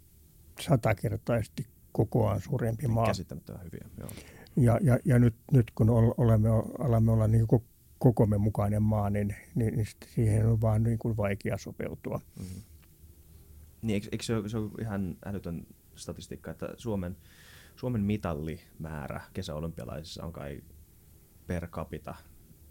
satakertaisesti 0.60 1.66
kokoaan 1.92 2.40
suurempi 2.40 2.88
maa. 2.88 3.06
Käsittämättömän 3.06 3.64
hyviä, 3.64 3.88
joo. 3.98 4.10
Ja, 4.56 4.78
ja, 4.82 4.98
ja 5.04 5.18
nyt, 5.18 5.34
nyt 5.52 5.70
kun 5.74 5.90
olemme, 6.18 6.48
alamme 6.78 7.12
olla 7.12 7.28
niin 7.28 7.46
kuin 7.46 7.64
kokomme 8.00 8.38
mukainen 8.38 8.82
maa, 8.82 9.10
niin, 9.10 9.34
niin, 9.54 9.76
niin 9.76 9.86
siihen 10.14 10.46
on 10.46 10.60
vaan 10.60 10.82
niin 10.82 10.98
kuin 10.98 11.16
vaikea 11.16 11.58
sopeutua. 11.58 12.20
Mm-hmm. 12.38 12.62
Niin, 13.82 13.94
eikö, 13.94 14.08
eikö 14.12 14.24
se, 14.24 14.36
ole, 14.36 14.48
se 14.48 14.58
ole 14.58 14.70
ihan 14.80 15.16
älytön 15.24 15.66
statistiikka, 15.94 16.50
että 16.50 16.68
Suomen, 16.76 17.16
Suomen 17.76 18.00
mitallimäärä 18.00 19.20
kesäolympialaisissa 19.32 20.24
on 20.24 20.32
kai 20.32 20.62
per 21.46 21.66
capita 21.66 22.14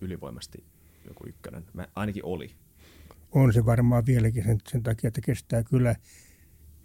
ylivoimasti 0.01 0.63
joku 1.07 1.27
ykkönen. 1.27 1.65
Mä, 1.73 1.87
ainakin 1.95 2.25
oli. 2.25 2.51
On 3.31 3.53
se 3.53 3.65
varmaan 3.65 4.05
vieläkin 4.05 4.43
sen, 4.43 4.57
sen 4.67 4.83
takia, 4.83 5.07
että 5.07 5.21
kestää 5.21 5.63
kyllä 5.63 5.95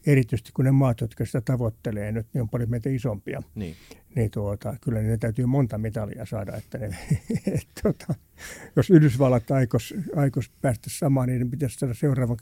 erityisesti 0.06 0.52
kun 0.52 0.64
ne 0.64 0.70
maat, 0.70 1.00
jotka 1.00 1.24
sitä 1.24 1.40
tavoittelee 1.40 2.12
nyt, 2.12 2.26
niin 2.34 2.42
on 2.42 2.48
paljon 2.48 2.70
meitä 2.70 2.90
isompia. 2.90 3.42
Niin. 3.54 3.76
Niin 4.14 4.30
tuota, 4.30 4.76
kyllä 4.80 5.02
ne 5.02 5.16
täytyy 5.16 5.46
monta 5.46 5.78
mitalia 5.78 6.26
saada, 6.26 6.56
että 6.56 6.78
ne, 6.78 6.86
et, 7.46 7.68
tuota, 7.82 8.14
jos 8.76 8.90
Yhdysvallat 8.90 9.50
aikos, 9.50 9.94
aikos 10.16 10.50
päästä 10.62 10.90
samaan, 10.90 11.28
niin 11.28 11.50
pitäisi 11.50 11.78
saada 11.78 11.94
seuraava 11.94 12.36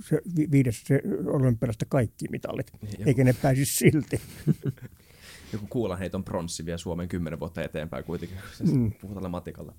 se, 0.00 0.20
viides 0.50 0.82
se 0.86 1.02
olympialasta 1.26 1.86
kaikki 1.88 2.26
mitalit, 2.30 2.72
niin, 2.82 3.08
eikä 3.08 3.24
ne 3.24 3.32
pääsisi 3.42 3.76
silti. 3.76 4.20
joku 5.52 5.66
kuulanheiton 5.70 6.24
pronssi 6.24 6.66
vie 6.66 6.78
Suomen 6.78 7.08
kymmenen 7.08 7.40
vuotta 7.40 7.62
eteenpäin 7.62 8.04
kuitenkin, 8.04 8.38
siis 8.56 8.72
mm. 8.72 8.92
puhutaan 9.00 9.30
matikalla. 9.30 9.74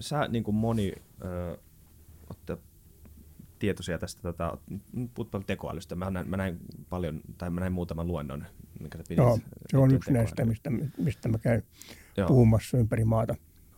Sä 0.00 0.28
niin 0.28 0.44
kuin 0.44 0.54
moni 0.54 0.92
ö, 1.24 1.58
olette 2.30 2.56
tietoisia 3.58 3.98
tästä, 3.98 4.22
tota, 4.22 4.58
tekoälystä. 5.46 5.94
Mä 5.94 6.10
näin, 6.10 6.28
mä 6.28 6.36
näin 6.36 6.58
paljon, 6.88 7.20
tai 7.38 7.50
mä 7.50 7.60
näin 7.60 7.72
muutaman 7.72 8.06
luennon, 8.06 8.44
mikä 8.80 8.98
sä 8.98 9.04
pidit. 9.08 9.24
Joo, 9.24 9.38
se 9.70 9.78
on 9.78 9.94
yksi 9.94 10.12
näistä, 10.12 10.44
mistä, 10.44 10.70
mistä 10.98 11.28
mä 11.28 11.38
käyn 11.38 11.62
Joo. 12.16 12.28
puhumassa 12.28 12.78
ympäri 12.78 13.04
maata. 13.04 13.34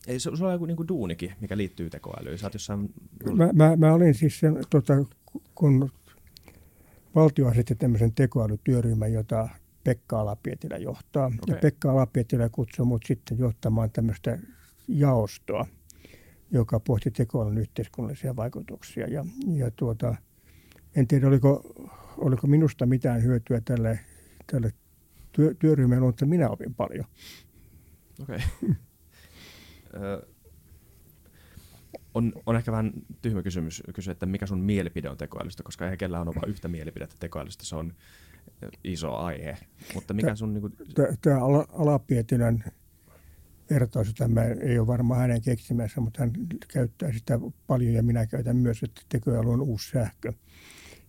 Ei, 0.06 0.20
se, 0.20 0.30
se 0.36 0.44
on 0.44 0.52
joku 0.52 0.66
niin 0.66 0.88
duunikin, 0.88 1.32
mikä 1.40 1.56
liittyy 1.56 1.90
tekoälyyn. 1.90 2.38
Sä 2.38 2.50
jossain... 2.52 2.94
Mä, 3.36 3.50
mä, 3.52 3.76
mä 3.76 3.92
olin 3.92 4.14
siis 4.14 4.40
sen, 4.40 4.58
tota, 4.70 4.94
kun 5.54 5.90
valtio 7.14 7.48
asetti 7.48 7.74
tämmöisen 7.74 8.12
tekoälytyöryhmän, 8.12 9.12
jota 9.12 9.48
Pekka 9.84 10.20
Alapietilä 10.20 10.76
johtaa. 10.76 11.26
Okay. 11.26 11.38
Ja 11.48 11.60
Pekka 11.60 11.90
Alapietilä 11.90 12.48
kutsui 12.48 12.86
mut 12.86 13.02
sitten 13.06 13.38
johtamaan 13.38 13.90
tämmöistä 13.90 14.38
jaostoa, 14.88 15.66
joka 16.50 16.80
pohti 16.80 17.10
tekoälyn 17.10 17.58
yhteiskunnallisia 17.58 18.36
vaikutuksia. 18.36 19.06
Ja, 19.06 19.24
ja 19.54 19.70
tuota, 19.70 20.14
en 20.96 21.06
tiedä, 21.06 21.28
oliko, 21.28 21.74
oliko 22.18 22.46
minusta 22.46 22.86
mitään 22.86 23.22
hyötyä 23.22 23.60
tälle, 23.64 24.00
tälle 24.52 24.72
työ, 25.32 25.54
työryhmälle, 25.54 26.06
mutta 26.06 26.26
minä 26.26 26.48
opin 26.48 26.74
paljon. 26.74 27.04
Okei. 28.22 28.38
Okay. 29.92 30.22
on, 32.14 32.32
on 32.46 32.56
ehkä 32.56 32.72
vähän 32.72 32.92
tyhmä 33.22 33.42
kysymys 33.42 33.82
kysyä, 33.94 34.12
että 34.12 34.26
mikä 34.26 34.46
sun 34.46 34.60
mielipide 34.60 35.10
on 35.10 35.16
tekoälystä, 35.16 35.62
koska 35.62 35.90
ei 35.90 35.96
kellään 35.96 36.28
ole 36.28 36.36
vain 36.36 36.50
yhtä 36.50 36.68
mielipidettä 36.68 37.16
tekoälystä. 37.18 37.64
Se 37.64 37.76
on 37.76 37.92
iso 38.84 39.16
aihe. 39.16 39.56
Mutta 39.94 40.14
mikä 40.14 40.34
sun... 40.34 40.54
Niin 40.54 40.60
kuin... 40.60 40.72
Tämä 41.22 41.38
Alapietilän 41.72 42.64
vertaus, 43.70 44.14
tämä 44.14 44.44
ei 44.44 44.78
ole 44.78 44.86
varmaan 44.86 45.20
hänen 45.20 45.42
keksimässä, 45.42 46.00
mutta 46.00 46.20
hän 46.20 46.32
käyttää 46.68 47.12
sitä 47.12 47.40
paljon 47.66 47.94
ja 47.94 48.02
minä 48.02 48.26
käytän 48.26 48.56
myös, 48.56 48.82
että 48.82 49.02
tekoäly 49.08 49.52
on 49.52 49.60
uusi 49.60 49.90
sähkö. 49.90 50.32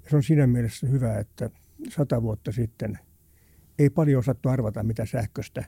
Ja 0.04 0.10
se 0.10 0.16
on 0.16 0.24
siinä 0.24 0.48
mielessä 0.48 0.88
hyvä, 0.88 1.20
että 1.20 1.50
sata 1.90 2.22
vuotta 2.22 2.52
sitten 2.52 3.00
ei 3.80 3.90
paljon 3.90 4.20
osattu 4.20 4.50
arvata, 4.50 4.84
mitä 4.84 5.06
sähköstä 5.06 5.66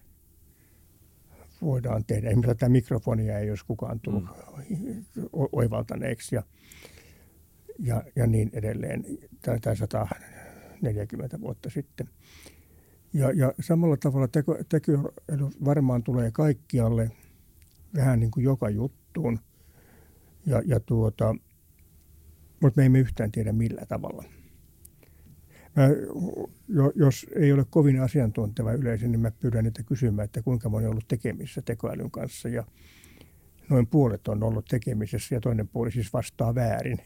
voidaan 1.61 2.05
tehdä. 2.05 2.27
Esimerkiksi 2.27 2.55
tätä 2.55 2.69
mikrofonia 2.69 3.39
ei 3.39 3.49
olisi 3.49 3.65
kukaan 3.65 3.99
tullut 3.99 4.23
mm. 4.23 5.25
oivaltaneeksi 5.51 6.35
ja, 6.35 6.43
ja, 7.79 8.03
ja 8.15 8.27
niin 8.27 8.49
edelleen. 8.53 9.05
Tämä 9.41 9.75
140 9.75 11.41
vuotta 11.41 11.69
sitten. 11.69 12.09
Ja, 13.13 13.31
ja 13.31 13.53
samalla 13.59 13.97
tavalla 13.97 14.27
teko, 14.27 14.57
tekoäly 14.69 15.03
varmaan 15.65 16.03
tulee 16.03 16.31
kaikkialle 16.31 17.11
vähän 17.95 18.19
niin 18.19 18.31
kuin 18.31 18.43
joka 18.43 18.69
juttuun. 18.69 19.39
Ja, 20.45 20.61
ja 20.65 20.79
tuota, 20.79 21.35
mutta 22.61 22.81
me 22.81 22.85
emme 22.85 22.99
yhtään 22.99 23.31
tiedä 23.31 23.51
millä 23.51 23.85
tavalla. 23.85 24.23
Mä, 25.75 25.83
jos 26.95 27.25
ei 27.35 27.53
ole 27.53 27.65
kovin 27.69 28.01
asiantunteva 28.01 28.71
yleisö, 28.71 29.07
niin 29.07 29.19
mä 29.19 29.31
pyydän 29.31 29.63
niitä 29.63 29.83
kysymään, 29.83 30.25
että 30.25 30.41
kuinka 30.41 30.69
moni 30.69 30.85
on 30.85 30.91
ollut 30.91 31.07
tekemissä 31.07 31.61
tekoälyn 31.61 32.11
kanssa. 32.11 32.49
Ja 32.49 32.63
noin 33.69 33.87
puolet 33.87 34.27
on 34.27 34.43
ollut 34.43 34.65
tekemisessä 34.65 35.35
ja 35.35 35.41
toinen 35.41 35.67
puoli 35.67 35.91
siis 35.91 36.13
vastaa 36.13 36.55
väärin. 36.55 36.97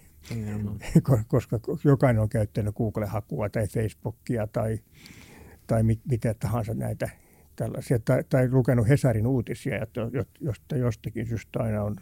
Koska 1.27 1.59
jokainen 1.83 2.21
on 2.21 2.29
käyttänyt 2.29 2.75
Google-hakua 2.75 3.49
tai 3.49 3.67
Facebookia 3.67 4.47
tai 4.47 4.79
tai 5.67 5.84
mit, 5.84 5.99
mitä 6.10 6.34
tahansa 6.34 6.73
näitä 6.73 7.10
tällaisia, 7.56 7.99
tai, 7.99 8.23
tai 8.30 8.49
lukenut 8.51 8.88
Hesarin 8.88 9.27
uutisia, 9.27 9.84
että 9.84 10.01
josta 10.41 10.77
jostakin 10.77 11.27
syystä 11.27 11.60
aina 11.60 11.84
on 11.84 11.95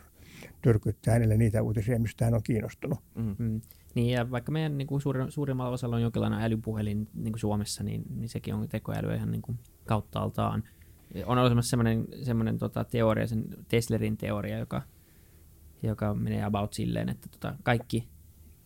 tyrkyttää 0.61 1.13
hänelle 1.13 1.37
niitä 1.37 1.61
uutisia, 1.61 1.99
mistä 1.99 2.25
hän 2.25 2.33
on 2.33 2.43
kiinnostunut. 2.43 2.99
Mm. 3.15 3.35
Mm. 3.39 3.61
Niin, 3.95 4.09
ja 4.09 4.31
vaikka 4.31 4.51
meidän 4.51 4.77
niin 4.77 4.87
kuin 4.87 5.01
suurin, 5.01 5.31
suurimmalla 5.31 5.71
osalla 5.71 5.95
on 5.95 6.01
jonkinlainen 6.01 6.41
älypuhelin 6.41 7.07
niin 7.13 7.31
kuin 7.31 7.39
Suomessa, 7.39 7.83
niin, 7.83 8.03
niin 8.15 8.29
sekin 8.29 8.53
on 8.53 8.69
tekoälyä 8.69 9.15
ihan 9.15 9.31
niin 9.31 9.41
kuin 9.41 9.59
kauttaaltaan. 9.85 10.63
On 11.25 11.37
olemassa 11.37 11.69
semmoinen, 11.69 12.05
semmoinen 12.23 12.57
tota, 12.57 12.83
teoria, 12.83 13.27
sen 13.27 13.45
Teslerin 13.67 14.17
teoria, 14.17 14.59
joka, 14.59 14.81
joka 15.83 16.13
menee 16.13 16.43
about 16.43 16.73
silleen, 16.73 17.09
että 17.09 17.29
tota, 17.29 17.55
kaikki, 17.63 18.09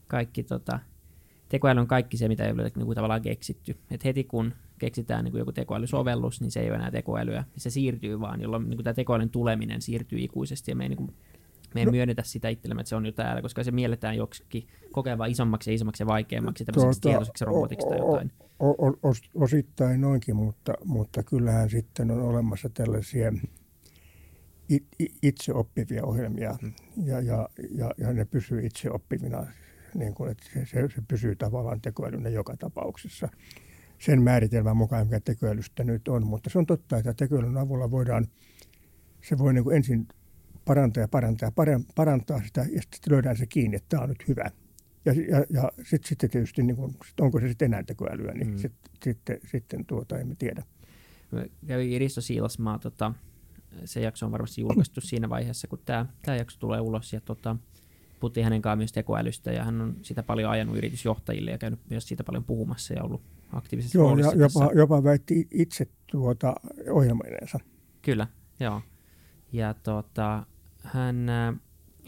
kaikki 0.08 0.44
tota, 0.44 0.80
tekoäly 1.50 1.80
on 1.80 1.88
kaikki 1.88 2.18
se, 2.18 2.28
mitä 2.28 2.46
ei 2.46 2.52
ole 2.52 2.72
niin 2.76 2.86
kuin 2.86 2.96
tavallaan 2.96 3.22
keksitty. 3.22 3.78
Et 3.92 4.04
heti 4.04 4.24
kun 4.24 4.54
keksitään 4.80 5.24
niin 5.24 5.32
kuin 5.32 5.40
joku 5.40 5.52
tekoälysovellus, 5.52 6.42
niin 6.42 6.52
se 6.52 6.60
ei 6.60 6.70
ole 6.70 6.76
enää 6.76 6.92
tekoälyä. 6.92 7.44
Se 7.58 7.70
siirtyy 7.70 8.20
vaan, 8.20 8.42
jolloin 8.42 8.70
niin 8.70 8.78
kuin 8.78 8.84
tämä 8.84 8.94
tekoälyn 8.94 9.30
tuleminen 9.30 9.82
siirtyy 9.82 10.20
ikuisesti 10.20 10.72
ja 10.72 10.76
me 10.76 10.84
ei, 10.84 10.90
niin 10.90 10.98
kuin, 10.98 11.14
me 11.76 11.82
ei 11.82 11.86
no. 11.86 11.92
myönnetä 11.92 12.24
sitä 12.24 12.50
itsellemme, 12.50 12.82
että 12.82 12.90
se 12.90 12.96
on 12.96 13.06
jo 13.06 13.12
täällä, 13.12 13.42
koska 13.42 13.64
se 13.64 13.72
mielletään 13.72 14.18
joksikin 14.18 14.68
kokeva 14.92 15.26
isommaksi 15.26 15.72
ja 15.72 15.76
isommaksi 15.76 16.04
ja 16.04 16.08
vaikeammaksi 16.08 16.66
tämmöiseksi 16.66 17.02
tuota, 17.02 17.12
tietoiseksi 17.12 17.46
robotiksi 17.46 17.88
tai 17.88 17.98
jotain. 17.98 18.32
O, 18.60 18.70
o, 18.70 18.88
o, 18.88 19.14
osittain 19.36 20.02
noinkin, 20.02 20.36
mutta, 20.36 20.74
mutta 20.86 21.24
kyllähän 21.24 21.70
sitten 21.70 22.12
on 22.12 22.22
olemassa 22.22 22.70
tällaisia 22.70 23.32
it, 24.70 24.86
itse 25.22 25.54
oppivia 25.54 26.06
ohjelmia 26.06 26.58
hmm. 26.62 26.74
ja, 27.06 27.22
ja, 27.22 27.50
ja, 27.72 27.92
ja 27.98 28.14
ne 28.14 28.26
pysyy 28.26 28.66
itse 28.66 28.92
oppivina, 28.92 29.48
niin 29.94 30.14
kuin, 30.14 30.32
että 30.32 30.44
se, 30.54 30.66
se, 30.66 30.88
se 30.96 31.02
pysyy 31.08 31.36
tavallaan 31.36 31.82
tekoälynä 31.82 32.30
joka 32.30 32.58
tapauksessa 32.58 33.30
sen 34.00 34.22
määritelmän 34.22 34.78
mukaan, 34.78 35.08
mikä 35.08 35.20
tekoälystä 35.20 35.84
nyt 35.84 36.08
on. 36.08 36.28
Mutta 36.28 36.50
se 36.50 36.60
on 36.60 36.66
totta, 36.66 36.98
että 36.98 37.14
tekoälyn 37.14 37.58
avulla 37.58 37.92
voidaan, 37.92 38.28
se 39.22 39.38
voi 39.38 39.54
niin 39.54 39.64
kuin 39.64 39.76
ensin 39.76 40.08
parantaa 40.66 41.02
ja 41.02 41.08
parantaa 41.08 41.52
ja 41.66 41.80
parantaa 41.96 42.42
sitä, 42.46 42.62
ja 42.62 42.82
sitten 42.82 43.14
löydään 43.14 43.38
se 43.38 43.46
kiinni, 43.46 43.78
että 43.78 43.90
tämä 43.90 44.04
on 44.04 44.10
nyt 44.10 44.28
hyvä. 44.28 44.52
Ja, 45.06 45.14
ja, 45.14 45.46
ja 45.50 45.72
sitten 45.84 46.10
sit 46.10 46.18
tietysti, 46.18 46.64
niin 46.64 46.76
kuin, 46.76 46.96
onko 47.20 47.40
se 47.40 47.48
sitten 47.48 47.66
enää 47.66 47.84
tekoälyä, 47.84 48.32
niin 48.32 48.48
mm. 48.48 48.58
sitten, 48.58 48.92
sitten, 49.04 49.40
sitten 49.52 49.86
tuota 49.86 50.20
emme 50.20 50.36
tiedä. 50.36 50.64
Kävi 51.68 52.00
Risto 52.00 52.22
Siilasmaa, 52.22 52.80
tota, 52.80 53.14
se 53.86 54.02
jakso 54.02 54.26
on 54.26 54.32
varmasti 54.32 54.62
julkaistu 54.62 55.02
siinä 55.02 55.30
vaiheessa, 55.30 55.68
kun 55.68 55.80
tämä, 55.86 56.06
tämä 56.22 56.38
jakso 56.38 56.60
tulee 56.60 56.80
ulos. 56.80 57.14
Ja 57.14 57.22
tota, 57.22 57.56
puhuttiin 58.20 58.44
hänen 58.44 58.62
kanssaan 58.62 58.78
myös 58.78 58.92
tekoälystä 58.92 59.52
ja 59.52 59.64
hän 59.64 59.82
on 59.82 59.96
sitä 60.02 60.24
paljon 60.24 60.52
ajanut 60.52 60.78
yritysjohtajille 60.78 61.52
ja 61.52 61.58
käynyt 61.58 61.80
myös 61.90 62.08
siitä 62.08 62.24
paljon 62.24 62.44
puhumassa 62.44 62.94
ja 62.94 63.04
ollut 63.04 63.22
aktiivisessa 63.54 63.98
Joo, 63.98 64.18
ja 64.18 64.32
jopa, 64.36 64.72
jopa 64.76 65.04
väitti 65.04 65.48
itse 65.52 65.88
tuota 66.12 66.56
ohjelmoineensa. 66.90 67.60
Kyllä, 68.02 68.28
joo. 68.60 68.82
Ja 69.52 69.74
tuota, 69.74 70.46
hän, 70.84 71.30
äh, 71.30 71.56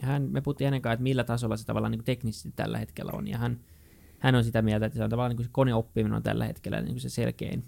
hän, 0.02 0.30
me 0.32 0.42
puhuttiin 0.42 0.66
hänen 0.66 0.82
kanssaan, 0.82 0.94
että 0.94 1.04
millä 1.04 1.24
tasolla 1.24 1.58
se 1.58 1.66
tavallaan 1.66 1.92
niin 1.92 2.04
teknisesti 2.04 2.54
tällä 2.56 2.78
hetkellä 2.78 3.12
on. 3.16 3.28
Ja 3.28 3.38
hän, 3.38 3.60
hän 4.20 4.36
on 4.36 4.44
sitä 4.44 4.62
mieltä, 4.62 4.86
että 4.86 4.98
se 4.98 5.04
on 5.04 5.10
tavallaan 5.10 5.30
niin 5.30 5.38
kuin 5.38 5.46
se 5.46 5.52
koneoppiminen 5.52 6.16
on 6.16 6.24
tällä 6.24 6.46
hetkellä 6.46 6.82
niin 6.82 6.94
kuin 6.94 7.02
se 7.02 7.10
selkein, 7.10 7.64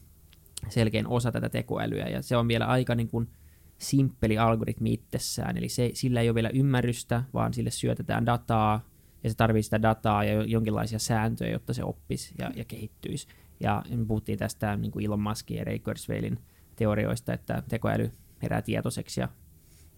selkein 0.69 1.07
osa 1.07 1.31
tätä 1.31 1.49
tekoälyä. 1.49 2.05
Ja 2.05 2.21
se 2.21 2.37
on 2.37 2.47
vielä 2.47 2.65
aika 2.65 2.95
niin 2.95 3.07
kuin 3.07 3.29
simppeli 3.77 4.37
algoritmi 4.37 4.93
itsessään, 4.93 5.57
eli 5.57 5.69
se, 5.69 5.91
sillä 5.93 6.21
ei 6.21 6.29
ole 6.29 6.35
vielä 6.35 6.49
ymmärrystä, 6.53 7.23
vaan 7.33 7.53
sille 7.53 7.71
syötetään 7.71 8.25
dataa, 8.25 8.85
ja 9.23 9.29
se 9.29 9.35
tarvitsee 9.35 9.63
sitä 9.63 9.81
dataa 9.81 10.23
ja 10.23 10.43
jonkinlaisia 10.43 10.99
sääntöjä, 10.99 11.51
jotta 11.51 11.73
se 11.73 11.83
oppisi 11.83 12.35
ja, 12.39 12.51
ja 12.55 12.65
kehittyisi. 12.65 13.27
Ja 13.63 13.83
me 13.95 14.05
puhuttiin 14.05 14.39
tästä 14.39 14.77
niin 14.77 14.91
kuin 14.91 15.05
Elon 15.05 15.19
Muskin 15.19 15.57
ja 15.57 15.63
Ray 15.63 15.79
Kurzweilin 15.79 16.39
teorioista, 16.75 17.33
että 17.33 17.63
tekoäly 17.69 18.11
herää 18.41 18.61
tietoiseksi 18.61 19.21
ja 19.21 19.29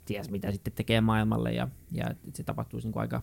ties 0.05 0.29
mitä 0.29 0.51
sitten 0.51 0.73
tekee 0.73 1.01
maailmalle, 1.01 1.53
ja, 1.53 1.67
ja 1.91 2.05
se 2.33 2.43
tapahtuisi 2.43 2.87
niin 2.87 2.93
kuin 2.93 3.01
aika, 3.01 3.21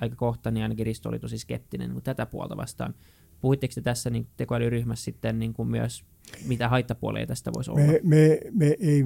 aika 0.00 0.16
kohta, 0.16 0.50
niin 0.50 0.62
ainakin 0.62 0.86
Risto 0.86 1.08
oli 1.08 1.18
tosi 1.18 1.38
skeptinen 1.38 1.90
niin 1.90 2.02
tätä 2.02 2.26
puolta 2.26 2.56
vastaan. 2.56 2.94
Puhuitteko 3.40 3.74
te 3.74 3.80
tässä 3.80 4.10
niin 4.10 4.26
tekoälyryhmässä 4.36 5.04
sitten 5.04 5.38
niin 5.38 5.54
kuin 5.54 5.68
myös, 5.68 6.04
mitä 6.46 6.68
haittapuolia 6.68 7.26
tästä 7.26 7.50
voisi 7.54 7.70
olla? 7.70 7.80
Me, 7.80 8.00
me, 8.02 8.40
me 8.50 8.76
ei 8.80 9.04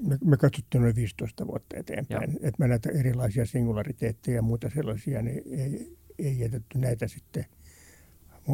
me, 0.00 0.18
me 0.24 0.36
katsottiin 0.36 0.82
noin 0.82 0.96
15 0.96 1.46
vuotta 1.46 1.76
eteenpäin, 1.76 2.32
Joo. 2.32 2.38
että 2.42 2.58
me 2.58 2.68
näitä 2.68 2.90
erilaisia 2.90 3.46
singulariteetteja 3.46 4.36
ja 4.36 4.42
muuta 4.42 4.70
sellaisia, 4.74 5.22
niin 5.22 5.42
ei, 5.60 5.96
ei 6.18 6.38
jätetty 6.38 6.78
näitä 6.78 7.08
sitten 7.08 7.46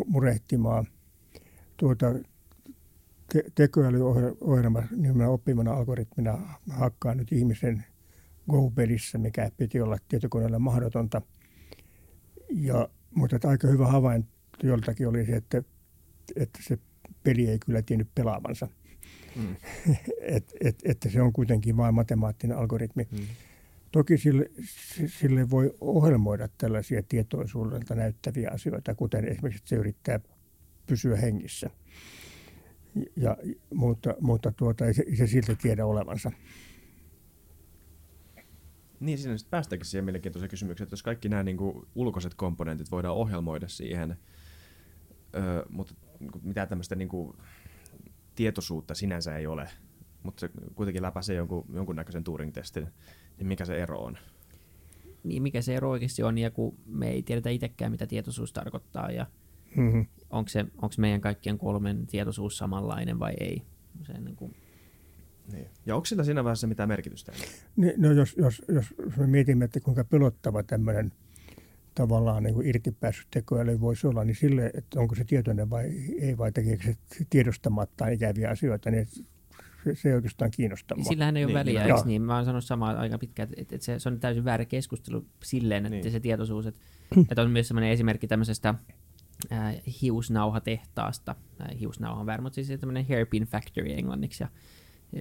murehtimaan. 0.06 0.86
Tuota, 1.78 2.06
te, 3.32 3.44
tekoälyohjelma 3.54 4.82
nimenomaan 4.96 5.30
oppimana 5.30 5.72
algoritmina 5.72 6.58
hakkaa 6.70 7.14
nyt 7.14 7.32
ihmisen 7.32 7.84
Go-pelissä, 8.50 9.18
mikä 9.18 9.50
piti 9.56 9.80
olla 9.80 9.96
tietokoneella 10.08 10.58
mahdotonta. 10.58 11.22
Ja, 12.50 12.88
mutta 13.14 13.48
aika 13.48 13.68
hyvä 13.68 13.86
havainto 13.86 14.28
joltakin 14.62 15.08
oli 15.08 15.26
se, 15.26 15.36
että, 15.36 15.62
että 16.36 16.58
se 16.62 16.78
peli 17.22 17.48
ei 17.48 17.58
kyllä 17.58 17.82
tiennyt 17.82 18.08
pelaavansa. 18.14 18.68
Mm. 19.36 19.56
et, 20.20 20.52
et, 20.60 20.78
että 20.84 21.10
se 21.10 21.22
on 21.22 21.32
kuitenkin 21.32 21.76
vain 21.76 21.94
matemaattinen 21.94 22.58
algoritmi. 22.58 23.08
Mm. 23.10 23.18
Toki 23.92 24.18
sille, 24.18 24.50
sille 25.06 25.50
voi 25.50 25.74
ohjelmoida 25.80 26.48
tällaisia 26.58 27.02
tietoisuudelta 27.08 27.94
näyttäviä 27.94 28.50
asioita, 28.52 28.94
kuten 28.94 29.24
esimerkiksi, 29.24 29.62
se 29.66 29.76
yrittää 29.76 30.20
pysyä 30.88 31.16
hengissä. 31.16 31.70
Ja, 33.16 33.36
mutta 33.74 34.14
mutta 34.20 34.52
tuota, 34.52 34.86
ei, 34.86 34.94
se, 34.94 35.04
ei 35.06 35.16
se 35.16 35.26
silti 35.26 35.56
tiedä 35.56 35.86
olevansa. 35.86 36.32
Niin, 39.00 39.18
siinä 39.18 39.36
sitten 39.36 39.50
päästäänkin 39.50 39.86
siihen 39.86 40.04
mielenkiintoiseen 40.04 40.50
kysymykseen, 40.50 40.84
että 40.84 40.92
jos 40.92 41.02
kaikki 41.02 41.28
nämä 41.28 41.42
niin 41.42 41.56
kuin, 41.56 41.86
ulkoiset 41.94 42.34
komponentit 42.34 42.90
voidaan 42.90 43.14
ohjelmoida 43.14 43.68
siihen, 43.68 44.18
öö, 45.34 45.64
mutta 45.68 45.94
niinku, 46.20 46.40
mitä 46.42 46.66
tämmöistä 46.66 46.94
niin 46.94 47.08
kuin, 47.08 47.36
tietoisuutta 48.34 48.94
sinänsä 48.94 49.36
ei 49.36 49.46
ole, 49.46 49.68
mutta 50.22 50.40
se 50.40 50.50
kuitenkin 50.74 51.02
läpäisee 51.02 51.36
jonkun, 51.36 51.64
jonkunnäköisen 51.72 52.24
Turing-testin, 52.24 52.86
niin 53.38 53.46
mikä 53.46 53.64
se 53.64 53.82
ero 53.82 53.98
on? 53.98 54.18
Niin, 55.24 55.42
mikä 55.42 55.62
se 55.62 55.76
ero 55.76 55.90
oikeasti 55.90 56.22
on, 56.22 56.38
ja 56.38 56.50
kun 56.50 56.78
me 56.86 57.10
ei 57.10 57.22
tiedetä 57.22 57.50
itsekään, 57.50 57.92
mitä 57.92 58.06
tietoisuus 58.06 58.52
tarkoittaa, 58.52 59.10
ja 59.10 59.26
mm-hmm. 59.76 60.06
Onko, 60.30 60.48
se, 60.48 60.60
onko 60.60 60.94
meidän 60.98 61.20
kaikkien 61.20 61.58
kolmen 61.58 62.06
tietoisuus 62.06 62.58
samanlainen 62.58 63.18
vai 63.18 63.34
ei. 63.40 63.62
Se, 64.06 64.12
niin 64.12 64.36
kuin... 64.36 64.56
niin. 65.52 65.66
Ja 65.86 65.94
onko 65.94 66.04
sillä 66.04 66.24
siinä 66.24 66.44
vaiheessa 66.44 66.66
mitään 66.66 66.88
merkitystä? 66.88 67.32
Niin, 67.76 67.94
no 67.96 68.12
jos, 68.12 68.34
jos, 68.38 68.62
jos 68.68 68.86
me 69.16 69.26
mietimme, 69.26 69.64
että 69.64 69.80
kuinka 69.80 70.04
pelottava 70.04 70.62
tämmöinen 70.62 71.12
tavallaan 71.94 72.42
niin 72.42 72.54
kuin 72.54 72.66
irtipäässyt 72.66 73.26
tekoäly 73.30 73.80
voisi 73.80 74.06
olla, 74.06 74.24
niin 74.24 74.36
sille, 74.36 74.70
että 74.74 75.00
onko 75.00 75.14
se 75.14 75.24
tietoinen 75.24 75.70
vai 75.70 75.84
ei, 76.20 76.38
vai 76.38 76.52
tekeekö 76.52 76.82
se 76.84 76.96
tiedostamatta 77.30 78.08
ikäviä 78.08 78.50
asioita, 78.50 78.90
niin 78.90 79.06
se, 79.84 79.94
se 79.94 80.08
ei 80.08 80.14
oikeastaan 80.14 80.50
kiinnosta 80.50 80.96
mua. 80.96 81.04
Sillähän 81.04 81.36
ei 81.36 81.44
ole 81.44 81.52
niin, 81.52 81.58
väliä, 81.58 81.84
eikö 81.84 82.02
niin? 82.04 82.22
Mä 82.22 82.36
oon 82.36 82.44
sanonut 82.44 82.64
samaa 82.64 82.98
aika 82.98 83.18
pitkään, 83.18 83.48
että, 83.56 83.74
että 83.74 83.84
se, 83.84 83.98
se 83.98 84.08
on 84.08 84.20
täysin 84.20 84.44
väärä 84.44 84.64
keskustelu 84.64 85.26
silleen, 85.42 85.86
että 85.86 85.96
niin. 85.96 86.12
se 86.12 86.20
tietoisuus, 86.20 86.66
että, 86.66 86.80
että 87.30 87.42
on 87.42 87.50
myös 87.50 87.68
sellainen 87.68 87.90
esimerkki 87.90 88.28
tämmöisestä 88.28 88.74
äh, 89.52 89.74
hiusnauhatehtaasta, 90.02 91.34
äh, 91.60 91.80
hiusnauha 91.80 92.20
on 92.20 92.26
väärä, 92.26 92.42
mutta 92.42 92.54
siis 92.54 92.80
tämmöinen 92.80 93.06
hairpin 93.08 93.44
factory 93.44 93.92
englanniksi, 93.92 94.44
ja 94.44 94.48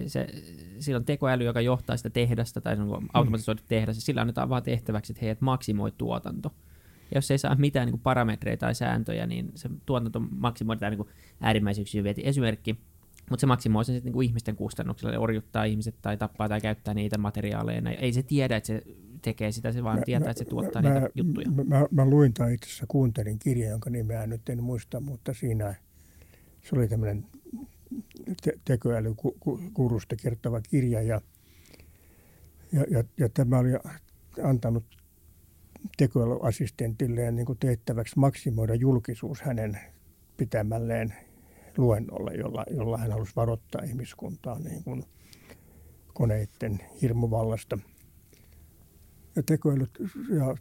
se, 0.06 0.26
sillä 0.78 0.96
on 0.96 1.04
tekoäly, 1.04 1.44
joka 1.44 1.60
johtaa 1.60 1.96
sitä 1.96 2.10
tehdasta, 2.10 2.60
tai 2.60 2.76
se 2.76 2.82
on 2.82 3.08
automatisoitu 3.12 3.62
tehdas, 3.68 3.96
ja 3.96 4.02
sillä 4.02 4.20
annetaan 4.20 4.48
vaan 4.48 4.62
tehtäväksi, 4.62 5.12
että 5.12 5.20
heidät 5.20 5.40
maksimoi 5.40 5.92
tuotanto. 5.98 6.54
Ja 7.10 7.18
jos 7.18 7.30
ei 7.30 7.38
saa 7.38 7.54
mitään 7.54 7.86
niin 7.86 7.92
kuin 7.92 8.02
parametreja 8.02 8.56
tai 8.56 8.74
sääntöjä, 8.74 9.26
niin 9.26 9.52
se 9.54 9.70
tuotanto 9.86 10.20
maksimoidaan 10.20 10.92
niin 10.92 11.08
äärimmäisen 11.40 11.82
yksinvieti 11.82 12.22
esimerkki, 12.24 12.76
mutta 13.30 13.40
se 13.40 13.46
maksimoi 13.46 13.84
sen 13.84 13.94
sitten 13.94 14.06
niin 14.06 14.12
kuin 14.12 14.26
ihmisten 14.26 14.56
kustannuksella, 14.56 15.18
orjuttaa 15.18 15.64
ihmiset 15.64 15.94
tai 16.02 16.16
tappaa 16.16 16.48
tai 16.48 16.60
käyttää 16.60 16.94
niitä 16.94 17.18
materiaaleina. 17.18 17.90
Ei 17.90 18.12
se 18.12 18.22
tiedä, 18.22 18.56
että 18.56 18.66
se 18.66 18.82
tekee 19.22 19.52
sitä, 19.52 19.72
se 19.72 19.84
vaan 19.84 19.98
mä, 19.98 20.04
tietää, 20.04 20.30
että 20.30 20.44
se 20.44 20.50
tuottaa 20.50 20.82
mä, 20.82 20.90
niitä 20.90 21.08
juttuja. 21.14 21.50
Mä, 21.50 21.64
mä, 21.64 21.86
mä 21.90 22.04
luin 22.04 22.34
tai 22.34 22.54
itse 22.54 22.66
asiassa 22.66 22.86
kuuntelin 22.88 23.38
kirjan, 23.38 23.70
jonka 23.70 23.90
nimeä 23.90 24.26
nyt 24.26 24.48
en 24.48 24.62
muista, 24.62 25.00
mutta 25.00 25.34
siinä 25.34 25.74
se 26.62 26.76
oli 26.76 26.88
tämmöinen 26.88 27.26
te- 28.42 28.58
tekoälykurusta 28.64 30.16
kertova 30.16 30.60
kirja 30.60 31.02
ja, 31.02 31.20
ja, 32.72 32.84
ja, 32.90 33.04
ja 33.18 33.28
tämä 33.28 33.58
oli 33.58 33.70
antanut 34.44 34.84
tekoälyassistentilleen 35.96 37.36
niin 37.36 37.46
kuin 37.46 37.58
tehtäväksi 37.58 38.18
maksimoida 38.18 38.74
julkisuus 38.74 39.42
hänen 39.42 39.78
pitämälleen 40.36 41.14
luennolle, 41.78 42.34
jolla, 42.34 42.64
jolla 42.70 42.98
hän 42.98 43.12
halusi 43.12 43.32
varoittaa 43.36 43.82
ihmiskuntaa 43.82 44.58
niin 44.58 44.84
kuin 44.84 45.02
koneiden 46.14 46.80
hirmuvallasta. 47.02 47.78
Ja 49.36 49.42
tekoälyt 49.42 49.98
ja 50.36 50.56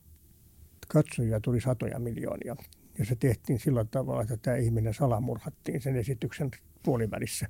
katsojia 0.87 1.39
tuli 1.39 1.61
satoja 1.61 1.99
miljoonia. 1.99 2.55
Ja 2.99 3.05
se 3.05 3.15
tehtiin 3.15 3.59
sillä 3.59 3.85
tavalla, 3.85 4.21
että 4.21 4.37
tämä 4.37 4.57
ihminen 4.57 4.93
salamurhattiin 4.93 5.81
sen 5.81 5.95
esityksen 5.95 6.51
puolivälissä. 6.83 7.47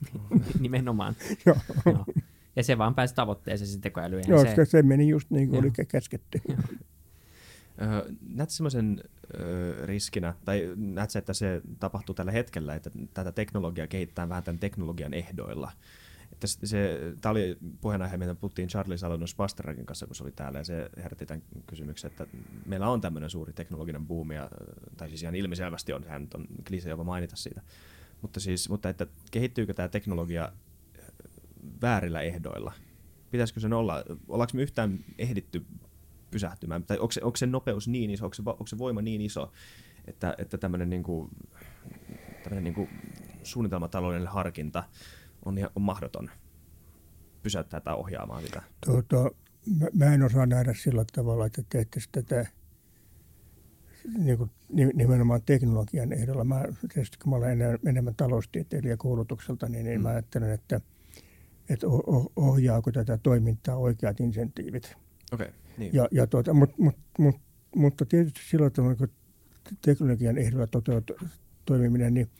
Nimenomaan. 0.60 1.14
Joo. 1.46 1.56
Ja 2.56 2.62
se 2.62 2.78
vaan 2.78 2.94
pääsi 2.94 3.14
tavoitteeseen 3.14 3.68
se 3.68 3.80
tekoäly. 3.80 4.20
Joo, 4.28 4.44
se... 4.44 4.64
se 4.64 4.82
meni 4.82 5.08
just 5.08 5.30
niin 5.30 5.48
kuin 5.48 5.58
oli 5.58 5.70
käsketty. 5.88 6.40
Näet 8.28 8.50
semmoisen 8.50 9.00
riskinä, 9.84 10.34
tai 10.44 10.72
näet 10.76 11.16
että 11.16 11.32
se 11.32 11.62
tapahtuu 11.80 12.14
tällä 12.14 12.32
hetkellä, 12.32 12.74
että 12.74 12.90
tätä 13.14 13.32
teknologiaa 13.32 13.86
kehittää 13.86 14.28
vähän 14.28 14.44
tämän 14.44 14.58
teknologian 14.58 15.14
ehdoilla. 15.14 15.72
Että 16.32 16.46
se, 16.46 17.00
tämä 17.20 17.30
oli 17.30 17.58
puheenaihe, 17.80 18.16
mitä 18.16 18.34
puhuttiin 18.34 18.68
Charlie 18.68 18.98
Salonos 18.98 19.34
Pasterakin 19.34 19.86
kanssa, 19.86 20.06
kun 20.06 20.14
se 20.14 20.24
oli 20.24 20.32
täällä, 20.32 20.58
ja 20.58 20.64
se 20.64 20.90
herätti 20.96 21.26
tämän 21.26 21.42
kysymyksen, 21.66 22.10
että 22.10 22.26
meillä 22.66 22.88
on 22.88 23.00
tämmöinen 23.00 23.30
suuri 23.30 23.52
teknologinen 23.52 24.06
buumi, 24.06 24.34
ja, 24.34 24.50
tai 24.96 25.08
siis 25.08 25.22
ihan 25.22 25.34
ilmiselvästi 25.34 25.92
on, 25.92 26.04
hän 26.08 26.28
on 26.34 26.46
klise 26.68 26.90
jopa 26.90 27.04
mainita 27.04 27.36
siitä, 27.36 27.62
mutta, 28.22 28.40
siis, 28.40 28.68
mutta 28.68 28.88
että 28.88 29.06
kehittyykö 29.30 29.74
tämä 29.74 29.88
teknologia 29.88 30.52
väärillä 31.82 32.20
ehdoilla? 32.20 32.72
Pitäisikö 33.30 33.60
sen 33.60 33.72
olla, 33.72 34.04
ollaanko 34.28 34.52
me 34.54 34.62
yhtään 34.62 34.98
ehditty 35.18 35.66
pysähtymään, 36.30 36.84
tai 36.84 36.98
onko 36.98 37.12
se, 37.12 37.20
onko 37.24 37.36
se 37.36 37.46
nopeus 37.46 37.88
niin 37.88 38.10
iso, 38.10 38.24
onko 38.24 38.34
se, 38.34 38.42
onko 38.46 38.66
se 38.66 38.78
voima 38.78 39.02
niin 39.02 39.20
iso, 39.20 39.52
että, 40.06 40.34
että 40.38 40.58
tämmöinen 40.58 40.90
niin 40.90 41.02
kuin, 41.02 41.28
tämmöinen 42.42 42.64
niin 42.64 42.74
kuin 42.74 42.88
suunnitelmataloudellinen 43.42 44.32
harkinta 44.32 44.84
on, 45.44 45.56
on 45.74 45.82
mahdoton 45.82 46.30
pysäyttää 47.42 47.80
tai 47.80 47.94
ohjaamaan 47.94 48.42
sitä? 48.42 48.62
Tuota, 48.86 49.30
mä, 49.78 49.86
mä 49.92 50.14
en 50.14 50.22
osaa 50.22 50.46
nähdä 50.46 50.74
sillä 50.74 51.04
tavalla, 51.12 51.46
että 51.46 51.62
tehtäisiin 51.68 52.12
tätä 52.12 52.46
niin 54.18 54.38
kuin 54.38 54.50
nimenomaan 54.94 55.42
teknologian 55.46 56.12
ehdolla. 56.12 56.44
Mä, 56.44 56.64
tietysti 56.80 57.18
kun 57.22 57.30
mä 57.30 57.36
olen 57.36 57.58
enemmän 57.86 58.14
taloustieteilijä 58.14 58.96
koulutukselta, 58.96 59.68
niin, 59.68 59.84
niin 59.84 60.00
mm. 60.00 60.02
mä 60.02 60.08
ajattelen, 60.08 60.50
että, 60.50 60.80
että 61.68 61.86
ohjaako 62.36 62.92
tätä 62.92 63.18
toimintaa 63.18 63.76
oikeat 63.76 64.20
insentiivit. 64.20 64.96
Okay, 65.32 65.48
niin. 65.78 65.94
ja, 65.94 66.08
ja 66.10 66.26
tuota, 66.26 66.54
mut, 66.54 66.78
mut, 66.78 66.96
mut, 67.18 67.36
mutta 67.76 68.06
tietysti 68.06 68.40
silloin 68.44 68.72
tavalla, 68.72 68.96
kun 68.96 69.08
teknologian 69.84 70.38
ehdolla 70.38 70.66
toteutuu 70.66 71.16
toimiminen, 71.64 72.14
niin 72.14 72.30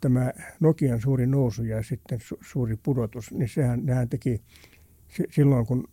tämä 0.00 0.32
Nokian 0.60 1.00
suuri 1.00 1.26
nousu 1.26 1.64
ja 1.64 1.82
sitten 1.82 2.20
su, 2.20 2.38
suuri 2.40 2.76
pudotus, 2.76 3.30
niin 3.30 3.48
sehän, 3.48 3.86
nehän 3.86 4.08
teki 4.08 4.42
silloin, 5.30 5.66
kun 5.66 5.88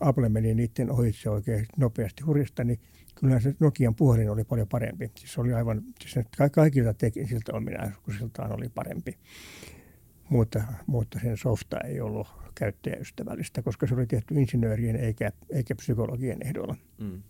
Apple 0.00 0.28
meni 0.28 0.54
niiden 0.54 0.90
ohitse 0.90 1.30
oikein 1.30 1.66
nopeasti 1.76 2.22
hurjasta, 2.22 2.64
niin 2.64 2.80
kyllä 3.14 3.40
se 3.40 3.54
Nokian 3.60 3.94
puhelin 3.94 4.30
oli 4.30 4.44
paljon 4.44 4.68
parempi. 4.68 5.10
Siis 5.18 5.32
se 5.32 5.40
oli 5.40 5.52
aivan, 5.52 5.82
siis 6.00 6.26
kaikilta 6.52 6.94
siltä 7.28 7.52
ominaisuuksiltaan 7.52 8.52
oli 8.52 8.68
parempi. 8.68 9.18
Mutta, 10.28 10.62
mutta 10.86 11.18
sen 11.22 11.36
softa 11.36 11.80
ei 11.80 12.00
ollut 12.00 12.41
käyttäjäystävällistä, 12.54 13.62
koska 13.62 13.86
se 13.86 13.94
oli 13.94 14.06
tehty 14.06 14.34
insinöörien 14.34 14.96
eikä, 14.96 15.32
eikä 15.50 15.74
psykologien 15.74 16.46
ehdolla. 16.46 16.76
Mm. 16.98 17.22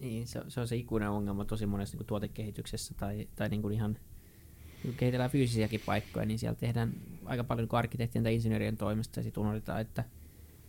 Niin, 0.00 0.26
se, 0.26 0.40
se 0.48 0.60
on 0.60 0.68
se 0.68 0.76
ikuinen 0.76 1.10
ongelma 1.10 1.44
tosi 1.44 1.66
monessa 1.66 1.96
niin 1.96 2.06
tuotekehityksessä 2.06 2.94
tai, 2.94 3.28
tai 3.36 3.48
niin 3.48 3.62
kuin 3.62 3.74
ihan 3.74 3.98
kun 4.82 4.94
kehitellään 4.94 5.30
fyysisiäkin 5.30 5.80
paikkoja, 5.86 6.26
niin 6.26 6.38
siellä 6.38 6.54
tehdään 6.54 6.92
aika 7.24 7.44
paljon 7.44 7.68
niin 7.70 7.78
arkkitehtien 7.78 8.24
tai 8.24 8.34
insinöörien 8.34 8.76
toimesta 8.76 9.20
ja 9.20 9.24
sitten 9.24 9.40
unohdetaan, 9.40 9.80
että 9.80 10.04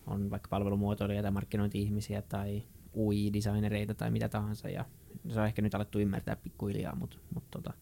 on 0.07 0.29
vaikka 0.29 0.49
palvelumuotoilijoita 0.49 1.23
tai 1.23 1.31
markkinointi-ihmisiä 1.31 2.21
tai 2.21 2.63
UI-designereita 2.95 3.93
tai 3.93 4.11
mitä 4.11 4.29
tahansa 4.29 4.69
ja 4.69 4.85
se 5.29 5.39
on 5.39 5.45
ehkä 5.45 5.61
nyt 5.61 5.75
alettu 5.75 5.99
ymmärtää 5.99 6.35
pikkuhiljaa, 6.35 6.95
mutta, 6.95 7.17
mutta 7.33 7.49
tota, 7.51 7.73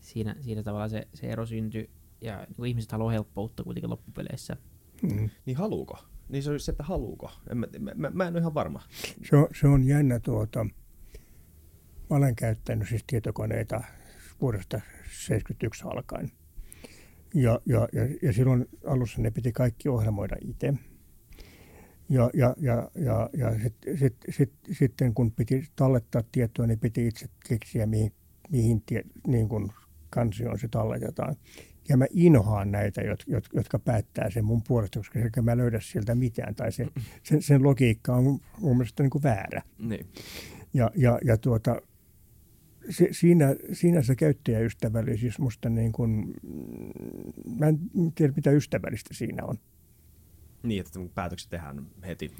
siinä, 0.00 0.36
siinä 0.40 0.62
tavalla 0.62 0.88
se, 0.88 1.08
se 1.14 1.26
ero 1.26 1.46
syntyi 1.46 1.90
ja 2.20 2.46
niin 2.58 2.66
ihmiset 2.66 2.92
haluaa 2.92 3.12
helppoutta 3.12 3.64
kuitenkin 3.64 3.90
loppupeleissä. 3.90 4.56
Mm. 5.02 5.30
Niin 5.46 5.56
haluuko? 5.56 5.98
Niin 6.28 6.42
se 6.42 6.50
on 6.50 6.60
se, 6.60 6.72
että 6.72 6.82
haluuko. 6.82 7.30
En, 7.50 7.58
mä, 7.58 7.66
mä, 7.94 8.10
mä, 8.10 8.26
en 8.26 8.34
ole 8.34 8.40
ihan 8.40 8.54
varma. 8.54 8.82
Se, 9.30 9.36
on, 9.36 9.48
se 9.60 9.66
on 9.66 9.84
jännä 9.84 10.20
tuota, 10.20 10.64
mä 12.10 12.16
olen 12.16 12.36
käyttänyt 12.36 12.88
siis 12.88 13.04
tietokoneita 13.06 13.80
vuodesta 14.40 14.78
1971 14.78 15.84
alkaen. 15.84 16.30
Ja, 17.34 17.60
ja, 17.66 17.88
ja, 17.92 18.02
ja 18.22 18.32
silloin 18.32 18.68
alussa 18.86 19.22
ne 19.22 19.30
piti 19.30 19.52
kaikki 19.52 19.88
ohjelmoida 19.88 20.36
itse. 20.40 20.74
Ja, 22.08 22.30
ja, 22.34 22.54
ja, 22.60 22.90
ja, 22.94 23.30
ja 23.32 23.58
sit, 23.62 23.74
sit, 23.98 24.16
sit, 24.30 24.52
sitten 24.72 25.14
kun 25.14 25.32
piti 25.32 25.68
tallettaa 25.76 26.22
tietoa, 26.32 26.66
niin 26.66 26.78
piti 26.78 27.06
itse 27.06 27.26
keksiä, 27.48 27.86
mihin, 27.86 28.12
mihin 28.50 28.82
tie, 28.86 29.04
niin 29.26 29.48
kun 29.48 29.72
kansioon 30.10 30.58
se 30.58 30.68
talletetaan. 30.68 31.36
Ja 31.88 31.96
mä 31.96 32.06
inhoan 32.10 32.70
näitä, 32.70 33.02
jotka 33.54 33.78
päättää 33.78 34.30
sen 34.30 34.44
mun 34.44 34.62
puolesta, 34.68 34.98
koska 34.98 35.20
sekä 35.22 35.42
mä 35.42 35.56
löydä 35.56 35.80
sieltä 35.80 36.14
mitään. 36.14 36.54
Tai 36.54 36.72
se, 36.72 36.86
sen, 37.22 37.42
sen 37.42 37.62
logiikka 37.62 38.14
on 38.14 38.24
mun 38.60 38.76
mielestä 38.76 39.02
niin 39.02 39.10
kuin 39.10 39.22
väärä. 39.22 39.62
Niin. 39.78 40.06
Ja, 40.74 40.90
ja, 40.96 41.18
ja 41.24 41.36
tuota, 41.36 41.80
se, 42.90 43.08
siinä, 43.10 43.56
siinä 43.72 44.02
se 44.02 44.16
käyttäjäystävällisyys 44.16 45.38
musta 45.38 45.68
niin 45.68 45.92
kuin, 45.92 46.34
mä 47.58 47.66
en 47.66 47.78
tiedä 48.14 48.32
mitä 48.36 48.50
ystävällistä 48.50 49.14
siinä 49.14 49.44
on. 49.44 49.58
Niin, 50.62 50.80
että 50.80 51.00
päätökset 51.14 51.50
tehdään 51.50 51.86
heti. 52.06 52.32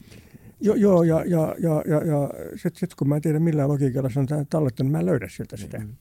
Joo, 0.61 0.75
joo 0.75 1.03
ja, 1.03 1.25
ja, 1.25 1.55
ja, 1.59 1.83
ja, 1.87 2.05
ja 2.05 2.31
sitten 2.57 2.81
sit, 2.81 2.95
kun 2.95 3.09
mä 3.09 3.17
en 3.17 3.23
tiedä 3.23 3.39
millään 3.39 3.69
logiikalla 3.69 4.11
se 4.11 4.21
on 4.21 4.27
tallettanut, 4.51 4.93
mä 4.93 4.99
en 4.99 5.07
löydä 5.07 5.29
sieltä 5.29 5.57
sitä. 5.57 5.79
Mm. 5.79 5.95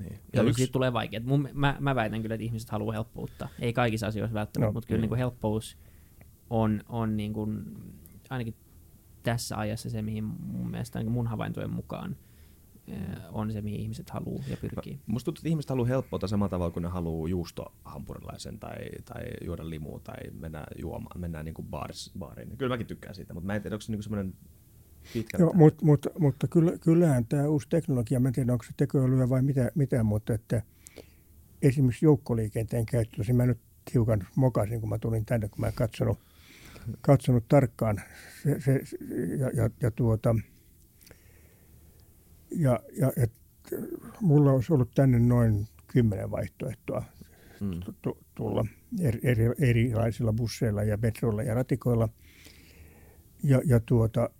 Niin. 0.00 0.18
Ja 0.32 0.42
yksi... 0.42 0.56
siitä 0.56 0.72
tulee 0.72 0.92
vaikea. 0.92 1.20
Mun, 1.24 1.48
mä, 1.52 1.76
mä 1.80 1.94
väitän 1.94 2.22
kyllä, 2.22 2.34
että 2.34 2.44
ihmiset 2.44 2.70
haluaa 2.70 2.92
helppoutta. 2.92 3.48
Ei 3.58 3.72
kaikissa 3.72 4.06
asioissa 4.06 4.34
välttämättä, 4.34 4.68
no, 4.68 4.72
mutta 4.72 4.88
kyllä 4.88 5.00
niin 5.00 5.08
kuin 5.08 5.18
helppous 5.18 5.78
on, 6.50 6.80
on 6.88 7.16
niin 7.16 7.32
kuin, 7.32 7.64
ainakin 8.30 8.54
tässä 9.22 9.58
ajassa 9.58 9.90
se, 9.90 10.02
mihin 10.02 10.24
mun 10.24 10.70
mielestä 10.70 10.98
niin 10.98 11.12
mun 11.12 11.26
havaintojen 11.26 11.70
mukaan 11.70 12.16
on 13.32 13.52
se, 13.52 13.60
mihin 13.60 13.80
ihmiset 13.80 14.10
haluaa 14.10 14.44
ja 14.48 14.56
pyrkii. 14.56 15.00
Musta 15.06 15.24
tuntuu, 15.24 15.40
että 15.40 15.48
ihmiset 15.48 15.70
haluaa 15.70 15.88
helppoutta 15.88 16.26
samalla 16.26 16.50
tavalla 16.50 16.70
kuin 16.70 16.82
ne 16.82 16.88
haluaa 16.88 17.28
juustohampurilaisen 17.28 18.58
tai, 18.58 18.76
tai 19.04 19.24
juoda 19.44 19.70
limua 19.70 20.00
tai 20.04 20.16
mennä 20.32 20.64
juomaan, 20.80 21.20
mennään 21.20 21.44
niin 21.44 21.54
kuin 21.54 21.68
baaris, 21.68 22.12
baariin. 22.18 22.56
Kyllä 22.56 22.74
mäkin 22.74 22.86
tykkään 22.86 23.14
siitä, 23.14 23.34
mutta 23.34 23.46
mä 23.46 23.54
en 23.54 23.62
tiedä, 23.62 23.74
onko 23.74 23.80
se 23.80 23.92
niin 23.92 24.02
semmoinen 24.02 24.34
pitkä. 25.12 25.38
Joo, 25.38 25.52
mutta, 25.52 25.84
mutta, 25.84 26.10
mutta 26.18 26.48
kyllä, 26.48 26.72
kyllähän 26.78 27.26
tämä 27.26 27.48
uusi 27.48 27.68
teknologia, 27.68 28.20
mä 28.20 28.28
en 28.28 28.34
tiedä 28.34 28.52
onko 28.52 28.64
se 28.64 28.70
tekoälyä 28.76 29.28
vai 29.28 29.42
mitä, 29.42 29.70
mitä 29.74 30.02
mutta 30.02 30.34
että 30.34 30.62
esimerkiksi 31.62 32.04
joukkoliikenteen 32.04 32.86
käyttö, 32.86 33.22
mä 33.32 33.46
nyt 33.46 33.58
hiukan 33.94 34.26
mokasin, 34.36 34.80
kun 34.80 34.88
mä 34.88 34.98
tulin 34.98 35.24
tänne, 35.24 35.48
kun 35.48 35.60
mä 35.60 35.66
en 35.66 35.72
katsonut, 35.74 36.18
katsonut 37.00 37.48
tarkkaan 37.48 38.00
se, 38.42 38.60
se, 38.60 38.80
ja, 39.38 39.50
ja, 39.54 39.70
ja 39.82 39.90
tuota, 39.90 40.36
ja, 42.50 42.80
ja 42.98 43.12
et, 43.16 43.32
mulla 44.20 44.52
olisi 44.52 44.72
ollut 44.72 44.90
tänne 44.94 45.18
noin 45.18 45.66
kymmenen 45.86 46.30
vaihtoehtoa 46.30 47.04
mm. 47.60 47.80
tulla 48.34 48.66
eri, 49.00 49.20
eri, 49.22 49.44
erilaisilla 49.58 50.32
busseilla 50.32 50.82
ja 50.82 50.98
metroilla 51.02 51.42
ja 51.42 51.54
ratikoilla. 51.54 52.08
Ja, 53.42 53.60
ja, 53.64 53.80
tuota, 53.80 54.30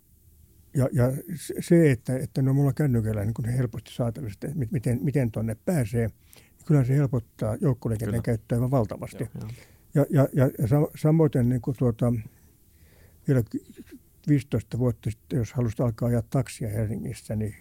ja, 0.77 0.89
ja 0.93 1.13
se, 1.61 1.91
että, 1.91 2.19
että 2.19 2.43
no 2.43 2.55
mulla 2.55 2.73
kännykällä 2.73 3.25
niin 3.25 3.35
kun 3.35 3.45
helposti 3.45 3.95
saatavissa, 3.95 4.39
että 4.43 4.67
miten, 4.71 4.99
miten 5.03 5.31
tuonne 5.31 5.57
pääsee, 5.65 6.07
niin 6.07 6.67
kyllä 6.67 6.85
se 6.85 6.95
helpottaa 6.95 7.57
joukkoliikenteen 7.61 8.23
käyttöä 8.23 8.57
aivan 8.57 8.71
valtavasti. 8.71 9.25
Joo, 9.35 9.51
ja, 9.95 10.07
ja, 10.11 10.29
ja, 10.33 10.51
ja 10.59 10.67
samoin 10.97 11.31
niin 11.43 11.61
kuin 11.61 11.77
tuota, 11.77 12.13
vielä 13.29 13.43
15 14.29 14.79
vuotta 14.79 15.11
sitten, 15.11 15.37
jos 15.37 15.53
halusit 15.53 15.81
alkaa 15.81 16.09
ajaa 16.09 16.23
taksia 16.31 16.69
Helsingissä, 16.69 17.37
niin 17.37 17.55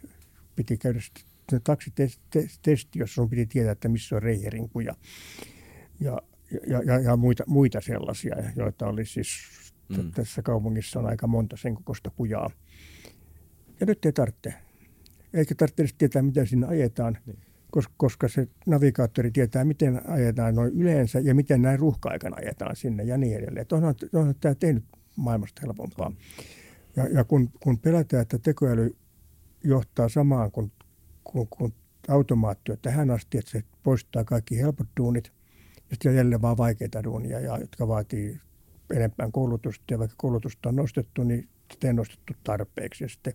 piti 0.56 0.78
käydä 0.78 1.00
taksitesti, 1.64 3.00
jossa 3.00 3.14
sun 3.14 3.30
piti 3.30 3.46
tietää, 3.46 3.72
että 3.72 3.90
missä 3.90 4.16
on 4.16 4.24
reiherinku 4.24 4.80
ja, 4.80 4.96
ja, 6.00 6.22
ja, 6.68 6.82
ja, 6.86 7.00
ja 7.00 7.18
muita, 7.18 7.44
muita 7.48 7.82
sellaisia, 7.82 8.36
joita 8.56 8.88
oli 8.88 9.06
siis 9.06 9.30
mm. 9.90 10.12
tässä 10.12 10.42
kaupungissa 10.42 11.00
on 11.00 11.06
aika 11.06 11.28
monta 11.28 11.58
sen 11.58 11.76
kokoista 11.76 12.10
kujaa. 12.10 12.50
Ja 13.80 13.86
nyt 13.86 14.06
ei 14.06 14.12
tarvitse. 14.12 14.54
Eikä 15.34 15.56
tarvitse 15.56 15.82
edes 15.82 15.94
tietää, 15.94 16.22
mitä 16.22 16.46
sinne 16.46 16.68
ajetaan, 16.68 17.18
niin. 17.26 17.40
koska, 17.72 17.94
koska 17.98 18.28
se 18.28 18.48
navigaattori 18.66 19.32
tietää, 19.32 19.66
miten 19.66 20.10
ajetaan 20.10 20.56
noin 20.56 20.74
yleensä 20.74 21.20
ja 21.20 21.36
miten 21.36 21.62
näin 21.62 21.80
ruuhka-aikana 21.80 22.36
ajetaan 22.40 22.76
sinne 22.76 23.04
ja 23.04 23.18
niin 23.18 23.38
edelleen. 23.38 23.66
Onhan, 23.72 23.96
onhan 24.14 24.36
tämä 24.42 24.56
tehnyt 24.56 24.84
maailmasta 25.16 25.62
helpompaa. 25.62 26.12
Ja, 26.96 27.08
ja 27.08 27.24
kun, 27.24 27.50
kun 27.60 27.80
pelätään, 27.80 28.22
että 28.22 28.40
tekoäly 28.40 28.96
johtaa 29.64 30.10
samaan 30.10 30.52
kuin, 30.52 30.72
kuin, 31.24 31.48
kuin 31.50 31.74
automaatio 32.08 32.76
tähän 32.76 33.12
asti, 33.12 33.38
että 33.38 33.52
se 33.52 33.64
poistaa 33.84 34.24
kaikki 34.24 34.58
helpot 34.58 34.88
duunit 35.00 35.32
ja 35.76 35.96
sitten 35.96 36.16
jälleen 36.16 36.42
vaan 36.42 36.58
vaikeita 36.58 37.04
duunia, 37.04 37.40
ja, 37.40 37.58
jotka 37.58 37.88
vaatii 37.88 38.40
enempää 38.94 39.30
koulutusta 39.32 39.84
ja 39.92 40.00
vaikka 40.00 40.16
koulutusta 40.18 40.70
on 40.70 40.76
nostettu, 40.76 41.24
niin 41.24 41.50
sitä 41.74 41.88
ei 41.88 41.94
nostettu 41.94 42.34
tarpeeksi. 42.44 43.04
Ja 43.04 43.10
sitten, 43.10 43.34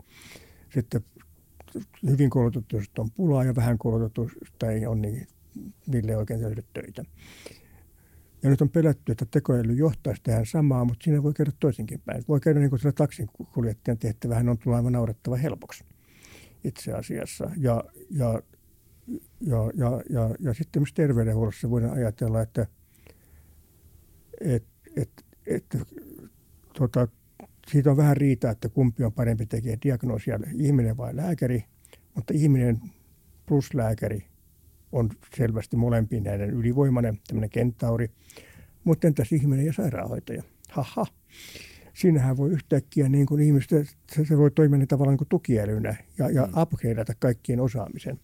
sitten 0.74 1.04
hyvin 2.10 2.30
koulutetusta 2.30 3.02
on 3.02 3.10
pulaa 3.10 3.44
ja 3.44 3.56
vähän 3.56 3.78
koulutetusta 3.78 4.70
ei 4.70 4.86
ole, 4.86 4.96
niin 4.96 5.26
niille 5.86 6.12
ei 6.12 6.18
oikein 6.18 6.40
tehdä 6.40 6.62
töitä. 6.72 7.04
Ja 8.42 8.50
nyt 8.50 8.60
on 8.60 8.70
pelätty, 8.70 9.12
että 9.12 9.26
tekoäly 9.30 9.72
johtaisi 9.72 10.22
tähän 10.22 10.46
samaan, 10.46 10.86
mutta 10.86 11.04
siinä 11.04 11.22
voi 11.22 11.32
käydä 11.32 11.52
toisinkin 11.60 12.00
päin. 12.00 12.24
Voi 12.28 12.40
käydä 12.40 12.60
niin 12.60 12.70
kuin 12.70 12.80
sillä 12.80 12.92
taksin 12.92 13.28
kuljettajan 13.54 13.98
tehtävähän 13.98 14.48
on 14.48 14.58
tullut 14.58 14.76
aivan 14.76 14.92
naurettava 14.92 15.36
helpoksi 15.36 15.84
itse 16.64 16.92
asiassa. 16.92 17.50
Ja, 17.56 17.84
ja, 18.10 18.42
ja, 19.40 19.70
ja, 19.74 20.02
ja, 20.10 20.34
ja 20.40 20.54
sitten 20.54 20.82
myös 20.82 20.92
terveydenhuollossa 20.92 21.70
voidaan 21.70 21.92
ajatella, 21.92 22.42
että 22.42 22.66
et, 24.40 24.64
et, 24.96 25.24
et, 25.46 25.76
tota, 26.78 27.08
siitä 27.72 27.90
on 27.90 27.96
vähän 27.96 28.16
riita, 28.16 28.50
että 28.50 28.68
kumpi 28.68 29.04
on 29.04 29.12
parempi 29.12 29.46
tekee 29.46 29.78
diagnoosia, 29.84 30.38
ihminen 30.58 30.96
vai 30.96 31.16
lääkäri, 31.16 31.64
mutta 32.14 32.34
ihminen 32.36 32.80
plus 33.46 33.74
lääkäri 33.74 34.26
on 34.92 35.10
selvästi 35.36 35.76
molempiin 35.76 36.22
näiden 36.22 36.50
ylivoimainen, 36.50 37.18
tämmöinen 37.26 37.50
kentauri. 37.50 38.10
Mutta 38.84 39.06
entäs 39.06 39.32
ihminen 39.32 39.66
ja 39.66 39.72
sairaanhoitaja? 39.72 40.42
Haha 40.70 41.06
siinähän 41.94 42.36
voi 42.36 42.50
yhtäkkiä 42.50 43.08
niin 43.08 43.26
kuin 43.26 43.42
ihmistä, 43.42 43.84
se, 44.12 44.24
se 44.24 44.38
voi 44.38 44.50
toimia 44.50 44.78
niin 44.78 44.88
tavallaan 44.88 45.12
niin 45.12 45.18
kuin 45.18 45.28
tukielynä 45.28 45.96
ja, 46.18 46.30
ja 46.30 46.46
mm. 46.46 46.62
upgradeata 46.62 47.12
kaikkien 47.18 47.60
osaamisen. 47.60 48.20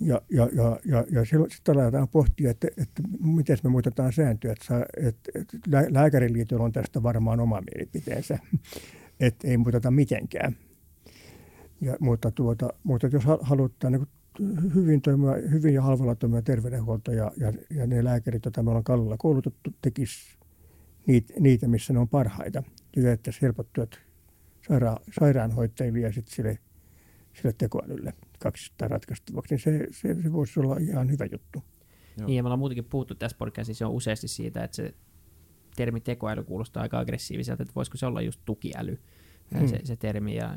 Ja, 0.00 0.22
ja, 0.30 0.48
ja, 0.52 0.78
ja, 0.84 1.04
ja 1.10 1.24
sitten 1.24 1.78
aletaan 1.78 2.08
pohtia, 2.08 2.50
että, 2.50 2.68
että 2.68 3.02
miten 3.20 3.58
me 3.62 3.70
muutetaan 3.70 4.12
sääntöjä. 4.12 4.52
Että, 4.52 4.86
että, 4.96 5.30
että 5.34 5.58
lääkäriliitolla 5.90 6.64
on 6.64 6.72
tästä 6.72 7.02
varmaan 7.02 7.40
oma 7.40 7.60
mielipiteensä, 7.60 8.38
että 9.20 9.48
ei 9.48 9.56
muuteta 9.56 9.90
mitenkään. 9.90 10.56
Ja, 11.80 11.96
mutta, 12.00 12.30
tuota, 12.30 12.68
mutta 12.84 13.06
jos 13.06 13.24
halutaan 13.40 13.92
niin 13.92 14.06
hyvin, 14.74 15.02
toimia, 15.02 15.32
hyvin 15.50 15.74
ja 15.74 15.82
halvalla 15.82 16.14
toimia 16.14 16.42
terveydenhuolto 16.42 17.12
ja, 17.12 17.32
ja, 17.36 17.52
ja 17.70 17.86
ne 17.86 18.04
lääkärit, 18.04 18.44
joita 18.44 18.62
me 18.62 18.70
ollaan 18.70 18.84
kallella 18.84 19.16
koulutettu, 19.18 19.74
tekisi 19.82 20.38
niitä, 21.06 21.34
niitä, 21.40 21.68
missä 21.68 21.92
ne 21.92 21.98
on 21.98 22.08
parhaita. 22.08 22.62
Ja 22.96 23.12
että 23.12 23.30
helpottuvat 23.42 23.90
saira- 24.68 25.02
sairaanhoitajille 25.20 26.00
ja 26.00 26.12
sitten 26.12 26.34
sille, 26.34 26.58
sille 27.34 27.54
tekoälylle 27.58 28.12
kaksistaan 28.38 28.90
ratkaistavaksi, 28.90 29.54
niin 29.54 29.62
se, 29.62 29.86
se, 29.90 30.22
se 30.22 30.32
voisi 30.32 30.60
olla 30.60 30.76
ihan 30.76 31.10
hyvä 31.10 31.26
juttu. 31.32 31.62
Joo. 32.18 32.26
Niin, 32.26 32.36
ja 32.36 32.42
me 32.42 32.46
ollaan 32.46 32.58
muutenkin 32.58 32.84
puhuttu 32.84 33.14
tässä 33.14 33.36
podcastissa 33.38 33.86
on 33.86 33.92
useasti 33.92 34.28
siitä, 34.28 34.64
että 34.64 34.76
se 34.76 34.94
termi 35.76 36.00
tekoäly 36.00 36.44
kuulostaa 36.44 36.82
aika 36.82 36.98
aggressiiviselta, 36.98 37.62
että 37.62 37.74
voisiko 37.74 37.96
se 37.96 38.06
olla 38.06 38.20
just 38.20 38.40
tukiäly, 38.44 38.98
hmm. 39.58 39.68
se, 39.68 39.80
se 39.84 39.96
termi, 39.96 40.36
ja 40.36 40.56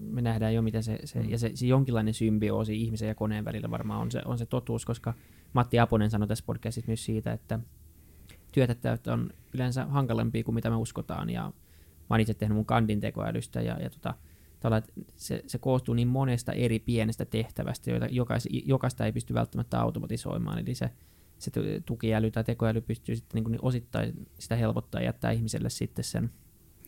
me 0.00 0.22
nähdään 0.22 0.54
jo, 0.54 0.62
mitä 0.62 0.82
se, 0.82 0.98
se 1.04 1.20
hmm. 1.20 1.30
ja 1.30 1.38
se, 1.38 1.50
se 1.54 1.66
jonkinlainen 1.66 2.14
symbioosi 2.14 2.82
ihmisen 2.82 3.08
ja 3.08 3.14
koneen 3.14 3.44
välillä 3.44 3.70
varmaan 3.70 4.00
on 4.00 4.10
se, 4.10 4.22
on 4.24 4.38
se 4.38 4.46
totuus, 4.46 4.84
koska 4.84 5.14
Matti 5.52 5.78
Aponen 5.78 6.10
sanoi 6.10 6.28
tässä 6.28 6.44
podcastissa 6.46 6.88
myös 6.88 7.04
siitä, 7.04 7.32
että 7.32 7.58
työtehtävät 8.52 9.06
on 9.06 9.30
yleensä 9.54 9.86
hankalampia 9.86 10.44
kuin 10.44 10.54
mitä 10.54 10.70
me 10.70 10.76
uskotaan. 10.76 11.30
Ja 11.30 11.42
mä 11.42 11.54
oon 12.10 12.20
itse 12.20 12.34
tehnyt 12.34 12.56
mun 12.56 12.66
kandin 12.66 13.00
tekoälystä 13.00 13.60
ja, 13.60 13.78
ja 13.82 13.90
tota, 13.90 14.14
että 14.78 14.92
se, 15.16 15.42
se 15.46 15.58
koostuu 15.58 15.94
niin 15.94 16.08
monesta 16.08 16.52
eri 16.52 16.78
pienestä 16.78 17.24
tehtävästä, 17.24 17.90
joita 17.90 18.06
jokais, 18.06 18.48
jokaista 18.50 19.06
ei 19.06 19.12
pysty 19.12 19.34
välttämättä 19.34 19.80
automatisoimaan. 19.80 20.58
Eli 20.58 20.74
se, 20.74 20.90
se 21.38 21.50
tukiäly 21.86 22.30
tai 22.30 22.44
tekoäly 22.44 22.80
pystyy 22.80 23.16
sitten 23.16 23.34
niin 23.34 23.44
kuin 23.44 23.58
osittain 23.62 24.26
sitä 24.38 24.56
helpottaa 24.56 25.00
ja 25.00 25.04
jättää 25.04 25.30
ihmiselle 25.30 25.70
sitten 25.70 26.04
sen 26.04 26.30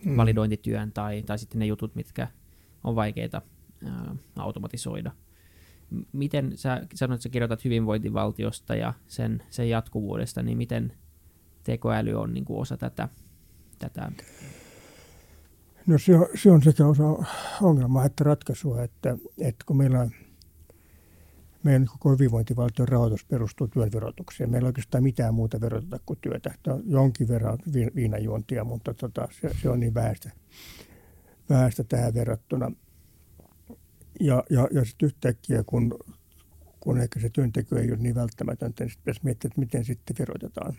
mm. 0.05 0.17
validointityön 0.17 0.93
tai, 0.93 1.23
tai 1.23 1.39
sitten 1.39 1.59
ne 1.59 1.67
jutut, 1.67 1.95
mitkä 1.95 2.29
on 2.85 2.97
vaikeita 2.97 3.43
ää, 3.85 4.17
automatisoida. 4.37 5.13
Miten 6.13 6.53
sä 6.57 6.87
sanoit, 6.95 7.17
että 7.17 7.23
sä 7.23 7.29
kirjoitat 7.29 7.65
hyvinvointivaltiosta 7.65 8.75
ja 8.75 8.95
sen, 9.07 9.43
sen 9.51 9.69
jatkuvuudesta, 9.69 10.43
niin 10.43 10.59
miten 10.59 10.93
tekoäly 11.63 12.15
on 12.15 12.35
niin 12.35 12.45
kuin 12.45 12.61
osa 12.61 12.77
tätä, 12.77 13.09
tätä 13.79 14.13
No 15.91 15.99
se 15.99 16.17
on, 16.17 16.27
se 16.35 16.51
on 16.51 16.63
sekä 16.63 16.87
osa 16.87 17.05
ongelmaa 17.63 18.05
että 18.05 18.25
ratkaisua, 18.25 18.83
että, 18.83 19.17
että 19.39 19.65
kun 19.67 19.77
meillä 19.77 20.01
on 20.01 20.11
meidän 21.63 21.87
koko 21.87 22.11
hyvinvointivaltion 22.11 22.89
rahoitus 22.89 23.25
perustuu 23.25 23.69
työn 23.69 23.93
verotukseen. 23.95 24.51
Meillä 24.51 24.67
ei 24.67 24.69
oikeastaan 24.69 25.03
mitään 25.03 25.35
muuta 25.35 25.61
veroteta 25.61 25.99
kuin 26.07 26.19
työtä. 26.21 26.55
Tämä 26.63 26.75
on 26.77 26.83
jonkin 26.87 27.29
verran 27.29 27.59
viinajuontia, 27.95 28.65
mutta 28.65 28.95
tota, 28.95 29.29
se, 29.41 29.51
se, 29.63 29.69
on 29.69 29.81
niin 29.81 29.95
vähäistä, 29.95 30.31
vähäistä 31.49 31.85
tähän 31.85 32.15
verrattuna. 32.15 32.73
Ja, 34.21 34.45
ja, 34.51 34.69
ja 34.73 34.85
sitten 34.85 35.07
yhtäkkiä, 35.07 35.65
kun, 35.67 35.99
kun 36.81 36.99
ehkä 36.99 37.21
se 37.21 37.29
työnteko 37.29 37.77
ei 37.77 37.93
ole 37.93 37.99
niin 38.01 38.15
välttämätöntä, 38.15 38.85
niin 38.85 38.91
sitten 38.91 39.05
pitäisi 39.05 39.21
miettiä, 39.25 39.49
että 39.49 39.61
miten 39.61 39.85
sitten 39.85 40.17
verotetaan 40.19 40.79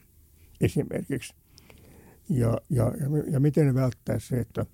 esimerkiksi. 0.61 1.33
Ja, 2.31 2.57
ja, 2.69 2.91
ja, 3.31 3.39
miten 3.39 3.75
välttää 3.75 4.19
se, 4.19 4.39
että 4.39 4.65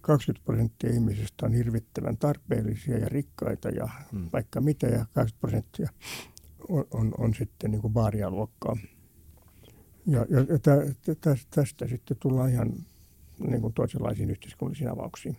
20 0.00 0.44
prosenttia 0.44 0.90
ihmisistä 0.90 1.46
on 1.46 1.52
hirvittävän 1.52 2.16
tarpeellisia 2.16 2.98
ja 2.98 3.08
rikkaita 3.08 3.68
ja 3.68 3.88
hmm. 4.12 4.28
vaikka 4.32 4.60
mitä, 4.60 4.86
ja 4.86 5.06
20 5.14 5.40
prosenttia 5.40 5.88
on, 6.68 6.86
on, 6.90 7.14
on 7.18 7.34
sitten 7.34 7.70
niin 7.70 7.80
kuin 7.80 7.92
baarialuokkaa. 7.92 8.76
Ja, 10.06 10.26
ja, 10.30 10.40
ja 10.40 10.58
tä, 10.58 10.76
tä, 11.20 11.36
tästä 11.50 11.88
sitten 11.88 12.16
tullaan 12.20 12.50
ihan 12.50 12.72
niin 13.38 13.60
kuin 13.60 13.74
toisenlaisiin 13.74 14.30
yhteiskunnallisiin 14.30 14.90
avauksiin. 14.90 15.36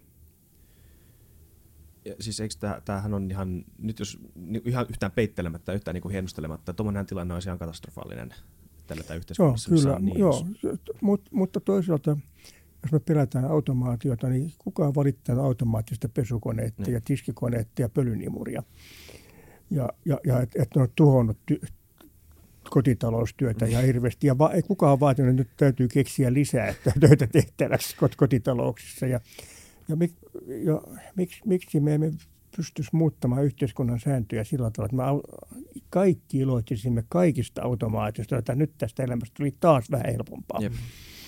Ja 2.06 2.16
siis 2.20 2.40
eikö 2.40 2.56
tämä, 2.60 2.82
tämähän 2.86 3.14
on 3.14 3.32
ihan, 3.32 3.66
nyt 3.78 4.00
jos 4.00 4.20
niin 4.36 4.62
ihan 4.66 4.86
yhtään 4.90 5.12
peittelemättä, 5.12 5.74
yhtään 5.74 5.94
niin 5.96 6.02
kuin 6.02 6.12
hienostelematta, 6.12 6.74
tuommoinen 6.74 7.06
tilanne 7.06 7.34
olisi 7.34 7.50
ihan 7.50 7.60
katastrofaalinen 7.60 8.34
tällä 9.02 9.16
yhteiskunnassa. 9.16 9.72
Joo, 9.72 9.82
kyllä, 9.82 10.00
niin 10.00 10.20
joo, 10.20 10.46
Mut, 11.02 11.22
mutta 11.32 11.60
toisaalta 11.60 12.18
jos 12.84 12.92
me 12.92 13.00
pelätään 13.00 13.46
automaatiota, 13.46 14.30
niin 14.30 14.54
kuka 14.58 14.88
on 14.88 14.96
valittanut 14.96 15.46
automaattista 15.46 16.10
pesukoneetta 16.10 16.84
niin. 16.84 16.94
ja 16.94 17.02
tiskikoneetta 17.06 17.82
ja 17.82 17.90
pölynimuria. 17.90 18.64
Ja, 19.70 19.90
ja, 20.06 20.20
ja 20.26 20.42
että 20.42 20.64
et 20.64 20.70
ne 20.76 20.82
on 20.82 20.88
tuhonnut 20.96 21.38
ty- 21.52 21.68
kotitaloustyötä 22.70 23.66
ja 23.66 23.80
hirveästi. 23.80 24.28
Ja 24.28 24.38
va- 24.38 24.52
ei 24.52 24.62
kukaan 24.62 25.00
vaatinut, 25.00 25.30
että 25.30 25.42
nyt 25.42 25.58
täytyy 25.58 25.88
keksiä 25.88 26.34
lisää 26.34 26.74
töitä 27.00 27.28
tehtäväksi 27.28 27.96
kot- 27.96 28.16
kotitalouksissa. 28.18 29.06
Ja, 29.06 29.20
ja, 29.88 29.96
mik, 29.96 30.14
ja 30.64 30.82
miksi, 31.16 31.42
miksi 31.46 31.80
me 31.80 31.94
emme 31.94 32.12
pystyisi 32.58 32.90
muuttamaan 32.94 33.46
yhteiskunnan 33.46 34.00
sääntöjä 34.00 34.44
sillä 34.44 34.72
tavalla, 34.72 34.86
että 34.86 34.96
me 34.96 35.63
kaikki 35.94 36.38
iloitsisimme 36.38 37.04
kaikista 37.10 37.62
automaatista, 37.62 38.38
että 38.38 38.56
nyt 38.56 38.72
tästä 38.78 39.04
elämästä 39.04 39.34
tuli 39.38 39.54
taas 39.60 39.92
vähän 39.92 40.12
helpompaa. 40.12 40.60
Jep. 40.62 40.74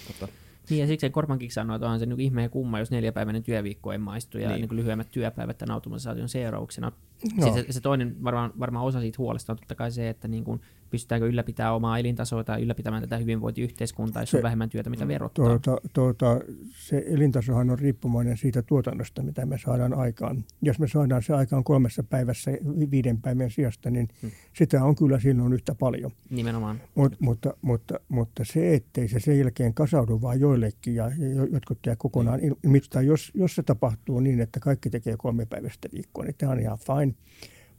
Totta. 0.08 0.28
Niin 0.70 0.82
ja 0.82 0.88
siksi 0.88 1.10
Kormankin 1.10 1.52
sanoi, 1.52 1.76
että 1.76 1.86
onhan 1.86 2.00
se 2.00 2.06
niin 2.06 2.20
ihme 2.20 2.42
ja 2.42 2.50
kumma, 2.50 2.80
jos 2.80 2.92
neljäpäiväinen 2.92 3.44
työviikko 3.44 3.92
ei 3.92 3.98
maistu 3.98 4.38
ja 4.38 4.50
niin. 4.50 4.62
Niin 4.62 4.76
lyhyemmät 4.76 5.08
työpäivät 5.12 5.58
tämän 5.58 5.74
automatisaation 5.74 6.30
seurauksena. 6.30 6.92
No. 7.38 7.54
Se, 7.54 7.66
se, 7.70 7.82
toinen 7.82 8.24
varmaan, 8.24 8.54
varmaan 8.60 8.86
osa 8.86 9.00
siitä 9.00 9.16
huolesta 9.18 9.54
on 9.54 9.58
totta 9.58 9.76
kai 9.76 9.92
se, 9.92 10.10
että 10.10 10.28
niin 10.28 10.44
kuin 10.44 10.62
pystytäänkö 10.90 11.28
ylläpitämään 11.28 11.76
omaa 11.76 12.00
elintasoa 12.00 12.44
tai 12.44 12.62
ylläpitämään 12.62 13.04
tätä 13.04 13.18
hyvinvointiyhteiskuntaa, 13.18 14.22
jos 14.22 14.32
se, 14.32 14.38
on 14.38 14.44
vähemmän 14.44 14.70
työtä, 14.70 14.90
mitä 14.90 15.08
verottaa. 15.08 15.46
Tuota, 15.46 15.78
tuota, 15.94 16.40
se 16.72 17.04
elintasohan 17.08 17.70
on 17.70 17.80
riippumainen 17.80 18.38
siitä 18.38 18.62
tuotannosta, 18.62 19.24
mitä 19.24 19.46
me 19.46 19.58
saadaan 19.58 19.94
aikaan. 19.94 20.44
Jos 20.62 20.80
me 20.80 20.88
saadaan 20.88 21.24
se 21.24 21.34
aikaan 21.34 21.64
kolmessa 21.64 22.04
päivässä 22.04 22.52
viiden 22.92 23.22
päivän 23.22 23.52
sijasta, 23.52 23.90
niin 23.90 24.08
hmm. 24.22 24.32
sitä 24.54 24.84
on 24.84 24.96
kyllä 24.96 25.20
silloin 25.20 25.54
yhtä 25.54 25.76
paljon. 25.76 26.12
Nimenomaan. 26.30 26.82
Mut, 26.96 27.16
mutta, 27.20 27.54
mutta, 27.62 28.00
mutta 28.10 28.44
se, 28.46 28.74
ettei 28.74 29.08
se 29.08 29.20
sen 29.20 29.40
jälkeen 29.40 29.74
kasaudu 29.74 30.22
vaan 30.22 30.40
joillekin 30.40 30.96
ja 30.96 31.12
jotkut 31.52 31.80
jää 31.86 31.96
kokonaan 31.96 32.40
hmm. 32.40 32.72
mittaan, 32.72 33.06
jos, 33.06 33.32
jos 33.34 33.56
se 33.56 33.64
tapahtuu 33.64 34.20
niin, 34.20 34.40
että 34.40 34.60
kaikki 34.60 34.90
tekee 34.90 35.16
kolme 35.18 35.46
päivästä 35.46 35.90
viikkoa, 35.94 36.26
niin 36.26 36.36
tämä 36.38 36.52
on 36.52 36.60
ihan 36.60 36.78
fine. 36.78 37.05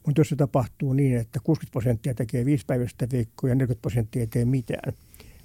Mutta 0.07 0.21
jos 0.21 0.29
se 0.29 0.37
tapahtuu 0.37 0.93
niin, 0.93 1.17
että 1.17 1.41
60 1.45 1.73
prosenttia 1.73 2.15
tekee 2.15 2.45
viisi 2.45 2.67
päivästä 2.67 3.07
viikkoa 3.13 3.51
ja 3.51 3.55
40 3.55 3.83
prosenttia 3.83 4.21
ei 4.21 4.27
tee 4.27 4.45
mitään, 4.45 4.93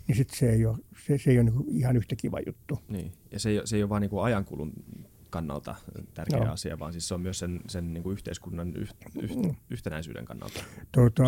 niin 0.08 0.16
sit 0.16 0.30
se 0.30 0.50
ei 0.50 0.66
ole, 0.66 0.78
se, 1.06 1.18
se 1.18 1.32
ei 1.32 1.38
ole 1.38 1.44
niinku 1.44 1.66
ihan 1.72 1.98
yhtä 1.98 2.16
kiva 2.16 2.40
juttu. 2.46 2.80
Niin. 2.90 3.12
Ja 3.32 3.40
se 3.40 3.50
ei, 3.50 3.62
se 3.66 3.76
ei 3.76 3.84
ole 3.84 3.90
vain 3.90 4.02
niinku 4.02 4.20
ajankulun 4.20 4.74
kannalta 5.30 5.76
tärkeä 6.14 6.40
no. 6.40 6.52
asia, 6.52 6.80
vaan 6.80 6.92
siis 6.92 7.08
se 7.08 7.14
on 7.14 7.22
myös 7.22 7.40
sen, 7.40 7.60
sen 7.68 7.94
niinku 7.94 8.12
yhteiskunnan 8.12 8.74
yh, 8.76 8.90
yh, 9.22 9.36
mm. 9.36 9.56
yhtenäisyyden 9.70 10.26
kannalta. 10.26 10.64
Tuota, 10.92 11.24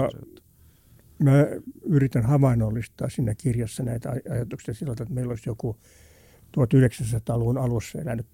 mä 1.20 1.46
yritän 1.84 2.24
havainnollistaa 2.24 3.10
siinä 3.10 3.36
kirjassa 3.36 3.84
näitä 3.84 4.14
ajatuksia 4.32 4.74
sillä 4.74 4.92
että 4.92 5.06
meillä 5.10 5.32
olisi 5.32 5.50
joku 5.50 5.78
1900-luvun 6.58 7.58
alussa 7.58 8.02
elänyt 8.02 8.28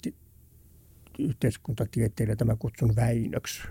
yhteiskuntatieteilijä, 1.19 2.35
tämä 2.35 2.55
kutsun 2.59 2.95
Väinöksi. 2.95 3.61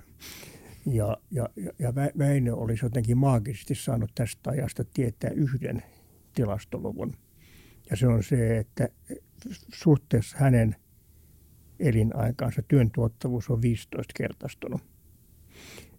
Ja, 0.87 1.17
ja, 1.31 1.49
ja 1.79 1.95
Väinö 1.95 2.55
olisi 2.55 2.85
jotenkin 2.85 3.19
maagisesti 3.19 3.75
saanut 3.75 4.11
tästä 4.15 4.51
ajasta 4.51 4.85
tietää 4.85 5.31
yhden 5.31 5.83
tilastoluvun. 6.35 7.15
Ja 7.91 7.97
se 7.97 8.07
on 8.07 8.23
se, 8.23 8.59
että 8.59 8.89
suhteessa 9.75 10.37
hänen 10.39 10.77
elinaikaansa 11.81 12.63
työn 12.63 12.91
tuottavuus 12.91 13.51
on 13.51 13.63
15 13.63 14.13
kertaistunut. 14.17 14.81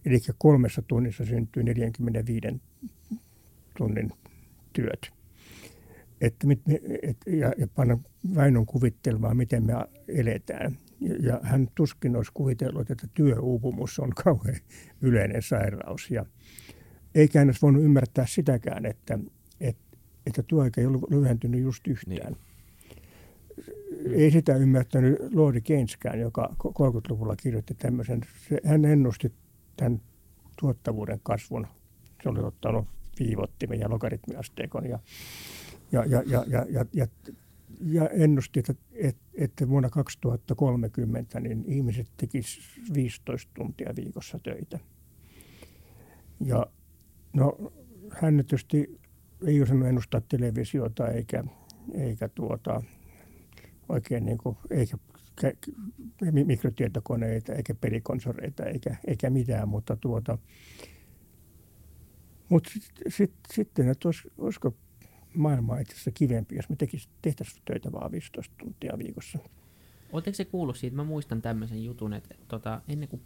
Eli 0.05 0.19
kolmessa 0.37 0.81
tunnissa 0.81 1.25
syntyy 1.25 1.63
45 1.63 2.47
tunnin 3.77 4.11
työt. 4.73 5.11
Että 6.21 6.47
et, 7.01 7.17
ja, 7.27 7.53
ja 7.57 7.67
panna 7.67 7.97
Väinön 8.35 8.65
kuvittelemaan, 8.65 9.37
miten 9.37 9.65
me 9.65 9.73
eletään 10.07 10.77
ja 11.01 11.39
hän 11.43 11.67
tuskin 11.75 12.15
olisi 12.15 12.31
kuvitellut, 12.33 12.91
että 12.91 13.07
työuupumus 13.13 13.99
on 13.99 14.09
kauhean 14.23 14.57
yleinen 15.01 15.41
sairaus. 15.41 16.11
Ja 16.11 16.25
eikä 17.15 17.39
hän 17.39 17.47
olisi 17.47 17.61
voinut 17.61 17.83
ymmärtää 17.83 18.25
sitäkään, 18.25 18.85
että, 18.85 19.19
että, 19.59 19.97
että 20.25 20.43
työaika 20.43 20.81
ei 20.81 20.87
ollut 20.87 21.09
lyhentynyt 21.09 21.61
just 21.61 21.87
yhtään. 21.87 22.15
Niin. 22.15 22.37
Ei 24.15 24.31
sitä 24.31 24.55
ymmärtänyt 24.55 25.15
Lordi 25.33 25.61
Keyneskään, 25.61 26.19
joka 26.19 26.55
30-luvulla 26.63 27.35
kirjoitti 27.35 27.73
tämmöisen. 27.73 28.21
Se, 28.49 28.57
hän 28.65 28.85
ennusti 28.85 29.33
tämän 29.77 30.01
tuottavuuden 30.59 31.19
kasvun. 31.23 31.67
Se 32.23 32.29
oli 32.29 32.39
ottanut 32.39 32.87
viivottimen 33.19 33.79
ja 33.79 33.89
logaritmiasteikon 33.89 34.89
ja, 34.89 34.99
ja, 35.91 36.05
ja, 36.05 36.23
ja, 36.27 36.45
ja, 36.47 36.65
ja, 36.69 36.85
ja 36.93 37.07
ja 37.79 38.09
ennusti, 38.09 38.59
että, 38.59 38.73
että 39.33 39.69
vuonna 39.69 39.89
2030 39.89 41.39
niin 41.39 41.63
ihmiset 41.67 42.07
tekisivät 42.17 42.93
15 42.93 43.51
tuntia 43.53 43.93
viikossa 43.95 44.39
töitä. 44.43 44.79
Ja 46.45 46.65
no, 47.33 47.73
hän 48.11 48.35
tietysti 48.35 48.99
ei 49.45 49.61
osannut 49.61 49.87
ennustaa 49.87 50.21
televisiota 50.21 51.07
eikä, 51.07 51.43
eikä 51.93 52.29
tuota, 52.29 52.83
oikein 53.89 54.25
niin 54.25 54.37
kuin, 54.37 54.57
eikä 54.69 54.97
mikrotietokoneita 56.45 57.53
eikä 57.53 57.75
pelikonsoreita 57.75 58.65
eikä, 58.65 58.95
eikä 59.07 59.29
mitään, 59.29 59.69
mutta 59.69 59.95
tuota, 59.95 60.37
mutta 62.49 62.69
sitten 62.69 63.11
sit, 63.11 63.33
sitten, 63.53 63.89
että 63.89 64.09
olisiko 64.37 64.75
maailma 65.33 65.79
itse 65.79 65.93
asiassa 65.93 66.11
kivempi, 66.11 66.55
jos 66.55 66.69
me 66.69 66.75
tehtäisiin 67.21 67.61
töitä 67.65 67.91
vaan 67.91 68.11
15 68.11 68.55
tuntia 68.57 68.97
viikossa. 68.97 69.39
Oletteko 70.11 70.35
se 70.35 70.45
kuullut 70.45 70.77
siitä? 70.77 70.95
Mä 70.95 71.03
muistan 71.03 71.41
tämmöisen 71.41 71.83
jutun, 71.83 72.13
että 72.13 72.35
tota, 72.47 72.81
ennen 72.87 73.09
kuin 73.09 73.21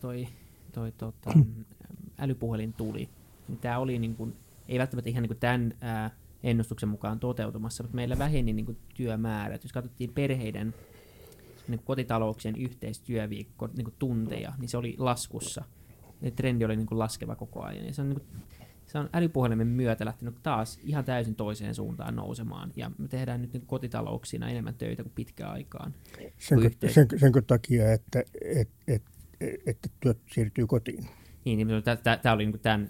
toi, 0.00 0.28
toi 0.72 0.92
tota, 0.92 1.30
älypuhelin 2.18 2.72
tuli, 2.72 3.08
niin 3.48 3.58
tämä 3.58 3.78
oli 3.78 3.98
niin 3.98 4.14
kuin, 4.14 4.36
ei 4.68 4.78
välttämättä 4.78 5.10
ihan 5.10 5.22
niin 5.22 5.36
tämän 5.40 5.74
ää, 5.80 6.10
ennustuksen 6.42 6.88
mukaan 6.88 7.20
toteutumassa, 7.20 7.82
mutta 7.82 7.96
meillä 7.96 8.18
väheni 8.18 8.52
niin 8.52 8.78
työmäärät. 8.94 9.64
Jos 9.64 9.72
katsottiin 9.72 10.12
perheiden 10.12 10.74
niin 11.68 11.82
kotitalouksien 11.84 12.56
yhteistyöviikko 12.56 13.68
niin 13.76 13.94
tunteja, 13.98 14.52
niin 14.58 14.68
se 14.68 14.76
oli 14.76 14.94
laskussa. 14.98 15.64
Ja 16.22 16.30
trendi 16.30 16.64
oli 16.64 16.76
niin 16.76 16.86
laskeva 16.90 17.36
koko 17.36 17.62
ajan. 17.62 17.86
Ja 17.86 17.94
se 17.94 18.02
on 18.02 18.08
niin 18.08 18.22
se 18.92 18.98
on 18.98 19.10
älypuhelimen 19.12 19.66
myötä 19.66 20.04
lähtenyt 20.04 20.34
taas 20.42 20.78
ihan 20.82 21.04
täysin 21.04 21.34
toiseen 21.34 21.74
suuntaan 21.74 22.16
nousemaan. 22.16 22.72
Ja 22.76 22.90
me 22.98 23.08
tehdään 23.08 23.42
nyt 23.42 23.52
niin 23.52 23.66
kotitalouksina 23.66 24.48
enemmän 24.48 24.74
töitä 24.74 25.02
kuin 25.02 25.12
pitkään 25.14 25.52
aikaan. 25.52 25.94
Senkö, 26.38 26.70
sen, 26.88 27.08
senkö 27.16 27.42
takia, 27.42 27.92
että 27.92 28.22
et, 28.44 28.70
et, 28.88 29.02
et, 29.40 29.62
että 29.66 29.88
työt 30.00 30.18
siirtyy 30.32 30.66
kotiin? 30.66 31.06
Niin, 31.44 31.68
niin 31.68 31.82
tämä 32.22 32.34
oli 32.34 32.46
niin 32.46 32.60
tämän, 32.60 32.88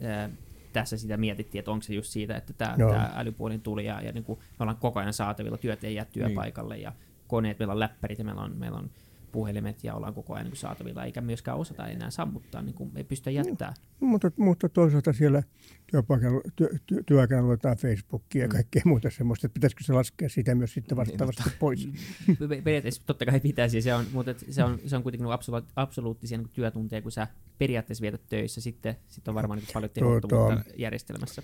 tässä 0.73 0.97
sitä 0.97 1.17
mietittiin, 1.17 1.59
että 1.59 1.71
onko 1.71 1.83
se 1.83 1.95
just 1.95 2.11
siitä, 2.11 2.37
että 2.37 2.53
tämä, 2.53 2.77
no. 2.79 2.95
älypuhelin 3.15 3.61
tuli 3.61 3.87
ja, 3.87 4.01
ja 4.01 4.13
niin 4.13 4.25
kuin 4.25 4.39
me 4.39 4.57
ollaan 4.61 4.77
koko 4.77 5.01
ajan 5.01 5.13
saatavilla, 5.13 5.59
työt 5.59 5.85
ei 5.85 5.95
jää 5.95 6.05
työpaikalle 6.05 6.75
niin. 6.75 6.83
ja 6.83 6.93
koneet, 7.27 7.59
meillä 7.59 7.73
on 7.73 7.81
läppärit 7.81 8.19
ja 8.19 8.25
meillä 8.25 8.43
on, 8.43 8.57
meillä 8.57 8.79
on 8.79 8.91
puhelimet 9.33 9.85
ja 9.85 9.95
ollaan 9.95 10.15
koko 10.15 10.35
ajan 10.35 10.47
niin 10.47 10.57
saatavilla, 10.57 11.05
eikä 11.05 11.21
myöskään 11.21 11.59
osata 11.59 11.87
enää 11.87 12.11
sammuttaa, 12.11 12.63
niin 12.63 12.75
kuin 12.75 12.93
ei 12.97 13.05
pystytä 13.05 13.31
jättää. 13.31 13.75
No, 14.01 14.09
mutta, 14.09 14.31
mutta 14.37 14.69
toisaalta 14.69 15.13
siellä 15.13 15.43
työpaikalla, 15.87 16.41
työ, 16.57 16.69
työ, 16.87 17.03
työaikana 17.07 17.43
luetaan 17.43 17.77
Facebookia 17.77 18.43
ja 18.43 18.49
mm. 18.49 18.53
kaikkea 18.53 18.83
muuta 18.85 19.11
semmoista, 19.11 19.47
että 19.47 19.55
pitäisikö 19.55 19.85
se 19.85 19.93
laskea 19.93 20.29
sitä 20.29 20.55
myös 20.55 20.75
sitten 20.75 20.99
niin, 20.99 21.07
vastaavasti 21.07 21.43
niin, 21.47 21.59
pois? 21.59 21.89
Periaatteessa 22.65 23.03
totta 23.07 23.27
kai 23.27 23.41
pitäisi, 23.41 23.83
se 23.83 23.95
on, 23.95 24.05
mutta 24.13 24.35
se 24.51 24.65
on, 24.65 24.79
se 24.87 24.97
on 24.97 25.03
kuitenkin 25.03 25.29
absolu- 25.29 25.73
absoluuttisia 25.77 26.39
niin 26.39 26.49
työtunteja, 26.53 27.03
kun 27.03 27.13
sä 27.13 27.29
periaatteessa 27.59 28.03
vietät 28.03 28.23
töissä, 28.29 28.61
sitten, 28.61 28.97
sitten 29.09 29.33
on 29.33 29.35
varmaan 29.35 29.59
niin 29.59 29.69
paljon 29.75 29.91
tehottomuutta 29.91 30.55
tuota, 30.55 30.71
järjestelmässä. 30.79 31.43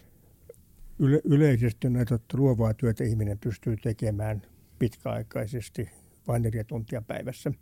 Yle, 0.99 1.21
yleisesti 1.25 1.91
näitä 1.91 2.19
luovaa 2.33 2.75
työtä 2.75 3.05
ihminen 3.05 3.39
pystyy 3.39 3.77
tekemään 3.77 4.43
pitkäaikaisesti 4.79 5.91
vain 6.29 6.43
neljä 6.43 6.65
tuntia 6.65 7.03
päivässä. 7.03 7.53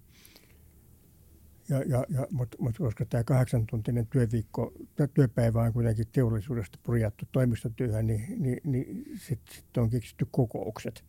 Ja, 1.69 1.83
ja, 1.83 2.05
ja, 2.09 2.27
Mutta 2.31 2.57
mut 2.61 2.79
koska 2.79 3.05
tämä 3.05 3.25
kahdeksantuntinen 3.25 4.07
työviikko, 4.07 4.73
työpäivä 5.15 5.63
on 5.63 5.73
kuitenkin 5.73 6.07
teollisuudesta 6.13 6.79
purjattu 6.83 7.25
toimistotyöhön, 7.33 8.07
niin, 8.07 8.43
niin, 8.43 8.61
niin 8.65 9.05
sitten 9.17 9.57
sit 9.57 9.77
on 9.77 9.91
keksitty 9.91 10.27
kokoukset. 10.31 11.05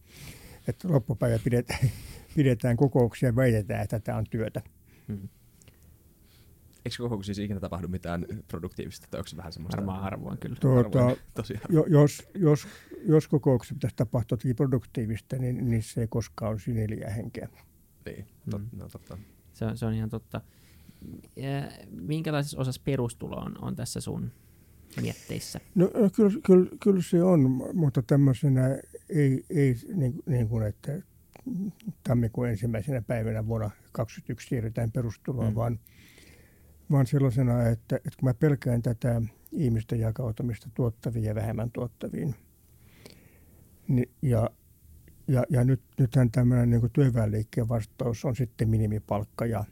Että 0.67 0.87
loppupäivä 0.87 1.39
pidetään, 1.43 1.89
pidetään 2.35 2.77
kokouksia 2.77 3.29
ja 3.29 3.35
väitetään, 3.35 3.83
että 3.83 3.99
tämä 3.99 4.17
on 4.17 4.25
työtä. 4.29 4.61
Hmm. 5.07 5.29
Eikö 6.85 6.97
kokouksissa 6.97 7.43
ikinä 7.43 7.59
tapahdu 7.59 7.87
mitään 7.87 8.25
produktiivista, 8.47 9.07
tai 9.11 9.19
onko 9.19 9.27
se 9.27 9.37
vähän 9.37 9.53
semmoista? 9.53 9.77
Varmaan 9.77 10.01
harvoin 10.01 10.37
kyllä. 10.37 10.55
Tuota, 10.59 10.99
harvoin, 10.99 11.17
jo, 11.69 11.85
jos, 11.87 12.27
jos, 12.35 12.67
jos 13.05 13.27
kokouksessa 13.27 13.75
pitäisi 13.75 13.95
tapahtua 13.95 14.37
produktiivista, 14.55 15.35
niin, 15.35 15.69
niin 15.69 15.83
se 15.83 16.01
ei 16.01 16.07
koskaan 16.07 16.51
olisi 16.51 16.73
neljä 16.73 17.09
henkeä. 17.09 17.49
Niin, 18.05 18.25
tot, 18.49 18.61
mm. 18.61 18.79
no 18.79 18.89
totta. 18.89 19.17
Se 19.57 19.65
on, 19.65 19.77
se 19.77 19.85
on 19.85 19.93
ihan 19.93 20.09
totta. 20.09 20.41
Ja 21.35 21.71
minkälaisessa 21.91 22.59
osassa 22.59 22.81
perustulo 22.85 23.35
on, 23.35 23.55
on 23.61 23.75
tässä 23.75 24.01
sun 24.01 24.31
mietteissä? 25.01 25.59
No 25.75 25.89
kyllä, 26.15 26.31
kyllä, 26.45 26.69
kyllä 26.83 27.01
se 27.01 27.23
on, 27.23 27.71
mutta 27.73 28.01
tämmöisenä 28.01 28.67
ei, 29.09 29.45
ei 29.49 29.75
niin, 29.93 30.13
niin 30.25 30.47
kuin, 30.47 30.67
että 30.67 31.01
tammikuun 32.03 32.47
ensimmäisenä 32.47 33.01
päivänä 33.01 33.47
vuonna 33.47 33.65
2021 33.69 34.47
siirrytään 34.47 34.91
perustuloon, 34.91 35.49
mm. 35.49 35.55
vaan, 35.55 35.79
vaan 36.91 37.07
sellaisena, 37.07 37.67
että, 37.67 37.95
että 37.95 38.19
kun 38.19 38.29
mä 38.29 38.33
pelkään 38.33 38.81
tätä 38.81 39.21
ihmisten 39.51 39.99
jakautumista 39.99 40.69
tuottaviin 40.73 41.25
ja 41.25 41.35
vähemmän 41.35 41.71
tuottaviin, 41.71 42.35
niin, 43.87 44.09
ja 44.21 44.49
ja, 45.27 45.43
ja 45.49 45.63
nyt, 45.63 45.81
nythän 45.97 46.31
tämmöinen 46.31 46.69
niin 46.69 46.91
työväenliikkeen 46.93 47.69
vastaus 47.69 48.25
on 48.25 48.35
sitten 48.35 48.69
minimipalkka 48.69 49.45
ja 49.45 49.63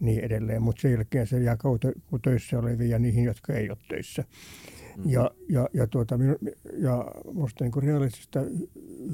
niin 0.00 0.24
edelleen, 0.24 0.62
mutta 0.62 0.82
sen 0.82 0.92
jälkeen 0.92 1.26
se 1.26 1.42
jakautuu 1.42 1.92
töissä 2.22 2.58
olevia 2.58 2.88
ja 2.88 2.98
niihin, 2.98 3.24
jotka 3.24 3.52
ei 3.52 3.70
ole 3.70 3.78
töissä. 3.88 4.22
Mm-hmm. 4.22 5.10
Ja, 5.10 5.30
ja, 5.48 5.68
ja, 5.74 5.86
tuota, 5.86 6.18
ja 6.78 7.04
minusta 7.32 7.64
niin 7.64 7.82
realistista 7.82 8.40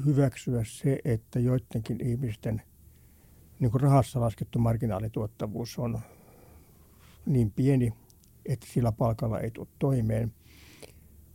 hyväksyä 0.05 0.63
se, 0.63 0.99
että 1.05 1.39
joidenkin 1.39 2.07
ihmisten 2.07 2.61
niin 3.59 3.71
kuin 3.71 3.81
rahassa 3.81 4.21
laskettu 4.21 4.59
marginaalituottavuus 4.59 5.79
on 5.79 5.99
niin 7.25 7.51
pieni, 7.51 7.93
että 8.45 8.67
sillä 8.69 8.91
palkalla 8.91 9.39
ei 9.39 9.51
tule 9.51 9.67
toimeen– 9.79 10.33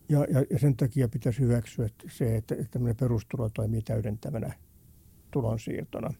ja, 0.08 0.26
ja, 0.30 0.44
ja 0.50 0.58
sen 0.58 0.76
takia 0.76 1.08
pitäisi 1.08 1.40
hyväksyä 1.40 1.86
että 1.86 2.04
se, 2.10 2.36
että, 2.36 2.54
että 2.54 2.70
tämmöinen 2.70 2.96
perustulo 2.96 3.48
toimii 3.48 3.82
täydentävänä 3.82 4.52
tulonsiirtona. 5.30 6.14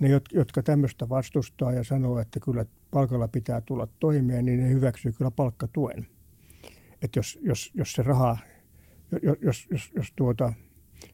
Ne, 0.00 0.08
jotka 0.32 0.62
tämmöistä 0.62 1.08
vastustaa 1.08 1.72
ja 1.72 1.84
sanoo, 1.84 2.18
että 2.18 2.40
kyllä 2.40 2.66
palkalla 2.90 3.28
pitää 3.28 3.60
tulla 3.60 3.88
toimeen, 4.00 4.44
niin 4.44 4.60
ne 4.60 4.68
hyväksyy 4.68 5.12
kyllä 5.12 5.30
palkkatuen. 5.30 6.06
Että 7.02 7.18
jos, 7.18 7.38
jos, 7.42 7.70
jos 7.74 7.92
se 7.92 8.02
raha, 8.02 8.38
jos, 9.22 9.38
jos, 9.42 9.66
jos, 9.70 9.90
jos, 9.96 10.12
tuota, 10.16 10.52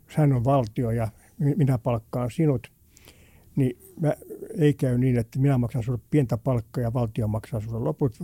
jos 0.07 0.17
hän 0.17 0.33
on 0.33 0.45
valtio 0.45 0.91
ja 0.91 1.09
minä 1.39 1.79
palkkaan 1.79 2.31
sinut, 2.31 2.73
niin 3.57 3.79
mä, 4.01 4.15
ei 4.59 4.75
käy 4.75 4.99
niin, 4.99 5.19
että 5.19 5.39
minä 5.39 5.59
maksan 5.59 5.83
sinulle 5.83 6.03
pientä 6.11 6.37
palkkaa 6.37 6.83
ja 6.83 6.93
valtio 6.93 7.29
maksaa 7.29 7.61
sinulle 7.61 7.85
loput, 7.85 8.19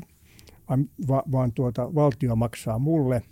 vaan, 0.73 0.89
va, 1.09 1.23
vaan 1.33 1.53
tuota, 1.53 1.95
valtio 1.95 2.37
maksaa 2.37 2.79
mulle 2.79 3.23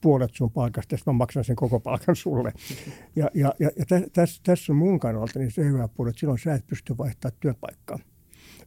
puolet 0.00 0.30
sun 0.34 0.50
palkasta, 0.50 0.96
sitten 0.96 1.14
mä 1.14 1.18
maksan 1.18 1.44
sen 1.44 1.56
koko 1.56 1.80
palkan 1.80 2.16
sulle. 2.16 2.52
Ja, 3.16 3.30
ja, 3.34 3.54
ja, 3.58 3.70
ja 3.76 3.84
tässä, 4.12 4.40
tässä 4.42 4.72
on 4.72 4.76
mun 4.76 5.00
kannalta 5.00 5.38
niin 5.38 5.50
se 5.50 5.64
hyvä 5.64 5.88
puoli, 5.88 6.10
että 6.10 6.20
silloin 6.20 6.38
sä 6.38 6.54
et 6.54 6.66
pysty 6.66 6.98
vaihtamaan 6.98 7.36
työpaikkaa. 7.40 7.98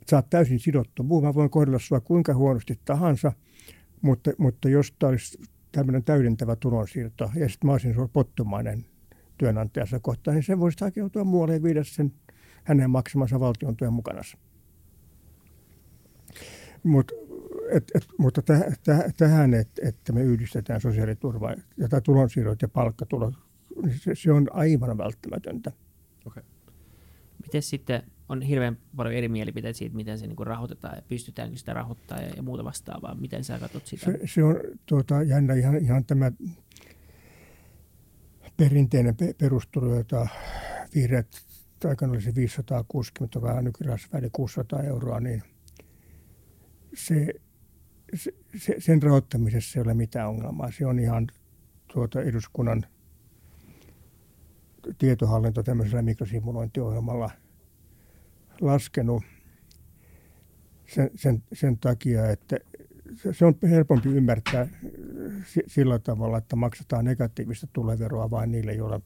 Sä 0.10 0.16
oot 0.16 0.30
täysin 0.30 0.60
sidottu 0.60 1.04
muu. 1.04 1.22
Mä 1.22 1.34
voin 1.34 1.50
kohdella 1.50 1.80
sua 1.80 2.00
kuinka 2.00 2.34
huonosti 2.34 2.80
tahansa, 2.86 3.32
mutta, 4.02 4.32
mutta 4.38 4.70
jos 4.70 4.94
tämä 5.00 5.10
olisi 5.10 5.38
tämmöinen 5.72 6.04
täydentävä 6.04 6.56
tulonsiirto 6.56 7.32
ja 7.36 7.50
sitten 7.50 7.68
mä 7.68 7.72
olisin 7.72 7.94
sulla 7.94 8.08
pottumainen 8.08 8.86
työnantajansa 9.38 10.00
kohtaan, 10.00 10.36
niin 10.36 10.44
se 10.44 10.60
voisi 10.60 10.78
hakeutua 10.82 11.24
muualle 11.24 11.54
ja 11.54 11.64
viedä 11.64 11.84
sen 11.84 12.14
hänen 12.64 12.90
maksamansa 12.90 13.40
valtion 13.40 13.78
työn 13.78 13.94
mukana. 13.94 14.22
Mutta 16.84 17.14
et, 17.72 17.92
et, 17.96 18.06
mutta 18.18 18.42
täh, 18.42 18.62
täh, 18.84 19.04
tähän, 19.18 19.54
et, 19.54 19.70
että 19.84 20.14
me 20.14 20.22
yhdistetään 20.22 20.82
sosiaaliturva 20.82 21.56
ja 21.78 22.02
tulonsiirrot 22.02 22.62
ja 22.62 22.68
palkkatulot, 22.68 23.34
niin 23.84 24.00
se, 24.00 24.16
se 24.16 24.32
on 24.32 24.48
aivan 24.54 24.98
välttämätöntä. 24.98 25.72
Okay. 26.26 26.44
Miten 27.44 27.62
sitten 27.62 28.04
on 28.30 28.42
hirveän 28.42 28.78
paljon 28.96 29.16
eri 29.16 29.30
mielipiteitä 29.30 29.78
siitä, 29.78 29.96
miten 29.96 30.20
se 30.20 30.28
niin 30.28 30.48
rahoitetaan 30.48 30.96
ja 30.96 31.02
pystytäänkö 31.08 31.58
sitä 31.58 31.74
rahoittaa 31.74 32.22
ja, 32.22 32.30
ja 32.36 32.42
muuta 32.42 32.64
vastaavaa. 32.64 33.16
Miten 33.16 33.44
sä 33.44 33.60
katsot 33.60 33.88
sitä? 33.88 34.06
Se, 34.06 34.20
se 34.26 34.44
on 34.44 34.56
tuota, 34.86 35.24
jännä 35.24 35.54
ihan, 35.54 35.78
ihan 35.78 36.06
tämä 36.06 36.32
perinteinen 38.58 39.16
perustulo, 39.38 39.96
jota 39.96 40.28
vihreät 40.96 41.28
aikana 41.86 42.12
olisi 42.12 42.36
560, 42.36 43.42
vähän 43.42 43.64
nykyään 43.64 44.00
600 44.32 44.84
euroa, 44.84 45.20
niin 45.20 45.44
se 46.94 47.34
se, 48.16 48.76
sen 48.80 49.04
rahoittamisessa 49.04 49.80
ei 49.80 49.84
ole 49.84 49.94
mitään 49.94 50.30
ongelmaa. 50.30 50.72
Se 50.72 50.86
on 50.86 51.00
ihan 51.00 51.28
tuota 51.94 52.22
eduskunnan 52.22 52.86
tietohallinto 54.98 55.64
tämmöisellä 55.64 56.02
mikrosimulointiohjelmalla 56.02 57.30
laskenut 58.62 59.24
sen, 60.88 61.10
sen, 61.16 61.44
sen 61.54 61.78
takia, 61.78 62.30
että 62.30 62.58
se 63.32 63.46
on 63.46 63.56
helpompi 63.70 64.10
ymmärtää 64.10 64.68
sillä 65.68 66.00
tavalla, 66.00 66.38
että 66.38 66.56
maksetaan 66.56 67.06
negatiivista 67.06 67.68
tuleveroa 67.74 68.32
vain 68.32 68.52
niille, 68.52 68.74
joilla, 68.74 69.02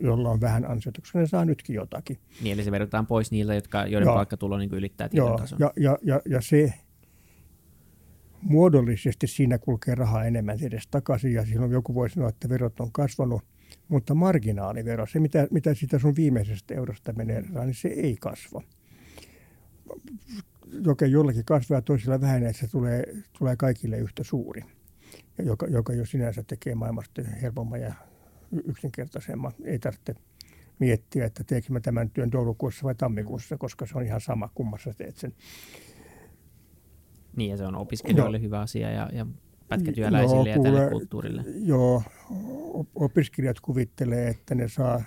joilla 0.00 0.30
on 0.30 0.40
vähän 0.40 0.70
ansiota, 0.70 1.00
koska 1.00 1.18
ne 1.18 1.26
saa 1.26 1.44
nytkin 1.44 1.76
jotakin. 1.76 2.18
Niin, 2.42 2.54
eli 2.54 2.64
se 2.64 2.70
verrataan 2.70 3.06
pois 3.06 3.30
niiltä, 3.30 3.54
jotka, 3.54 3.86
joiden 3.86 4.06
joo, 4.06 4.14
palkkatulo 4.14 4.58
niin 4.58 4.74
ylittää 4.74 5.08
tietyn 5.08 5.36
tason. 5.36 5.58
Ja, 5.60 5.72
ja, 5.76 5.98
ja, 6.02 6.20
ja 6.28 6.40
se, 6.40 6.74
muodollisesti 8.42 9.26
siinä 9.26 9.58
kulkee 9.58 9.94
rahaa 9.94 10.24
enemmän 10.24 10.58
edes 10.62 10.86
takaisin 10.86 11.32
ja 11.32 11.46
silloin 11.46 11.72
joku 11.72 11.94
voi 11.94 12.10
sanoa, 12.10 12.28
että 12.28 12.48
verot 12.48 12.80
on 12.80 12.92
kasvanut, 12.92 13.44
mutta 13.88 14.14
marginaalivero, 14.14 15.06
se 15.06 15.20
mitä, 15.20 15.48
mitä 15.50 15.74
siitä 15.74 15.98
sun 15.98 16.16
viimeisestä 16.16 16.74
eurosta 16.74 17.12
menee, 17.12 17.40
niin 17.40 17.74
se 17.74 17.88
ei 17.88 18.16
kasva. 18.20 18.62
Joka 20.84 21.06
jollakin 21.06 21.44
kasvaa 21.44 21.78
ja 21.78 21.82
toisilla 21.82 22.20
vähenee, 22.20 22.48
että 22.50 22.60
se 22.60 22.70
tulee, 22.70 23.04
tulee 23.38 23.56
kaikille 23.56 23.98
yhtä 23.98 24.24
suuri, 24.24 24.62
ja 25.38 25.44
joka, 25.44 25.66
joka 25.66 25.92
jo 25.92 26.06
sinänsä 26.06 26.42
tekee 26.42 26.74
maailmasta 26.74 27.22
helpomman 27.42 27.80
ja 27.80 27.94
yksinkertaisemman. 28.64 29.52
Ei 29.64 29.78
tarvitse 29.78 30.14
miettiä, 30.78 31.24
että 31.24 31.44
teekö 31.44 31.72
mä 31.72 31.80
tämän 31.80 32.10
työn 32.10 32.30
joulukuussa 32.32 32.84
vai 32.84 32.94
tammikuussa, 32.94 33.58
koska 33.58 33.86
se 33.86 33.98
on 33.98 34.04
ihan 34.04 34.20
sama, 34.20 34.50
kummassa 34.54 34.94
teet 34.94 35.16
sen. 35.16 35.32
Niin, 37.36 37.50
ja 37.50 37.56
se 37.56 37.66
on 37.66 37.76
opiskelijoille 37.76 38.38
no. 38.38 38.42
hyvä 38.42 38.60
asia 38.60 38.90
ja, 38.90 39.08
ja 39.12 39.26
pätkätyöläisille 39.68 40.50
joo, 40.50 40.56
ja 40.56 40.62
tälle 40.62 40.90
kulttuurille. 40.90 41.44
Joo, 41.64 42.02
opiskelijat 42.94 43.60
kuvittelee, 43.60 44.28
että 44.28 44.54
ne 44.54 44.68
saa 44.68 45.02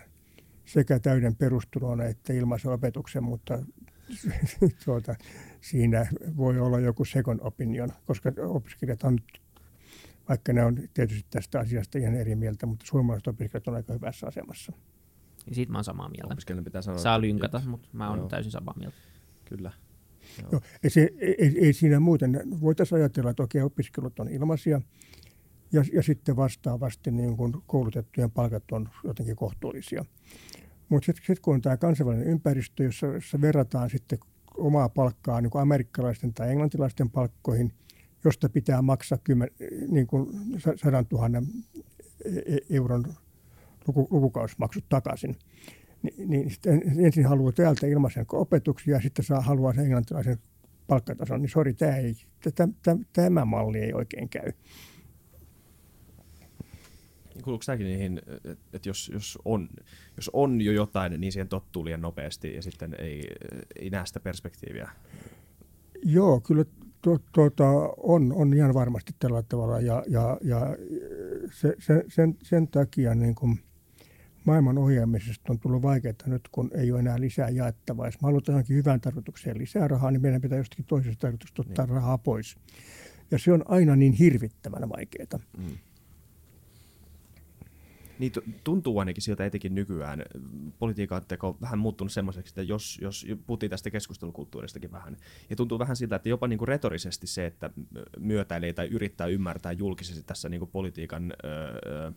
sekä 0.66 1.00
täyden 1.00 1.36
perustulon 1.36 2.02
että 2.02 2.34
ilmaisen 2.34 2.72
opetuksen, 2.72 3.24
mutta 3.24 3.60
tuota, 4.86 5.16
siinä 5.62 6.08
voi 6.38 6.60
olla 6.60 6.80
joku 6.80 7.06
second 7.06 7.40
opinion, 7.44 7.90
koska 8.06 8.32
opiskelijat 8.48 9.04
on 9.04 9.20
vaikka 10.30 10.54
ne 10.54 10.66
on 10.66 10.78
tietysti 10.94 11.26
tästä 11.30 11.60
asiasta 11.60 11.98
ihan 11.98 12.16
eri 12.16 12.36
mieltä, 12.36 12.66
mutta 12.66 12.86
suomalaiset 12.86 13.28
opiskelijat 13.28 13.68
on 13.68 13.76
aika 13.76 13.94
hyvässä 13.94 14.28
asemassa. 14.28 14.74
Ja 15.48 15.56
siitä 15.56 15.72
mä 15.72 15.78
oon 15.78 15.84
samaa 15.84 16.10
mieltä. 16.10 16.34
Opiskelijan 16.34 16.64
pitää 16.64 16.82
sanoa. 16.82 17.00
Saa 17.00 17.22
lynkata, 17.22 17.62
mutta 17.66 17.88
mä 17.94 18.10
oon 18.10 18.20
Joo. 18.20 18.28
täysin 18.28 18.52
samaa 18.52 18.74
mieltä. 18.78 18.98
Kyllä. 19.46 19.72
Joo, 20.52 20.62
ei, 20.84 20.90
se, 20.90 21.10
ei, 21.20 21.66
ei 21.66 21.74
siinä 21.74 22.00
muuten. 22.00 22.44
Voitaisiin 22.62 23.00
ajatella, 23.00 23.30
että 23.30 23.44
okei, 23.44 23.62
opiskelut 23.62 24.20
on 24.20 24.30
ilmaisia 24.30 24.82
ja, 25.72 25.84
ja 25.94 26.04
sitten 26.04 26.36
vastaavasti 26.36 27.12
niin 27.12 27.38
kuin 27.38 27.54
koulutettujen 27.68 28.32
palkat 28.32 28.72
on 28.72 28.90
jotenkin 29.04 29.36
kohtuullisia. 29.36 30.06
Mutta 30.90 31.06
sitten 31.06 31.26
sit, 31.26 31.40
kun 31.40 31.54
on 31.54 31.62
tämä 31.62 31.78
kansainvälinen 31.78 32.28
ympäristö, 32.28 32.84
jossa, 32.84 33.08
jossa 33.08 33.42
verrataan 33.42 33.90
sitten 33.90 34.20
omaa 34.58 34.90
palkkaa 34.90 35.42
niin 35.42 35.50
kuin 35.52 35.62
amerikkalaisten 35.62 36.34
tai 36.34 36.50
englantilaisten 36.50 37.10
palkkoihin, 37.10 37.74
josta 38.24 38.50
pitää 38.50 38.82
maksaa 38.82 39.18
kymmen, 39.24 39.50
niin 39.88 40.08
kuin 40.08 40.30
sa- 40.58 40.78
sadan 40.78 41.06
tuhannen 41.06 41.48
e- 42.26 42.56
e- 42.56 42.76
euron 42.76 43.06
luku, 43.88 44.08
lukukausimaksut 44.12 44.86
takaisin. 44.90 45.36
Ni- 46.04 46.26
niin 46.26 46.50
sitten 46.50 46.82
ensin 47.00 47.26
haluaa 47.26 47.52
täältä 47.52 47.88
ilmaisen 47.88 48.26
opetuksia 48.32 48.96
ja 48.96 49.02
sitten 49.02 49.26
saa 49.26 49.42
haluaa 49.42 49.74
sen 49.74 49.84
englantilaisen 49.84 50.38
palkkatason, 50.88 51.42
niin 51.42 51.50
sori, 51.50 51.74
tämä, 51.74 51.96
ei, 51.96 52.16
tätä, 52.44 52.68
tämä, 52.84 53.00
tämä 53.14 53.46
malli 53.46 53.80
ei 53.80 53.94
oikein 53.94 54.30
käy. 54.30 54.52
Kuuluuko 57.44 57.64
tämäkin 57.66 57.88
niihin, 57.88 58.22
että 58.44 58.58
et 58.74 58.86
jos, 58.86 59.12
jos, 59.14 59.40
on, 59.46 59.70
jos 60.18 60.30
on 60.34 60.62
jo 60.62 60.72
jotain, 60.72 61.22
niin 61.22 61.32
siihen 61.32 61.48
tottuu 61.48 61.86
liian 61.86 62.02
nopeasti 62.02 62.56
ja 62.56 62.62
sitten 62.62 62.96
ei, 63.00 63.24
ei 63.76 63.90
näe 63.90 64.06
sitä 64.06 64.20
perspektiiviä? 64.20 64.90
Joo, 66.04 66.40
kyllä 66.40 66.66
to, 67.02 67.20
tuota, 67.32 67.70
on, 67.98 68.34
on 68.34 68.54
ihan 68.54 68.74
varmasti 68.74 69.16
tällä 69.20 69.44
tavalla 69.44 69.80
ja, 69.80 70.04
ja, 70.08 70.38
ja 70.42 70.78
se, 71.52 71.76
se, 71.80 72.04
sen, 72.08 72.38
sen 72.44 72.68
takia 72.68 73.16
niin 73.16 73.36
kuin 73.36 73.60
maailman 74.46 74.78
ohjaamisesta 74.78 75.54
on 75.54 75.60
tullut 75.60 75.82
vaikeaa 75.82 76.14
nyt, 76.26 76.48
kun 76.52 76.72
ei 76.74 76.92
ole 76.92 77.00
enää 77.00 77.20
lisää 77.20 77.50
jaettavaa. 77.50 78.08
Jos 78.08 78.22
me 78.22 78.26
halutaan 78.26 78.54
johonkin 78.54 78.76
hyvään 78.76 79.02
tarkoitukseen 79.02 79.58
lisää 79.58 79.88
rahaa, 79.88 80.12
niin 80.12 80.22
meidän 80.22 80.42
pitää 80.42 80.58
jostakin 80.58 80.86
toisesta 80.86 81.22
tarkoituksesta 81.22 81.62
ottaa 81.62 81.86
niin. 81.86 81.96
rahaa 81.96 82.18
pois. 82.18 82.56
Ja 83.32 83.40
se 83.40 83.54
on 83.54 83.64
aina 83.68 83.96
niin 83.96 84.14
hirvittävän 84.14 84.90
vaikeaa. 84.90 85.40
Mm. 85.58 85.78
Niin 88.20 88.32
tu- 88.32 88.44
tuntuu 88.64 89.00
ainakin 89.00 89.24
siltä 89.24 89.46
etenkin 89.46 89.76
nykyään. 89.76 90.24
Politiikan 90.80 91.26
teko 91.28 91.48
on 91.48 91.58
vähän 91.62 91.80
muuttunut 91.80 92.12
semmoiseksi, 92.12 92.52
että 92.52 92.62
jos, 92.62 93.00
jos 93.02 93.26
puhuttiin 93.48 93.70
tästä 93.70 93.90
keskustelukulttuuristakin 93.90 94.92
vähän, 94.92 95.18
ja 95.50 95.56
tuntuu 95.56 95.80
vähän 95.80 95.96
siltä, 95.96 96.16
että 96.16 96.30
jopa 96.30 96.48
niinku 96.48 96.66
retorisesti 96.66 97.28
se, 97.28 97.46
että 97.46 97.70
myötäilee 98.20 98.74
tai 98.74 98.88
yrittää 98.88 99.28
ymmärtää 99.28 99.72
julkisesti 99.72 100.24
tässä 100.24 100.50
niinku 100.50 100.66
politiikan 100.66 101.34
öö, 101.46 101.80
öö, 101.88 102.12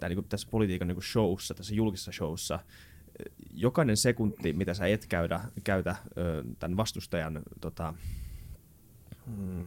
tai 0.00 0.08
niinku 0.08 0.22
tässä 0.28 0.48
politiikan 0.50 0.88
niinku 0.88 1.02
showssa, 1.02 1.54
tässä 1.54 1.74
julkisessa 1.74 2.12
showssa, 2.12 2.58
jokainen 3.52 3.96
sekunti, 3.96 4.52
mitä 4.52 4.74
sä 4.74 4.86
et 4.86 5.06
käydä, 5.06 5.40
käytä 5.64 5.96
tämän 6.58 6.76
vastustajan 6.76 7.42
tota, 7.60 7.94
mm, 9.26 9.64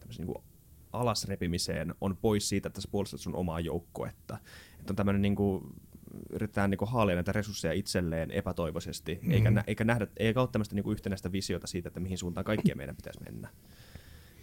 tämmöisen 0.00 0.26
niinku 0.26 0.44
alasrepimiseen 0.92 1.94
on 2.00 2.16
pois 2.16 2.48
siitä, 2.48 2.68
että 2.68 2.80
sä 2.80 2.88
puolustat 2.90 3.20
sun 3.20 3.34
omaa 3.34 3.60
joukkuetta. 3.60 4.38
Että 4.80 4.92
on 4.92 4.96
tämmöinen 4.96 5.22
niinku, 5.22 5.72
yritetään 6.30 6.70
niinku 6.70 6.86
haalia 6.86 7.14
näitä 7.14 7.32
resursseja 7.32 7.72
itselleen 7.72 8.30
epätoivoisesti, 8.30 9.14
mm-hmm. 9.14 9.30
eikä, 9.30 9.50
nä, 9.50 9.64
eikä, 9.66 9.84
nähdä, 9.84 10.06
eikä 10.16 10.40
ole 10.40 10.48
tämmöistä 10.52 10.74
niinku 10.74 10.92
yhtenäistä 10.92 11.32
visiota 11.32 11.66
siitä, 11.66 11.88
että 11.88 12.00
mihin 12.00 12.18
suuntaan 12.18 12.44
kaikkien 12.44 12.76
meidän 12.76 12.96
pitäisi 12.96 13.20
mennä. 13.24 13.48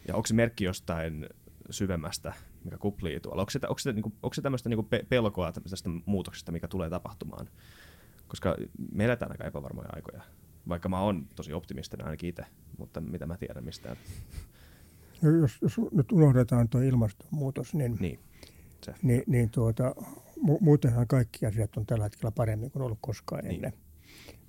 Ja 0.07 0.15
onko 0.15 0.27
se 0.27 0.33
merkki 0.33 0.63
jostain 0.63 1.29
syvemmästä, 1.69 2.33
mikä 2.63 2.77
kuplii 2.77 3.19
tuolla? 3.19 3.41
Onko 3.41 3.49
se, 3.49 3.59
onko 3.67 3.79
se, 3.79 3.93
niinku, 3.93 4.11
onko 4.23 4.33
se 4.33 4.41
tämmöistä 4.41 4.69
niinku 4.69 4.83
pe- 4.83 5.05
pelkoa 5.09 5.51
tästä 5.51 5.89
muutoksesta, 6.05 6.51
mikä 6.51 6.67
tulee 6.67 6.89
tapahtumaan? 6.89 7.49
Koska 8.27 8.55
me 8.91 9.05
eletään 9.05 9.31
aika 9.31 9.43
epävarmoja 9.43 9.89
aikoja. 9.93 10.21
Vaikka 10.69 10.89
mä 10.89 10.99
oon 11.01 11.27
tosi 11.35 11.53
optimistinen 11.53 12.05
ainakin 12.05 12.29
itse, 12.29 12.43
mutta 12.77 13.01
mitä 13.01 13.25
mä 13.25 13.37
tiedän 13.37 13.63
mistään. 13.63 13.97
No, 15.21 15.29
Jos, 15.29 15.57
jos 15.61 15.77
nyt 15.91 16.11
unohdetaan 16.11 16.69
tuo 16.69 16.81
ilmastonmuutos, 16.81 17.73
niin, 17.73 17.97
Niin, 17.99 18.19
se. 18.85 18.93
niin, 19.01 19.23
niin 19.27 19.49
tuota, 19.49 19.95
mu- 20.37 20.57
muutenhan 20.61 21.07
kaikki 21.07 21.45
asiat 21.45 21.77
on 21.77 21.85
tällä 21.85 22.03
hetkellä 22.03 22.31
paremmin 22.31 22.71
kuin 22.71 22.83
ollut 22.83 22.97
koskaan 23.01 23.43
Niin. 23.43 23.55
ennen. 23.55 23.73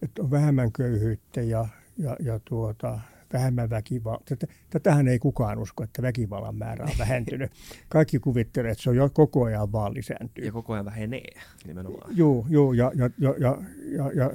Että 0.03 0.23
on 0.23 0.31
vähemmän 0.31 0.73
köyhyyttä 0.73 1.41
ja, 1.43 1.67
ja, 1.99 2.17
ja 2.21 2.41
tuota, 2.45 3.01
vähemmän 3.33 3.71
väkivaltaa. 3.71 4.37
Tätä, 4.37 4.47
tätähän 4.71 5.09
ei 5.09 5.19
kukaan 5.19 5.59
usko, 5.59 5.85
että 5.85 6.03
väkivallan 6.03 6.57
määrä 6.57 6.85
on 6.85 6.99
vähentynyt. 6.99 7.53
Kaikki 7.89 8.19
kuvittelee, 8.19 8.71
että 8.71 8.83
se 8.83 8.91
on 8.91 8.97
jo 8.97 9.11
koko 9.13 9.45
ajan 9.45 9.73
vaan 9.73 9.95
lisääntyy. 9.95 10.45
Ja 10.45 10.53
koko 10.53 10.73
ajan 10.73 10.85
vähenee 10.85 11.41
nimenomaan. 11.67 12.17
Joo, 12.17 12.47
joo 12.49 12.73
ja, 12.73 12.93
ja, 12.95 13.11
ja, 13.19 13.35
ja, 13.39 13.59
ja, 13.93 14.11
ja, 14.15 14.31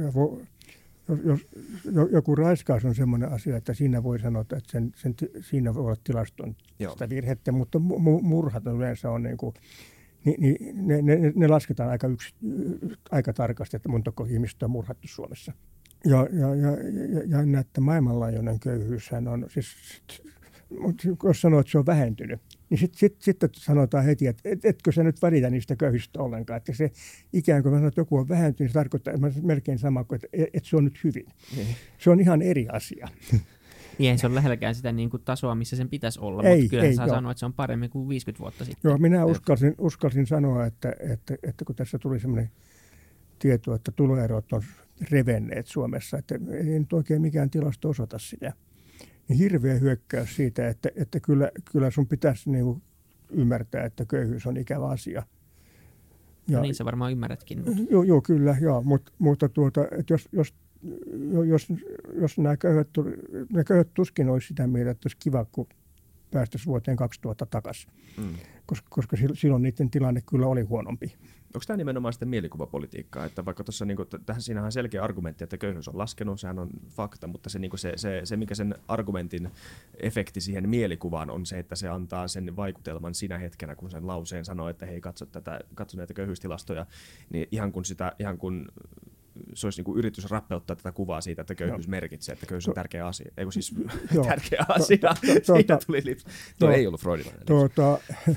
ja 0.00 0.14
vo, 0.14 0.42
jos, 1.08 1.20
jos 1.24 1.40
jo- 1.94 2.08
joku 2.12 2.34
raiskaus 2.34 2.84
on 2.84 2.94
sellainen 2.94 3.32
asia, 3.32 3.56
että 3.56 3.74
siinä 3.74 4.02
voi 4.02 4.18
sanoa, 4.18 4.42
että 4.42 4.58
sen, 4.66 4.92
sen, 4.96 5.14
siinä 5.40 5.74
voi 5.74 5.84
olla 5.84 5.96
tilaston 6.04 6.56
sitä 6.90 7.08
virhettä, 7.08 7.52
mutta 7.52 7.78
mu, 7.78 7.96
mu- 7.96 8.22
murhat 8.22 8.66
yleensä 8.66 9.10
on 9.10 9.22
niin 9.22 9.36
kuin, 9.36 9.54
niin, 10.24 10.40
niin 10.40 10.86
ne, 10.86 11.02
ne, 11.02 11.32
ne, 11.36 11.48
lasketaan 11.48 11.90
aika, 11.90 12.06
yksi, 12.06 12.34
aika 13.10 13.32
tarkasti, 13.32 13.76
että 13.76 13.88
montako 13.88 14.24
ihmistä 14.24 14.66
on 14.66 14.70
murhattu 14.70 15.08
Suomessa. 15.08 15.52
Ja, 16.04 16.28
ja, 16.32 16.54
ja, 16.54 16.70
ja, 16.70 17.22
ja 17.28 17.36
näin, 17.38 17.54
että 17.54 17.80
maailmanlaajuinen 17.80 18.60
köyhyyshän 18.60 19.28
on, 19.28 19.46
siis, 19.48 19.66
mut 20.80 21.02
jos 21.24 21.40
sanoo, 21.40 21.60
että 21.60 21.72
se 21.72 21.78
on 21.78 21.86
vähentynyt, 21.86 22.40
niin 22.70 22.78
sitten 22.78 22.98
sit, 22.98 23.22
sit 23.22 23.36
sanotaan 23.52 24.04
heti, 24.04 24.26
että 24.26 24.48
et, 24.48 24.64
etkö 24.64 24.92
sä 24.92 25.02
nyt 25.02 25.22
välitä 25.22 25.50
niistä 25.50 25.76
köyhistä 25.76 26.22
ollenkaan. 26.22 26.56
Että 26.56 26.72
se 26.74 26.90
ikään 27.32 27.62
kuin 27.62 27.72
mä 27.72 27.78
sanon, 27.78 27.88
että 27.88 28.00
joku 28.00 28.16
on 28.16 28.28
vähentynyt, 28.28 28.58
niin 28.58 28.68
se 28.68 28.74
tarkoittaa 28.74 29.14
että 29.14 29.40
melkein 29.42 29.78
sama 29.78 30.04
kuin, 30.04 30.16
että 30.16 30.28
et, 30.32 30.48
et 30.54 30.64
se 30.64 30.76
on 30.76 30.84
nyt 30.84 31.04
hyvin. 31.04 31.26
Niin. 31.56 31.66
Se 31.98 32.10
on 32.10 32.20
ihan 32.20 32.42
eri 32.42 32.68
asia. 32.72 33.08
Niin 33.98 34.10
ei 34.10 34.18
se 34.18 34.26
ole 34.26 34.34
lähelläkään 34.34 34.74
sitä 34.74 34.92
niin 34.92 35.10
kuin 35.10 35.22
tasoa, 35.24 35.54
missä 35.54 35.76
sen 35.76 35.88
pitäisi 35.88 36.20
olla, 36.20 36.42
Ei, 36.42 36.56
mutta 36.56 36.70
kyllä 36.70 36.84
ei, 36.84 36.94
saa 36.94 37.06
joo. 37.06 37.14
sanoa, 37.14 37.32
että 37.32 37.38
se 37.38 37.46
on 37.46 37.52
paremmin 37.52 37.90
kuin 37.90 38.08
50 38.08 38.40
vuotta 38.40 38.64
sitten. 38.64 38.88
Joo, 38.88 38.98
minä 38.98 39.24
uskalsin, 39.24 39.74
uskalsin 39.78 40.26
sanoa, 40.26 40.66
että, 40.66 40.92
että, 41.00 41.34
että 41.42 41.64
kun 41.64 41.74
tässä 41.76 41.98
tuli 41.98 42.20
sellainen 42.20 42.50
tieto, 43.38 43.74
että 43.74 43.92
tuloerot 43.92 44.52
on 44.52 44.62
revenneet 45.10 45.66
Suomessa, 45.66 46.18
että 46.18 46.34
ei 46.50 46.78
nyt 46.78 46.92
oikein 46.92 47.22
mikään 47.22 47.50
tilasto 47.50 47.88
osoita 47.88 48.18
sitä. 48.18 48.52
Niin 49.28 49.38
hirveä 49.38 49.74
hyökkäys 49.74 50.36
siitä, 50.36 50.68
että, 50.68 50.88
että 50.96 51.20
kyllä, 51.20 51.50
kyllä 51.72 51.90
sun 51.90 52.06
pitäisi 52.06 52.50
niin 52.50 52.64
kuin 52.64 52.82
ymmärtää, 53.30 53.84
että 53.84 54.04
köyhyys 54.04 54.46
on 54.46 54.56
ikävä 54.56 54.88
asia. 54.88 55.22
Ja, 56.48 56.60
niin 56.60 56.74
sä 56.74 56.84
varmaan 56.84 57.12
ymmärrätkin. 57.12 57.62
Joo, 57.90 58.02
joo 58.02 58.22
kyllä, 58.22 58.56
joo, 58.60 58.82
mutta, 58.82 59.12
mutta 59.18 59.48
tuota, 59.48 59.84
että 59.98 60.14
jos, 60.14 60.28
jos, 60.32 60.54
jos, 61.46 61.68
jos 62.20 62.38
nämä, 62.38 62.56
köyhät, 62.56 62.88
nämä 63.52 63.64
köyhät 63.64 63.88
tuskin 63.94 64.28
olisi 64.28 64.48
sitä 64.48 64.66
mieltä, 64.66 64.90
että 64.90 65.06
olisi 65.06 65.16
kiva, 65.20 65.46
kun 65.52 65.66
päästäisiin 66.30 66.66
vuoteen 66.66 66.96
2000 66.96 67.46
takaisin, 67.46 67.90
Mm. 68.18 68.34
koska, 68.66 68.86
koska 68.90 69.16
sil- 69.20 69.34
silloin 69.36 69.62
niiden 69.62 69.90
tilanne 69.90 70.22
kyllä 70.30 70.46
oli 70.46 70.62
huonompi. 70.62 71.14
Onko 71.54 71.64
tämä 71.66 71.76
nimenomaan 71.76 72.12
sitten 72.12 72.28
mielikuvapolitiikkaa, 72.28 73.24
että 73.24 73.44
vaikka 73.44 73.64
tuossa 73.64 73.84
niinku, 73.84 74.04
t- 74.04 74.26
tähän 74.26 74.42
siinähän 74.42 74.66
on 74.66 74.72
selkeä 74.72 75.02
argumentti, 75.04 75.44
että 75.44 75.58
köyhyys 75.58 75.88
on 75.88 75.98
laskenut, 75.98 76.40
sehän 76.40 76.58
on 76.58 76.70
fakta, 76.88 77.26
mutta 77.26 77.48
se, 77.50 77.58
niinku 77.58 77.76
se, 77.76 77.92
se, 77.96 78.20
se, 78.24 78.36
mikä 78.36 78.54
sen 78.54 78.74
argumentin 78.88 79.50
efekti 79.96 80.40
siihen 80.40 80.68
mielikuvaan 80.68 81.30
on 81.30 81.46
se, 81.46 81.58
että 81.58 81.76
se 81.76 81.88
antaa 81.88 82.28
sen 82.28 82.56
vaikutelman 82.56 83.14
sinä 83.14 83.38
hetkenä, 83.38 83.74
kun 83.76 83.90
sen 83.90 84.06
lauseen 84.06 84.44
sanoo, 84.44 84.68
että 84.68 84.86
hei 84.86 85.00
katso, 85.00 85.26
tätä, 85.26 85.60
katso 85.74 85.96
näitä 85.96 86.14
köyhyystilastoja, 86.14 86.86
niin 87.32 87.48
ihan 87.52 87.72
kun, 87.72 87.84
sitä, 87.84 88.12
ihan 88.18 88.38
kun 88.38 88.68
se 89.54 89.66
olisi 89.66 89.78
niinku 89.78 89.96
yritys 89.96 90.30
rappeuttaa 90.30 90.76
tätä 90.76 90.92
kuvaa 90.92 91.20
siitä, 91.20 91.42
että 91.42 91.54
köyhyys 91.54 91.84
Joo. 91.86 91.90
merkitsee, 91.90 92.32
että 92.32 92.46
köyhyys 92.46 92.68
on 92.68 92.74
tärkeä 92.74 93.06
asia. 93.06 93.30
Eikö 93.36 93.50
siis 93.52 93.74
Joo. 94.14 94.24
tärkeä 94.30 94.64
To- 94.66 94.72
asia? 94.74 94.98
to- 94.98 95.14
Siitä 95.22 95.42
tuota- 95.46 95.86
tuli 95.86 96.02
lips. 96.04 96.24
Tuo 96.58 96.68
Joo. 96.68 96.76
ei 96.78 96.86
ollut 96.86 97.00
freudilainen. 97.00 97.46
Tuota, 97.46 97.98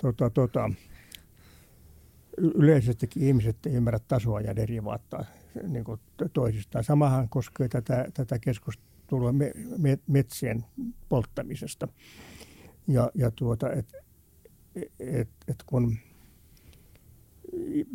tuota, 0.00 0.30
tuota, 0.30 0.70
yleisestikin 2.38 3.22
ihmiset 3.22 3.66
ei 3.66 3.72
ymmärrä 3.72 3.98
tasoa 4.08 4.40
ja 4.40 4.56
derivaattaa 4.56 5.24
niin 5.68 5.84
toisistaan. 6.32 6.84
Samahan 6.84 7.28
koskee 7.28 7.68
tätä, 7.68 8.08
tätä 8.14 8.38
keskustelua 8.38 9.32
me, 9.32 9.52
me, 9.78 9.98
metsien 10.06 10.64
polttamisesta. 11.08 11.88
Ja, 12.88 13.10
ja 13.14 13.30
tuota, 13.30 13.72
et, 13.72 13.92
et, 15.00 15.28
et 15.48 15.62
kun 15.66 15.96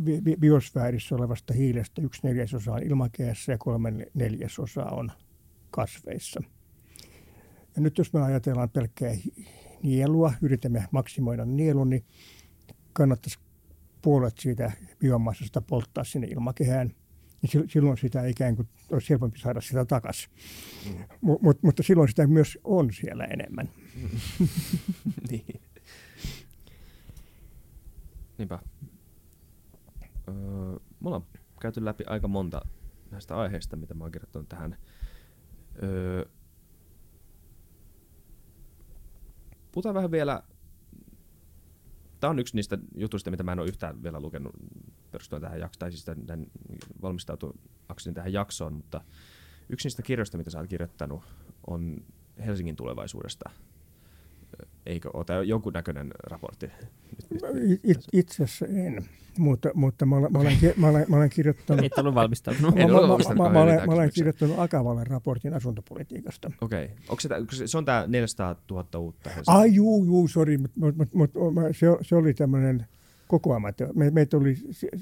bi- 0.04 0.22
bi- 0.22 0.38
biosfäärissä 0.40 1.16
olevasta 1.16 1.54
hiilestä 1.54 2.02
yksi 2.02 2.22
neljäsosa 2.24 2.74
on 2.74 2.84
ilmakehässä 2.84 3.52
ja 3.52 3.58
kolme 3.58 4.08
neljäsosaa 4.14 4.92
on 4.92 5.12
kasveissa. 5.72 6.42
Ja 7.76 7.82
nyt 7.82 7.98
jos 7.98 8.14
me 8.14 8.22
ajatellaan 8.22 8.70
pelkkää 8.70 9.14
nielua, 9.84 10.34
yritämme 10.42 10.86
maksimoida 10.92 11.46
nielun, 11.46 11.90
niin 11.90 12.06
kannattaisi 12.94 13.40
puolet 14.02 14.38
siitä 14.38 14.72
biomassasta 15.00 15.62
polttaa 15.62 16.04
sinne 16.04 16.28
ilmakehään 16.28 16.94
niin 17.42 17.70
silloin 17.70 17.98
sitä 17.98 18.26
ikään 18.26 18.56
kuin 18.56 18.68
olisi 18.92 19.10
helpompi 19.10 19.40
saada 19.40 19.62
sitä 19.62 19.86
takaisin. 19.86 20.32
Mm. 20.86 21.04
Mut, 21.22 21.42
mut, 21.42 21.64
mutta 21.64 21.84
silloin 21.84 22.10
sitä 22.10 22.28
myös 22.28 22.58
on 22.64 22.94
siellä 22.94 23.24
enemmän. 23.24 23.70
niin. 25.30 25.62
Niinpä. 28.38 28.60
Öö, 30.28 30.34
mulla 31.00 31.16
on 31.16 31.26
käyty 31.62 31.86
läpi 31.86 32.04
aika 32.08 32.28
monta 32.28 32.62
näistä 33.12 33.38
aiheista, 33.38 33.76
mitä 33.76 33.94
mä 33.94 34.04
oon 34.04 34.12
kirjoittanut 34.12 34.50
tähän. 34.50 34.78
Öö, 35.84 36.26
puhutaan 39.72 39.96
vähän 39.96 40.12
vielä 40.12 40.44
Tämä 42.20 42.32
on 42.32 42.40
yksi 42.40 42.56
niistä 42.56 42.78
jutuista, 42.96 43.32
mitä 43.32 43.44
mä 43.44 43.52
en 43.52 43.60
ole 43.60 43.68
yhtään 43.68 44.04
vielä 44.04 44.20
lukenut 44.20 44.56
perustuen 45.12 45.42
tähän 45.42 45.60
jaksoon, 45.60 45.80
tai 45.80 45.92
siis 45.92 46.06
tämän 46.06 46.48
valmistautuakseni 47.02 48.14
tähän 48.14 48.34
jaksoon, 48.34 48.74
mutta 48.74 49.02
yksi 49.70 49.86
niistä 49.86 50.02
kirjoista, 50.02 50.38
mitä 50.38 50.50
sä 50.50 50.60
oot 50.60 50.70
kirjoittanut, 50.70 51.24
on 51.68 51.98
Helsingin 52.46 52.76
tulevaisuudesta. 52.76 53.50
Eikö 54.90 55.10
ole? 55.14 55.26
Tai 55.26 55.48
jonkunnäköinen 55.48 56.12
raportti? 56.24 56.72
It, 57.84 57.98
itse 58.14 58.44
asiassa 58.44 58.66
en, 58.66 59.06
mutta, 59.38 59.70
mutta 59.74 60.06
mä, 60.06 60.16
olen, 60.16 60.32
mä, 60.32 60.40
olen, 60.40 60.58
mä, 60.78 60.88
olen, 60.88 61.06
mä 61.10 61.16
olen 61.16 61.30
kirjoittanut... 61.30 61.86
Et 61.86 61.98
ollut 61.98 62.16
valmistautunut. 62.16 62.76
Mä, 62.76 62.82
mä, 62.82 63.44
mä, 63.44 63.50
mä, 63.50 63.62
olen, 63.62 63.82
mä 63.86 63.94
olen 63.94 64.12
kirjoittanut 64.14 64.60
Akavalle 64.60 65.04
raportin 65.04 65.54
asuntopolitiikasta. 65.54 66.52
Okei. 66.62 66.86
Okay. 66.86 66.98
Onko 67.10 67.52
se, 67.56 67.68
se 67.68 67.78
on 67.78 67.86
tämä 67.86 68.06
400 68.08 68.56
000 68.72 69.00
uutta? 69.00 69.30
Ai 69.48 69.74
juu, 69.74 70.06
juu, 70.06 70.28
sori, 70.28 70.58
mutta 70.58 70.80
mut, 70.80 70.96
mut, 70.98 71.14
mut, 71.14 71.32
se, 71.72 71.88
se 72.02 72.16
oli 72.16 72.34
tämmöinen 72.34 72.88
kokoamatta. 73.28 73.88
Me, 73.96 74.10
meitä 74.10 74.38
oli, 74.38 74.56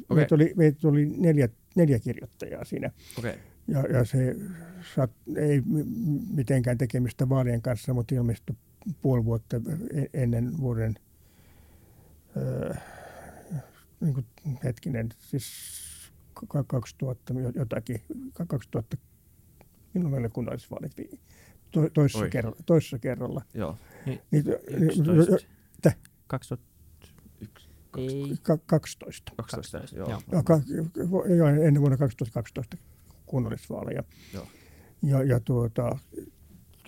okay. 0.10 0.16
meitä 0.16 0.36
oli, 0.36 0.54
meitä 0.56 0.88
oli 0.88 1.06
neljä, 1.06 1.50
neljä 1.76 2.00
kirjoittajaa 2.00 2.66
siinä. 2.66 2.92
Okay. 3.20 3.34
Ja, 3.68 3.80
ja 3.80 4.06
se 4.06 4.36
sat, 4.96 5.12
ei 5.36 5.62
mitenkään 6.34 6.78
tekemistä 6.78 7.30
vaalien 7.30 7.62
kanssa, 7.62 7.94
mutta 7.94 8.16
ilmestyi 8.16 8.56
puoli 9.02 9.26
vuotta 9.26 9.58
e-, 9.94 10.22
ennen 10.24 10.58
vuoden, 10.58 10.96
öö, 12.38 12.74
niin 14.00 14.14
kuin, 14.14 14.26
hetkinen, 14.64 15.10
siis 15.20 15.78
2000 16.68 17.34
jotakin, 17.56 18.02
2000, 18.48 18.98
milloin 19.94 20.12
meillä 20.12 20.30
kunnallisvaalit 20.30 20.92
to, 21.72 21.90
toisessa, 21.90 22.30
kerralla, 22.30 22.58
toisessa 22.66 23.00
kerralla. 23.00 23.42
Joo. 23.54 23.78
Niin, 24.06 24.22
niin, 24.32 24.44
2001. 26.28 27.70
Ei. 27.98 28.38
12. 28.66 29.32
12, 29.36 29.96
joo. 29.96 30.22
Joo. 30.32 30.44
joo. 31.36 31.48
ennen 31.48 31.82
vuonna 31.82 31.98
2012 31.98 32.78
kunnallisvaaleja. 33.26 34.04
Joo. 34.34 34.48
Ja, 35.04 35.24
ja 35.24 35.40
tuota, 35.40 35.98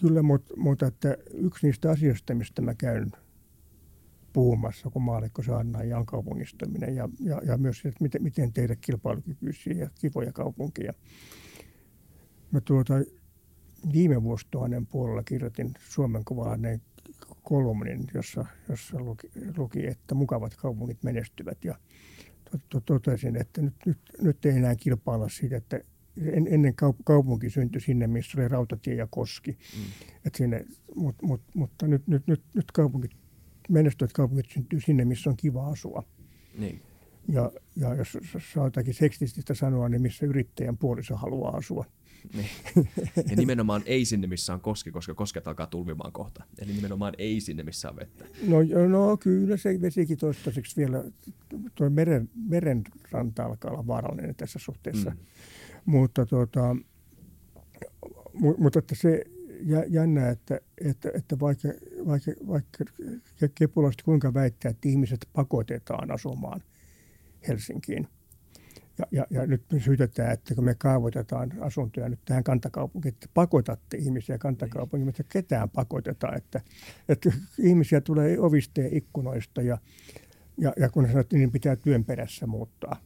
kyllä, 0.01 0.21
mutta, 0.21 0.53
mutta 0.57 0.87
että 0.87 1.17
yksi 1.33 1.67
niistä 1.67 1.91
asioista, 1.91 2.35
mistä 2.35 2.61
mä 2.61 2.75
käyn 2.75 3.11
puhumassa, 4.33 4.89
kun 4.89 5.01
maallikko 5.01 5.43
Sanna 5.43 5.83
ja 5.83 5.97
on 5.97 6.05
kaupungistaminen 6.05 6.95
ja, 6.95 7.09
ja, 7.19 7.41
ja 7.45 7.57
myös 7.57 7.85
että 7.85 8.03
miten, 8.03 8.23
miten 8.23 8.53
tehdä 8.53 8.75
kilpailukykyisiä 8.75 9.73
ja 9.73 9.89
kivoja 10.01 10.33
kaupunkia. 10.33 10.93
Mä 12.51 12.61
tuota, 12.61 12.93
viime 13.93 14.23
vuosituhannen 14.23 14.87
puolella 14.87 15.23
kirjoitin 15.23 15.73
Suomen 15.79 16.25
kuvalainen 16.25 16.81
kolumnin, 17.43 18.07
jossa, 18.13 18.45
jossa 18.69 18.99
luki, 18.99 19.27
luki, 19.57 19.87
että 19.87 20.15
mukavat 20.15 20.55
kaupungit 20.55 21.03
menestyvät 21.03 21.65
ja 21.65 21.75
totesin, 22.85 23.35
että 23.35 23.61
nyt, 23.61 23.75
nyt, 23.85 23.97
nyt 24.21 24.45
ei 24.45 24.57
enää 24.57 24.75
kilpailla 24.75 25.29
siitä, 25.29 25.57
että 25.57 25.79
en, 26.25 26.47
ennen 26.51 26.73
kaupunki 27.03 27.49
syntyi 27.49 27.81
sinne, 27.81 28.07
missä 28.07 28.41
oli 28.41 28.47
rautatie 28.47 28.95
ja 28.95 29.07
koski. 29.09 29.51
Mm. 29.51 29.83
Et 30.25 30.35
sinne, 30.35 30.65
mut, 30.95 31.15
mut, 31.21 31.41
mutta 31.53 31.87
nyt, 31.87 32.07
nyt, 32.07 32.27
nyt, 32.27 32.41
nyt 32.53 32.71
kaupungit, 32.71 33.11
menestyvät 33.69 34.13
kaupungit 34.13 34.49
syntyy 34.49 34.81
sinne, 34.81 35.05
missä 35.05 35.29
on 35.29 35.37
kiva 35.37 35.67
asua. 35.67 36.03
Niin. 36.57 36.81
Ja, 37.27 37.51
ja 37.75 37.95
jos 37.95 38.17
saa 38.53 38.65
jotakin 38.65 38.93
seksististä 38.93 39.53
sanoa, 39.53 39.89
niin 39.89 40.01
missä 40.01 40.25
yrittäjän 40.25 40.77
puoliso 40.77 41.15
haluaa 41.15 41.57
asua. 41.57 41.85
Niin. 42.33 42.49
Ja 43.29 43.35
nimenomaan 43.35 43.81
ei 43.85 44.05
sinne, 44.05 44.27
missä 44.27 44.53
on 44.53 44.61
koski, 44.61 44.91
koska 44.91 45.13
kosket 45.13 45.47
alkaa 45.47 45.67
tulvimaan 45.67 46.11
kohta. 46.11 46.43
Eli 46.59 46.73
nimenomaan 46.73 47.13
ei 47.17 47.41
sinne, 47.41 47.63
missä 47.63 47.89
on 47.89 47.95
vettä. 47.95 48.25
No, 48.47 48.57
no 48.87 49.17
kyllä 49.17 49.57
se 49.57 49.81
vesikin 49.81 50.17
toistaiseksi 50.17 50.77
vielä, 50.77 51.03
tuo 51.75 51.89
meren, 51.89 52.29
meren 52.49 52.83
ranta 53.11 53.43
alkaa 53.43 53.71
olla 53.71 53.87
vaarallinen 53.87 54.35
tässä 54.35 54.59
suhteessa. 54.59 55.09
Mm. 55.09 55.17
Mutta, 55.89 56.25
tota, 56.25 56.75
mutta 58.33 58.79
että 58.79 58.95
se 58.95 59.23
jännä, 59.87 60.29
että, 60.29 60.59
että, 60.85 61.11
että 61.13 61.39
vaikka, 61.39 61.67
vaikka, 62.07 62.31
vaikka 62.47 62.85
kepulaiset 63.55 64.01
kuinka 64.01 64.33
väittää, 64.33 64.69
että 64.69 64.89
ihmiset 64.89 65.29
pakotetaan 65.33 66.11
asumaan 66.11 66.63
Helsinkiin– 67.47 68.07
ja, 68.99 69.05
ja, 69.11 69.25
ja 69.29 69.47
nyt 69.47 69.61
syytetään, 69.77 70.31
että 70.31 70.55
kun 70.55 70.63
me 70.63 70.75
kaavoitetaan 70.75 71.51
asuntoja 71.59 72.09
nyt 72.09 72.19
tähän 72.25 72.43
kantakaupunkiin, 72.43 73.13
että 73.13 73.27
pakotatte 73.33 73.97
ihmisiä 73.97 74.37
kantakaupunkiin, 74.37 75.07
mutta 75.07 75.23
ketään 75.23 75.69
pakotetaan, 75.69 76.37
että, 76.37 76.61
että 77.09 77.31
ihmisiä 77.59 78.01
tulee 78.01 78.39
ovista 78.39 78.81
ja 78.81 78.89
ikkunoista 78.91 79.61
ja, 79.61 79.77
ja, 80.57 80.73
ja 80.77 80.89
kun 80.89 81.07
sanottiin, 81.07 81.39
niin 81.39 81.51
pitää 81.51 81.75
työn 81.75 82.05
perässä 82.05 82.47
muuttaa. 82.47 83.01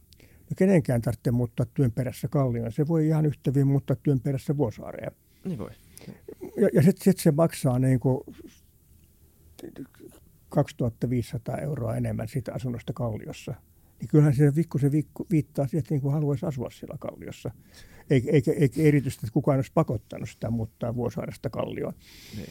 No 0.54 0.56
kenenkään 0.56 1.02
tarvitse 1.02 1.30
muuttaa 1.30 1.66
työn 1.74 1.92
perässä 1.92 2.28
kallioon. 2.28 2.72
Se 2.72 2.88
voi 2.88 3.06
ihan 3.06 3.26
yhtä 3.26 3.50
hyvin 3.50 3.66
muuttaa 3.66 3.96
työn 4.02 4.20
perässä 4.20 4.56
vuosaareen. 4.56 5.12
Niin 5.44 5.58
voi. 5.58 5.70
Ja, 6.56 6.68
ja 6.72 6.82
sitten 6.82 7.04
sit 7.04 7.18
se 7.18 7.30
maksaa 7.30 7.78
niin 7.78 8.00
kuin 8.00 8.20
2500 10.48 11.58
euroa 11.58 11.96
enemmän 11.96 12.28
siitä 12.28 12.52
asunnosta 12.54 12.92
kalliossa 12.92 13.54
niin 14.00 14.08
kyllähän 14.08 14.34
se 14.34 14.52
pikkusen 14.54 14.92
viittaa 15.30 15.66
siihen, 15.66 15.78
että 15.78 15.94
niin 15.94 16.02
kuin 16.02 16.12
haluaisi 16.12 16.46
asua 16.46 16.70
siellä 16.70 16.96
kalliossa. 17.00 17.50
Eikä, 18.10 18.30
eikä, 18.32 18.52
eikä 18.52 18.82
erityisesti, 18.82 19.26
että 19.26 19.34
kukaan 19.34 19.58
olisi 19.58 19.70
pakottanut 19.74 20.30
sitä 20.30 20.50
muuttaa 20.50 20.94
Vuosaaresta 20.94 21.50
kallioon. 21.50 21.92
Niin. 22.36 22.48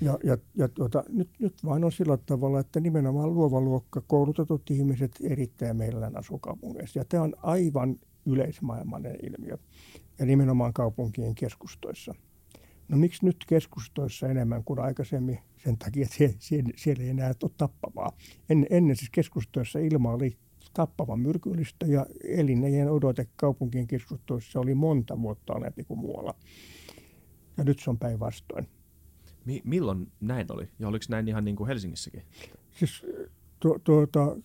Ja, 0.00 0.18
ja, 0.24 0.38
ja 0.54 0.68
tuota, 0.68 1.04
nyt, 1.08 1.28
nyt 1.38 1.64
vain 1.64 1.84
on 1.84 1.92
sillä 1.92 2.16
tavalla, 2.16 2.60
että 2.60 2.80
nimenomaan 2.80 3.34
luova 3.34 3.60
luokka, 3.60 4.00
koulutetut 4.00 4.70
ihmiset 4.70 5.12
erittäin 5.22 5.76
meillään 5.76 6.16
asukaupungeissa. 6.16 6.98
Ja 6.98 7.04
tämä 7.04 7.22
on 7.22 7.34
aivan 7.42 7.96
yleismaailmainen 8.26 9.16
ilmiö. 9.22 9.58
Ja 10.18 10.26
nimenomaan 10.26 10.72
kaupunkien 10.72 11.34
keskustoissa. 11.34 12.14
No 12.88 12.96
miksi 12.96 13.26
nyt 13.26 13.36
keskustoissa 13.48 14.28
enemmän 14.28 14.64
kuin 14.64 14.80
aikaisemmin? 14.80 15.38
Sen 15.64 15.78
takia, 15.78 16.04
että 16.04 16.36
siellä, 16.38 16.70
siellä 16.76 17.04
ei 17.04 17.10
enää 17.10 17.34
ole 17.42 17.50
tappavaa. 17.56 18.12
En, 18.50 18.66
ennen 18.70 18.96
siis 18.96 19.10
keskustoissa 19.10 19.78
ilma 19.78 20.10
oli 20.10 20.36
tappavan 20.74 21.20
myrkyllistä 21.20 21.86
ja 21.86 22.06
elinnejen 22.24 22.90
odote 22.90 23.28
kaupunkien 23.36 23.86
keskustoissa 23.86 24.60
oli 24.60 24.74
monta 24.74 25.22
vuotta 25.22 25.52
alempi 25.52 25.84
kuin 25.84 26.00
muualla. 26.00 26.34
Ja 27.56 27.64
nyt 27.64 27.78
se 27.78 27.90
on 27.90 27.98
päinvastoin. 27.98 28.68
Mi- 29.46 29.62
milloin 29.64 30.12
näin 30.20 30.52
oli? 30.52 30.68
Ja 30.78 30.88
oliko 30.88 31.04
näin 31.08 31.28
ihan 31.28 31.44
niin 31.44 31.56
kuin 31.56 31.66
Helsingissäkin? 31.66 32.22
Siis 32.70 33.06
tu- 33.60 33.78
tuota, 33.84 34.36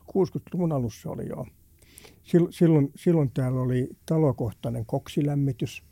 60-luvun 0.00 0.72
alussa 0.72 1.10
oli 1.10 1.28
jo. 1.28 1.46
Silloin, 2.50 2.92
silloin 2.96 3.30
täällä 3.30 3.60
oli 3.60 3.88
talokohtainen 4.06 4.86
koksilämmitys 4.86 5.82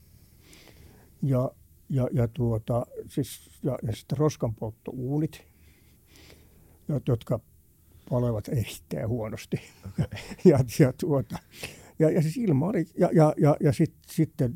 ja, 1.23 1.51
ja, 1.89 2.09
ja, 2.13 2.29
tuota, 2.29 2.87
siis, 3.09 3.51
ja, 3.63 3.79
ja 3.83 3.97
sitten 3.97 4.19
roskanpolttouunit, 4.19 5.45
jotka 7.09 7.41
olevat 8.11 8.49
erittäin 8.49 9.09
huonosti. 9.09 9.57
Okay. 9.89 10.07
ja, 10.51 10.59
ja, 10.79 10.93
tuota, 10.93 11.39
ja, 11.99 12.11
ja 12.11 12.23
siis 12.23 12.37
ilma 12.37 12.67
oli, 12.67 12.87
ja, 12.99 13.09
ja, 13.13 13.35
ja, 13.37 13.57
ja 13.61 13.73
sit, 13.73 13.95
sitten 14.07 14.55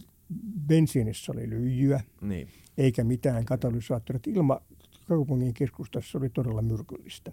bensiinissä 0.67 1.33
oli 1.33 1.51
lyijyä, 1.51 2.01
niin. 2.21 2.49
eikä 2.79 3.05
mitään 3.05 3.45
katalysaattoria. 3.45 4.21
Ilma 4.27 4.61
kaupungin 5.09 5.55
keskustassa 5.55 6.19
oli 6.19 6.31
todella 6.31 6.63
myrkyllistä. 6.63 7.33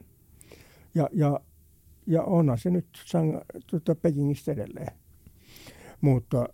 Ja, 0.96 1.10
ja, 1.14 1.40
ja 2.08 2.24
onhan 2.24 2.58
se 2.58 2.70
nyt 2.70 2.88
sang, 3.06 3.40
tuota, 3.68 3.96
Pekingistä 3.96 4.52
edelleen. 4.52 4.94
Mutta, 6.02 6.50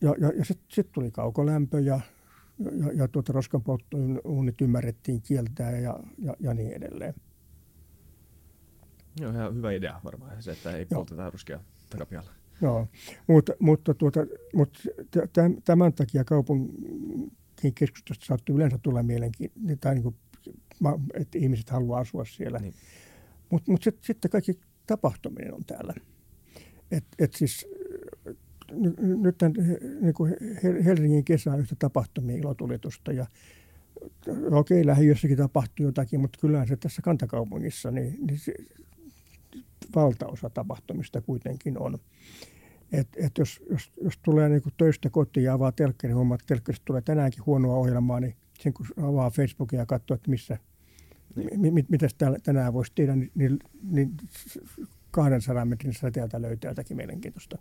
ja, 0.00 0.14
ja, 0.20 0.32
ja 0.38 0.44
sitten 0.44 0.66
sit 0.70 0.92
tuli 0.92 1.10
kaukolämpö 1.10 1.80
ja, 1.80 2.00
ja, 2.58 2.92
ja 2.92 3.08
tuota 3.08 3.32
roskanpolttouunit 3.32 4.60
ymmärrettiin 4.60 5.22
kieltää 5.22 5.78
ja, 5.78 6.00
ja, 6.18 6.34
ja 6.40 6.54
niin 6.54 6.72
edelleen. 6.72 7.14
Joo, 9.20 9.32
ihan 9.32 9.54
hyvä 9.54 9.72
idea 9.72 10.00
varmaan 10.04 10.42
se, 10.42 10.52
että 10.52 10.76
ei 10.76 10.86
Joo. 10.90 11.00
polteta 11.00 11.30
ruskea 11.30 11.60
takapihalla. 11.90 12.30
Joo, 12.62 12.88
mutta, 13.26 13.52
mutta, 13.58 13.94
tuota, 13.94 14.20
mutta 14.54 14.80
tämän 15.64 15.92
takia 15.92 16.24
kaupungin 16.24 17.74
keskustasta 17.74 18.26
saattaa 18.26 18.56
yleensä 18.56 18.78
tulla 18.82 19.02
mielenkiintoinen, 19.02 19.78
tai 19.78 19.94
niin 19.94 20.02
kuin, 20.02 20.16
että 21.14 21.38
ihmiset 21.38 21.70
haluaa 21.70 22.00
asua 22.00 22.24
siellä. 22.24 22.58
Niin. 22.58 22.74
Mutta 23.50 23.70
mut 23.70 23.82
sitten 23.82 24.04
sit 24.04 24.18
kaikki 24.30 24.60
tapahtuminen 24.86 25.54
on 25.54 25.64
täällä. 25.64 25.94
Et, 26.90 27.04
et 27.18 27.34
siis 27.34 27.66
nyt 29.22 29.36
niin 30.00 30.14
kuin 30.14 30.36
Helsingin 30.84 31.24
kesä 31.24 31.52
on 31.52 31.60
yhtä 31.60 31.76
tapahtumia 31.78 32.36
ilotulitusta 32.36 33.12
ja 33.12 33.26
okei, 34.50 34.86
lähiössäkin 34.86 35.36
tapahtuu 35.36 35.86
jotakin, 35.86 36.20
mutta 36.20 36.38
kyllähän 36.40 36.68
se 36.68 36.76
tässä 36.76 37.02
kantakaupungissa, 37.02 37.90
niin, 37.90 38.26
niin 38.26 38.38
se, 38.38 38.54
valtaosa 39.94 40.50
tapahtumista 40.50 41.20
kuitenkin 41.20 41.78
on. 41.78 41.98
Et, 42.92 43.08
et 43.16 43.38
jos, 43.38 43.60
jos, 43.70 43.90
jos 44.02 44.18
tulee 44.22 44.48
niin 44.48 44.62
töistä 44.76 45.10
kotiin 45.10 45.44
ja 45.44 45.52
avaa 45.52 45.72
telkkarin, 45.72 46.16
huomaa, 46.16 46.34
että 46.34 46.46
telkkarista 46.46 46.84
tulee 46.84 47.02
tänäänkin 47.02 47.46
huonoa 47.46 47.76
ohjelmaa, 47.76 48.20
niin 48.20 48.36
sen 48.60 48.72
kun 48.72 48.86
avaa 49.02 49.30
Facebookia 49.30 49.78
ja 49.78 49.86
katsoo, 49.86 50.14
että 50.14 50.30
missä, 50.30 50.58
niin. 51.36 51.60
mi, 51.60 51.70
mi, 51.70 51.84
mitä 51.88 52.06
tänään 52.42 52.72
voisi 52.72 52.92
tehdä, 52.94 53.16
niin, 53.16 53.30
niin, 53.34 53.58
niin 53.82 54.16
200 55.10 55.64
metrin 55.64 55.94
säteeltä 55.94 56.42
löytää 56.42 56.70
jotakin 56.70 56.96
mielenkiintoista. 56.96 57.58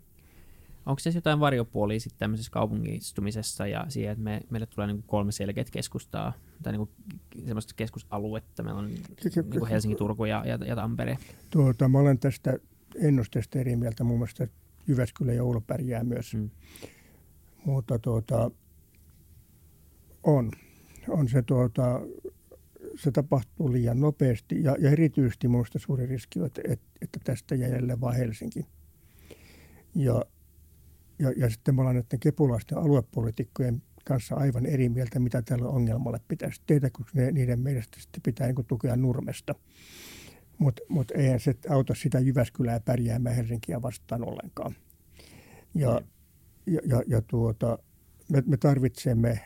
Onko 0.88 1.00
se 1.00 1.10
jotain 1.16 1.40
varjopuolia 1.40 2.00
sitten 2.00 2.20
tämmöisessä 2.20 2.52
kaupungistumisessa 2.52 3.68
ja 3.68 3.86
siihen, 3.90 4.12
että 4.12 4.24
me, 4.24 4.42
meille 4.50 4.66
tulee 4.66 4.88
niin 4.88 5.04
kolme 5.08 5.32
selkeät 5.32 5.70
keskustaa 5.70 6.34
tai 6.64 6.74
niin 6.74 6.90
semmoista 7.46 7.74
keskusaluetta. 7.76 8.64
Meillä 8.64 8.80
on 8.80 8.88
niin 8.88 9.68
Helsinki, 9.70 9.98
Turku 9.98 10.26
ja, 10.26 10.44
ja, 10.46 10.60
ja 10.66 10.76
Tampere. 10.76 11.18
Tuota, 11.50 11.88
mä 11.88 12.00
olen 12.00 12.20
tästä 12.20 12.58
ennusteesta 12.96 13.60
eri 13.60 13.76
mieltä. 13.76 14.04
Mun 14.04 14.18
mielestä 14.18 14.48
Jyväskylä 14.88 15.34
ja 15.34 15.44
Oulu 15.44 15.62
pärjää 15.62 16.04
myös. 16.04 16.34
Hmm. 16.34 16.50
Mutta 17.66 18.00
tuota, 18.00 18.52
on. 20.24 20.52
On 21.08 21.30
se, 21.30 21.42
tuota, 21.42 22.02
se 22.96 23.12
tapahtuu 23.12 23.72
liian 23.72 24.00
nopeasti 24.00 24.64
ja, 24.64 24.76
ja 24.80 24.90
erityisesti 24.90 25.48
minusta 25.48 25.80
suuri 25.80 26.06
riski 26.06 26.40
että, 26.46 26.62
että 27.02 27.20
tästä 27.24 27.56
jäljelle 27.56 28.02
vain 28.02 28.18
Helsinki. 28.18 28.66
Ja 29.96 30.22
ja, 31.20 31.34
ja 31.38 31.49
sitten 31.49 31.76
me 31.76 31.82
ollaan 31.82 31.95
näiden 31.95 32.20
kepulaisten 32.20 32.78
aluepolitiikkojen 32.78 33.82
kanssa 34.05 34.36
aivan 34.36 34.65
eri 34.65 34.89
mieltä, 34.89 35.20
mitä 35.20 35.41
tälle 35.41 35.68
ongelmalle 35.68 36.20
pitäisi 36.28 36.61
tehdä, 36.68 36.89
koska 36.89 37.11
ne, 37.13 37.32
niiden 37.32 37.59
mielestä 37.59 37.99
sitten 38.01 38.22
pitää 38.22 38.47
niin 38.47 38.65
tukea 38.68 38.95
nurmesta. 38.95 39.55
Mutta 40.57 40.82
mut 40.89 41.11
eihän 41.11 41.39
se 41.39 41.55
auta 41.70 41.95
sitä 41.95 42.20
Jyväskylää 42.20 42.80
pärjäämään 42.80 43.36
Helsinkiä 43.36 43.82
vastaan 43.82 44.24
ollenkaan. 44.24 44.76
Ja, 45.76 46.01
mm. 46.01 46.74
ja, 46.74 46.82
ja, 46.86 47.03
ja 47.07 47.22
tuota, 47.22 47.80
me, 48.30 48.43
me 48.45 48.57
tarvitsemme, 48.57 49.39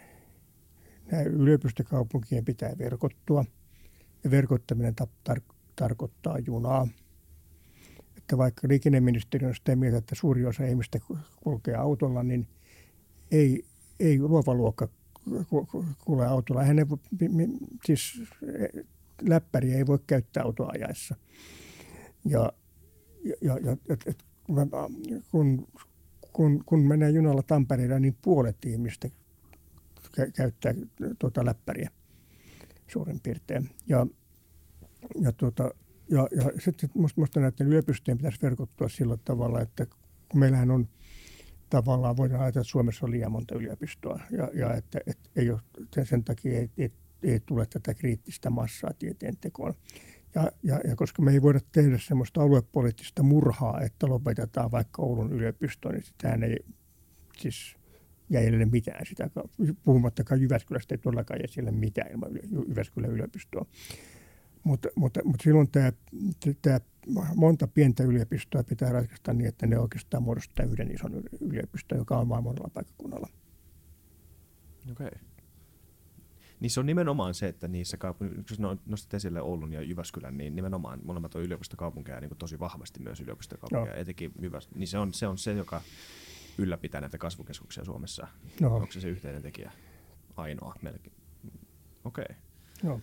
nämä 1.11 1.23
yliopistokaupunkien 1.23 2.45
pitää 2.45 2.77
verkottua. 2.77 3.45
Ja 4.23 4.31
verkottaminen 4.31 4.95
ta, 4.95 5.07
tar, 5.23 5.41
tarkoittaa 5.75 6.39
junaa– 6.39 6.87
että 8.31 8.37
vaikka 8.37 8.67
liikenneministeriö 8.67 9.49
on 9.49 9.55
sitä 9.55 9.75
mieltä, 9.75 9.97
että 9.97 10.15
suuri 10.15 10.45
osa 10.45 10.65
ihmistä 10.65 10.99
kulkee 11.43 11.75
autolla, 11.75 12.23
niin 12.23 12.47
ei, 13.31 13.65
ei 13.99 14.19
luova 14.19 14.53
luokka 14.53 14.87
kulje 16.05 16.25
autolla. 16.25 16.63
Hänen, 16.63 16.87
siis 17.85 18.21
läppäriä 19.21 19.77
ei 19.77 19.87
voi 19.87 19.99
käyttää 20.07 20.43
autoa 20.43 20.69
ajaessa. 20.73 21.15
Ja, 22.25 22.53
ja, 23.41 23.57
ja 23.63 23.77
et, 23.89 24.03
et, 24.05 24.23
kun, 25.31 25.67
kun, 26.33 26.63
kun 26.65 26.87
menee 26.87 27.09
junalla 27.09 27.43
Tampereella, 27.43 27.99
niin 27.99 28.17
puolet 28.21 28.65
ihmistä 28.65 29.09
käyttää 30.35 30.73
tuota 31.19 31.45
läppäriä 31.45 31.91
suurin 32.87 33.19
piirtein. 33.19 33.69
Ja, 33.87 34.07
ja 35.21 35.31
tuota, 35.31 35.71
ja, 36.11 36.27
ja 36.31 36.51
sitten 36.59 36.89
minusta 36.93 37.39
näiden 37.39 37.67
yliopistojen 37.67 38.17
pitäisi 38.17 38.41
verkottua 38.41 38.89
sillä 38.89 39.17
tavalla, 39.17 39.61
että 39.61 39.85
kun 40.29 40.39
meillähän 40.39 40.71
on 40.71 40.87
tavallaan, 41.69 42.17
voidaan 42.17 42.41
ajatella, 42.41 42.61
että 42.61 42.71
Suomessa 42.71 43.05
on 43.05 43.11
liian 43.11 43.31
monta 43.31 43.55
yliopistoa 43.55 44.19
ja, 44.31 44.49
ja 44.53 44.73
että, 44.73 44.99
että 45.07 45.29
ei 45.35 45.49
ole, 45.49 45.59
sen 46.03 46.23
takia 46.23 46.59
ei, 46.59 46.69
ei, 46.77 46.91
ei 47.23 47.39
tule 47.39 47.65
tätä 47.65 47.93
kriittistä 47.93 48.49
massaa 48.49 48.91
tieteen 48.99 49.37
tekoon. 49.37 49.73
Ja, 50.35 50.51
ja, 50.63 50.79
ja 50.87 50.95
koska 50.95 51.21
me 51.21 51.31
ei 51.31 51.41
voida 51.41 51.59
tehdä 51.71 51.97
sellaista 51.97 52.41
aluepoliittista 52.41 53.23
murhaa, 53.23 53.81
että 53.81 54.07
lopetetaan 54.07 54.71
vaikka 54.71 55.01
Oulun 55.01 55.33
yliopisto, 55.33 55.91
niin 55.91 56.03
sitähän 56.03 56.43
ei 56.43 56.57
siis 57.37 57.75
jäljelle 58.29 58.65
mitään 58.65 59.05
sitä, 59.05 59.29
puhumattakaan 59.83 60.41
Jyväskylästä 60.41 60.95
ei 60.95 60.99
todellakaan 60.99 61.39
jää 61.39 61.47
siellä 61.47 61.71
mitään 61.71 62.11
ilman 62.11 62.31
Jyväskylän 62.67 63.11
yliopistoa. 63.11 63.65
Mutta, 64.63 64.89
mutta, 64.95 65.19
mutta 65.23 65.43
silloin 65.43 65.71
tämä, 65.71 65.91
tämä 66.61 66.79
monta 67.35 67.67
pientä 67.67 68.03
yliopistoa 68.03 68.63
pitää 68.63 68.91
ratkaista 68.91 69.33
niin, 69.33 69.47
että 69.47 69.67
ne 69.67 69.79
oikeastaan 69.79 70.23
muodostaa 70.23 70.65
yhden 70.65 70.91
ison 70.91 71.23
yliopiston, 71.41 71.97
joka 71.97 72.17
on 72.17 72.29
vain 72.29 72.43
monella 72.43 72.69
paikkakunnalla. 72.73 73.29
Okei. 74.91 75.07
Okay. 75.07 75.19
Niin 76.59 76.69
se 76.69 76.79
on 76.79 76.85
nimenomaan 76.85 77.33
se, 77.33 77.47
että 77.47 77.67
niissä 77.67 77.97
kaupungissa, 77.97 78.43
jos 78.49 78.79
nostat 78.85 79.13
esille 79.13 79.41
Oulun 79.41 79.73
ja 79.73 79.81
Jyväskylän, 79.81 80.37
niin 80.37 80.55
nimenomaan 80.55 80.99
molemmat 81.03 81.35
on 81.35 81.41
yliopistokaupunkeja 81.41 82.21
niin 82.21 82.37
tosi 82.37 82.59
vahvasti 82.59 82.99
myös 82.99 83.21
yliopistokaupunkeja. 83.21 83.95
No. 83.95 84.01
Etenkin 84.01 84.31
Jyväs, 84.41 84.69
niin 84.75 84.87
se 84.87 84.97
on, 84.97 85.13
se 85.13 85.27
on 85.27 85.37
se, 85.37 85.53
joka 85.53 85.81
ylläpitää 86.57 87.01
näitä 87.01 87.17
kasvukeskuksia 87.17 87.85
Suomessa. 87.85 88.27
No. 88.59 88.75
Onko 88.75 88.91
se 88.91 89.01
se 89.01 89.09
yhteinen 89.09 89.41
tekijä? 89.41 89.71
Ainoa 90.35 90.75
melkein. 90.81 91.15
Okei. 92.03 92.25
Okay. 92.29 92.35
No. 92.83 93.01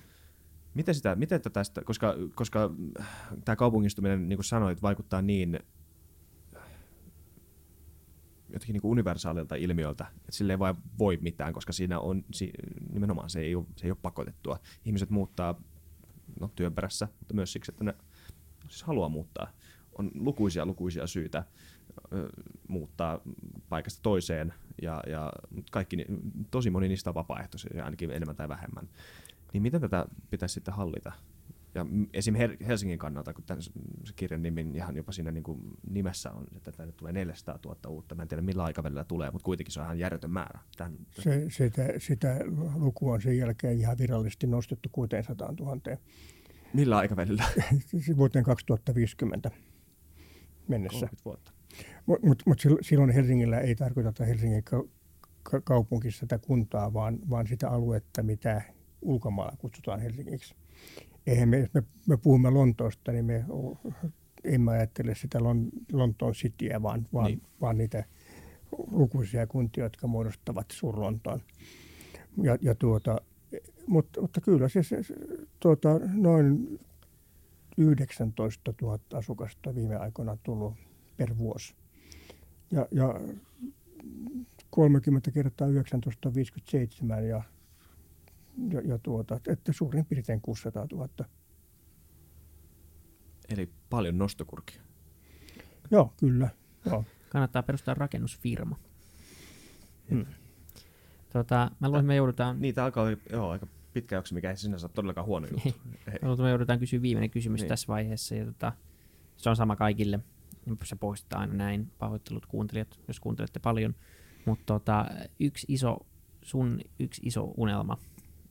Miten, 0.79 0.95
sitä, 0.95 1.15
miten 1.15 1.41
tästä, 1.53 1.83
koska, 1.85 2.15
koska 2.35 2.71
tämä 3.45 3.57
kaupungistuminen, 3.57 4.29
niin 4.29 4.37
kuin 4.37 4.45
sanoit, 4.45 4.83
vaikuttaa 4.83 5.23
niin 5.23 5.61
jotenkin 8.53 8.73
niin 8.73 8.81
kuin 8.83 8.91
universaalilta 8.91 9.55
ilmiöltä, 9.55 10.07
että 10.17 10.33
sille 10.33 10.53
ei 10.53 10.59
vaan 10.59 10.77
voi 10.99 11.19
mitään, 11.21 11.53
koska 11.53 11.73
siinä 11.73 11.99
on 11.99 12.25
nimenomaan 12.93 13.31
se 13.31 13.41
ei 13.41 13.55
ole, 13.55 13.65
se 13.77 13.87
ei 13.87 13.91
ole 13.91 13.99
pakotettua. 14.03 14.59
Ihmiset 14.85 15.11
muuttaa 15.11 15.61
no, 16.41 16.51
työn 16.57 16.75
perässä, 16.75 17.09
mutta 17.19 17.35
myös 17.35 17.53
siksi, 17.53 17.73
että 17.73 17.85
ne 17.85 17.95
siis 18.69 18.83
haluaa 18.83 19.09
muuttaa. 19.09 19.51
On 19.99 20.11
lukuisia 20.15 20.67
lukuisia 20.67 21.07
syitä 21.07 21.45
muuttaa 22.69 23.21
paikasta 23.69 24.03
toiseen, 24.03 24.55
ja, 24.83 25.03
ja 25.07 25.33
kaikki, 25.71 25.97
tosi 26.51 26.71
moni 26.71 26.89
niistä 26.89 27.11
on 27.11 27.15
vapaaehtoisia, 27.15 27.85
ainakin 27.85 28.11
enemmän 28.11 28.37
tai 28.37 28.49
vähemmän. 28.49 28.89
Niin 29.53 29.63
miten 29.63 29.81
tätä 29.81 30.07
pitäisi 30.31 30.53
sitten 30.53 30.75
hallita? 30.75 31.13
Ja 31.75 31.87
esim. 32.13 32.35
Helsingin 32.67 32.99
kannalta, 32.99 33.35
kun 33.35 33.45
tämän, 33.45 33.63
se 33.63 33.71
kirjan 34.17 34.43
nimi 34.43 34.71
ihan 34.75 34.97
jopa 34.97 35.13
siinä 35.13 35.31
niin 35.31 35.43
kuin 35.43 35.61
nimessä 35.91 36.31
on, 36.31 36.47
että 36.57 36.73
tänne 36.73 36.93
tulee 36.93 37.13
400 37.13 37.59
000 37.65 37.79
uutta. 37.89 38.15
Mä 38.15 38.23
en 38.23 38.29
tiedä 38.29 38.43
millä 38.43 38.65
aikavälillä 38.65 39.05
tulee, 39.05 39.31
mutta 39.31 39.45
kuitenkin 39.45 39.73
se 39.73 39.81
on 39.81 39.87
ihan 39.87 39.99
järjetön 39.99 40.31
määrä. 40.31 40.61
Tämän, 40.77 40.99
se, 41.11 41.47
sitä, 41.49 41.83
sitä 41.99 42.39
lukua 42.75 43.15
on 43.15 43.23
sen 43.23 43.39
jälkeen 43.39 43.79
ihan 43.79 43.99
virallisesti 43.99 44.47
nostettu 44.47 44.89
600 44.93 45.55
000. 45.61 45.81
Millä 46.75 46.97
aikavälillä? 46.97 47.45
Vuoteen 48.17 48.45
2050 48.45 49.51
mennessä. 50.69 51.07
30 51.07 51.25
vuotta. 51.25 51.53
Mutta 52.07 52.27
mut, 52.27 52.43
mut 52.47 52.59
silloin 52.81 53.11
Helsingillä 53.11 53.61
ei 53.61 53.75
tarkoiteta 53.75 54.25
Helsingin 54.25 54.65
kaupunkissa 55.65 56.27
tätä 56.27 56.47
kuntaa, 56.47 56.93
vaan, 56.93 57.19
vaan 57.31 57.47
sitä 57.47 57.71
aluetta, 57.71 58.23
mitä 58.23 58.63
ulkomailla 59.03 59.57
kutsutaan 59.59 60.01
Helsingiksi. 60.01 60.55
Eihän 61.27 61.49
me, 61.49 61.69
me, 61.75 61.83
me 62.07 62.17
puhumme 62.17 62.51
Lontoosta, 62.51 63.13
niin 63.13 63.25
me 63.25 63.45
emme 64.45 64.73
ajattele 64.73 65.15
sitä 65.15 65.39
Lontoon 65.93 66.33
Cityä, 66.33 66.83
vaan, 66.83 67.07
vaan, 67.13 67.27
niin. 67.27 67.43
vaan 67.61 67.79
niitä 67.79 68.05
lukuisia 68.91 69.47
kuntia, 69.47 69.85
jotka 69.85 70.07
muodostavat 70.07 70.67
Suur-Lontoon. 70.73 71.41
Ja, 72.43 72.59
ja 72.61 72.75
tuota, 72.75 73.21
mutta, 73.87 74.21
mutta 74.21 74.41
kyllä 74.41 74.69
se, 74.69 74.83
se 74.83 74.97
tuota, 75.61 76.01
noin 76.15 76.81
19 77.77 78.75
000 78.83 78.99
asukasta 79.15 79.75
viime 79.75 79.97
aikoina 79.97 80.37
tullut 80.43 80.75
per 81.17 81.39
vuosi. 81.39 81.75
Ja, 82.71 82.87
ja 82.91 83.21
30 84.71 85.31
kertaa 85.31 85.69
19 85.69 86.35
57 86.35 87.29
ja 87.29 87.43
ja, 88.71 88.81
ja 88.81 88.99
tuota, 88.99 89.41
että 89.49 89.73
suurin 89.73 90.07
piirtein 90.07 90.41
600 90.41 90.87
000. 90.93 91.09
Eli 93.49 93.71
paljon 93.91 94.19
nostokurkia. 94.19 94.81
Joo, 95.91 96.13
kyllä. 96.17 96.49
Joo. 96.87 97.05
Kannattaa 97.29 97.63
perustaa 97.63 97.95
rakennusfirma. 97.95 98.77
Hmm. 100.11 100.27
Tota, 101.33 101.71
mä 101.81 101.89
luulen, 101.89 102.01
että 102.01 102.07
me 102.07 102.17
joudutaan... 102.17 102.61
Niitä 102.61 102.85
alkaa 102.85 103.05
olla 103.05 103.17
joo, 103.31 103.51
aika 103.51 103.67
pitkä 103.93 104.17
jakso, 104.17 104.35
mikä 104.35 104.51
ei 104.51 104.57
sinänsä 104.57 104.87
ole 104.87 104.93
todellakaan 104.95 105.27
huono 105.27 105.47
juttu. 105.51 105.69
Mä 106.23 106.29
luulen, 106.29 106.43
me 106.43 106.51
joudutaan 106.51 106.79
kysyä 106.79 107.03
viimeinen 107.03 107.31
kysymys 107.31 107.61
niin. 107.61 107.69
tässä 107.69 107.89
vaiheessa. 107.89 108.35
Ja 108.35 108.45
tota, 108.45 108.73
se 109.37 109.51
on 109.51 109.57
sama 109.57 109.77
kaikille. 109.77 110.21
Se 110.85 110.97
poistetaan 110.97 111.41
aina 111.41 111.55
näin. 111.55 111.91
Pahoittelut 111.99 112.47
kuuntelijat, 112.47 113.01
jos 113.09 113.21
kuuntelette 113.21 113.59
paljon. 113.59 113.95
Mutta 114.45 114.65
tota, 114.67 115.07
yksi 115.41 115.67
iso, 115.69 116.07
sun 116.43 116.81
yksi 116.99 117.23
iso 117.25 117.53
unelma 117.57 117.99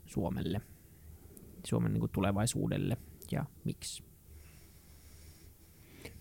Suomelle, 0.08 0.62
Suomen 1.64 1.94
niin 1.94 2.00
kuin 2.00 2.12
tulevaisuudelle 2.12 2.98
ja 3.32 3.46
miksi? 3.64 4.04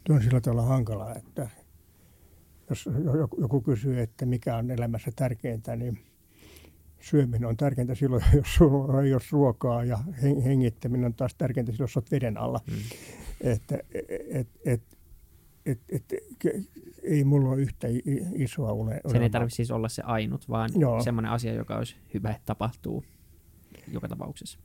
Tuo 0.05 0.17
on 0.17 0.23
sillä 0.23 0.41
tavalla 0.41 0.63
hankalaa, 0.63 1.15
että 1.15 1.49
jos 2.71 2.89
joku, 3.41 3.61
kysyy, 3.61 4.01
että 4.01 4.27
mikä 4.27 4.57
on 4.57 4.71
elämässä 4.71 5.11
tärkeintä, 5.17 5.77
niin 5.77 5.99
syöminen 7.01 7.49
on 7.49 7.57
tärkeintä 7.57 7.95
silloin, 7.95 8.25
jos 8.37 8.55
sulla 8.55 9.03
ei 9.03 9.13
ole 9.13 9.23
ruokaa 9.31 9.85
ja 9.85 9.99
hengittäminen 10.45 11.05
on 11.05 11.15
taas 11.15 11.35
tärkeintä 11.35 11.73
silloin, 11.73 11.89
jos 11.89 11.97
olet 11.97 12.11
veden 12.11 12.39
alla. 12.39 12.61
Mm. 12.71 12.77
Että 13.41 13.79
et, 14.29 14.49
et, 14.65 14.83
et, 15.67 15.81
et, 15.89 16.15
ei 17.03 17.25
mulla 17.25 17.51
ole 17.51 17.61
yhtä 17.61 17.89
isoa 18.35 18.73
une. 18.73 19.01
Sen 19.13 19.23
ei 19.23 19.31
tarvitse 19.31 19.57
siis 19.57 19.71
olla 19.71 19.89
se 19.89 20.03
ainut, 20.03 20.49
vaan 20.49 20.71
Joo. 20.75 21.03
semmoinen 21.03 21.33
asia, 21.33 21.55
joka 21.55 21.77
olisi 21.77 21.97
hyvä, 22.15 22.31
että 22.31 22.47
tapahtuu 22.47 23.05
joka 23.93 24.09
tapauksessa. 24.09 24.59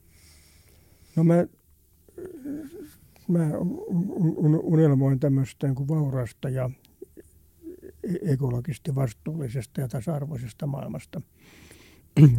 No 1.15 1.23
mä, 1.23 1.45
mä 3.27 3.49
unelmoin 4.63 5.19
tämmöistä 5.19 5.67
niin 5.67 5.75
kuin 5.75 5.87
vaurasta 5.87 6.49
ja 6.49 6.69
ekologisesti 8.21 8.95
vastuullisesta 8.95 9.81
ja 9.81 9.87
tasa-arvoisesta 9.87 10.67
maailmasta, 10.67 11.21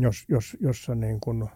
jos, 0.01 0.25
jos, 0.29 0.57
jossa 0.61 0.95
niin 0.95 1.21
kuin, 1.21 1.49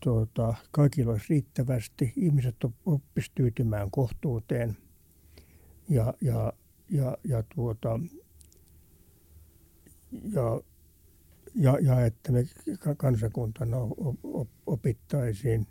tuota, 0.00 0.54
kaikilla 0.70 1.12
olisi 1.12 1.26
riittävästi, 1.28 2.12
ihmiset 2.16 2.56
oppisivat 2.86 3.34
tyytymään 3.34 3.90
kohtuuteen 3.90 4.76
ja, 5.88 6.14
ja, 6.20 6.52
ja, 6.90 7.16
ja, 7.24 7.42
tuota, 7.54 8.00
ja, 10.32 10.60
ja, 11.54 11.78
ja 11.80 12.06
että 12.06 12.32
me 12.32 12.44
kansakuntana 12.96 13.76
opittaisiin 14.66 15.66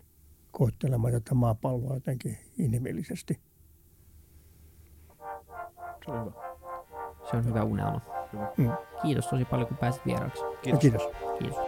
kohtelemaan 0.52 1.14
tätä 1.14 1.36
maapalloa 1.36 1.94
jotenkin 1.94 2.38
inhimillisesti. 2.58 3.40
Se 6.06 6.12
on 6.12 6.26
hyvä. 6.26 6.32
Se 7.32 7.38
on 7.38 7.46
hyvä 7.46 7.64
unelma. 7.64 8.02
Hyvä. 8.34 8.54
Mm. 8.58 8.72
Kiitos 9.02 9.28
tosi 9.28 9.46
paljon, 9.46 9.68
kun 9.68 9.78
pääsit 9.78 10.06
vieraaksi. 10.06 10.44
Kiitos. 10.62 10.80
kiitos. 10.80 11.02
kiitos. 11.40 11.68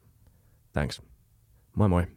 Thanks. 0.73 1.01
Moi 1.75 1.87
moi. 1.87 2.11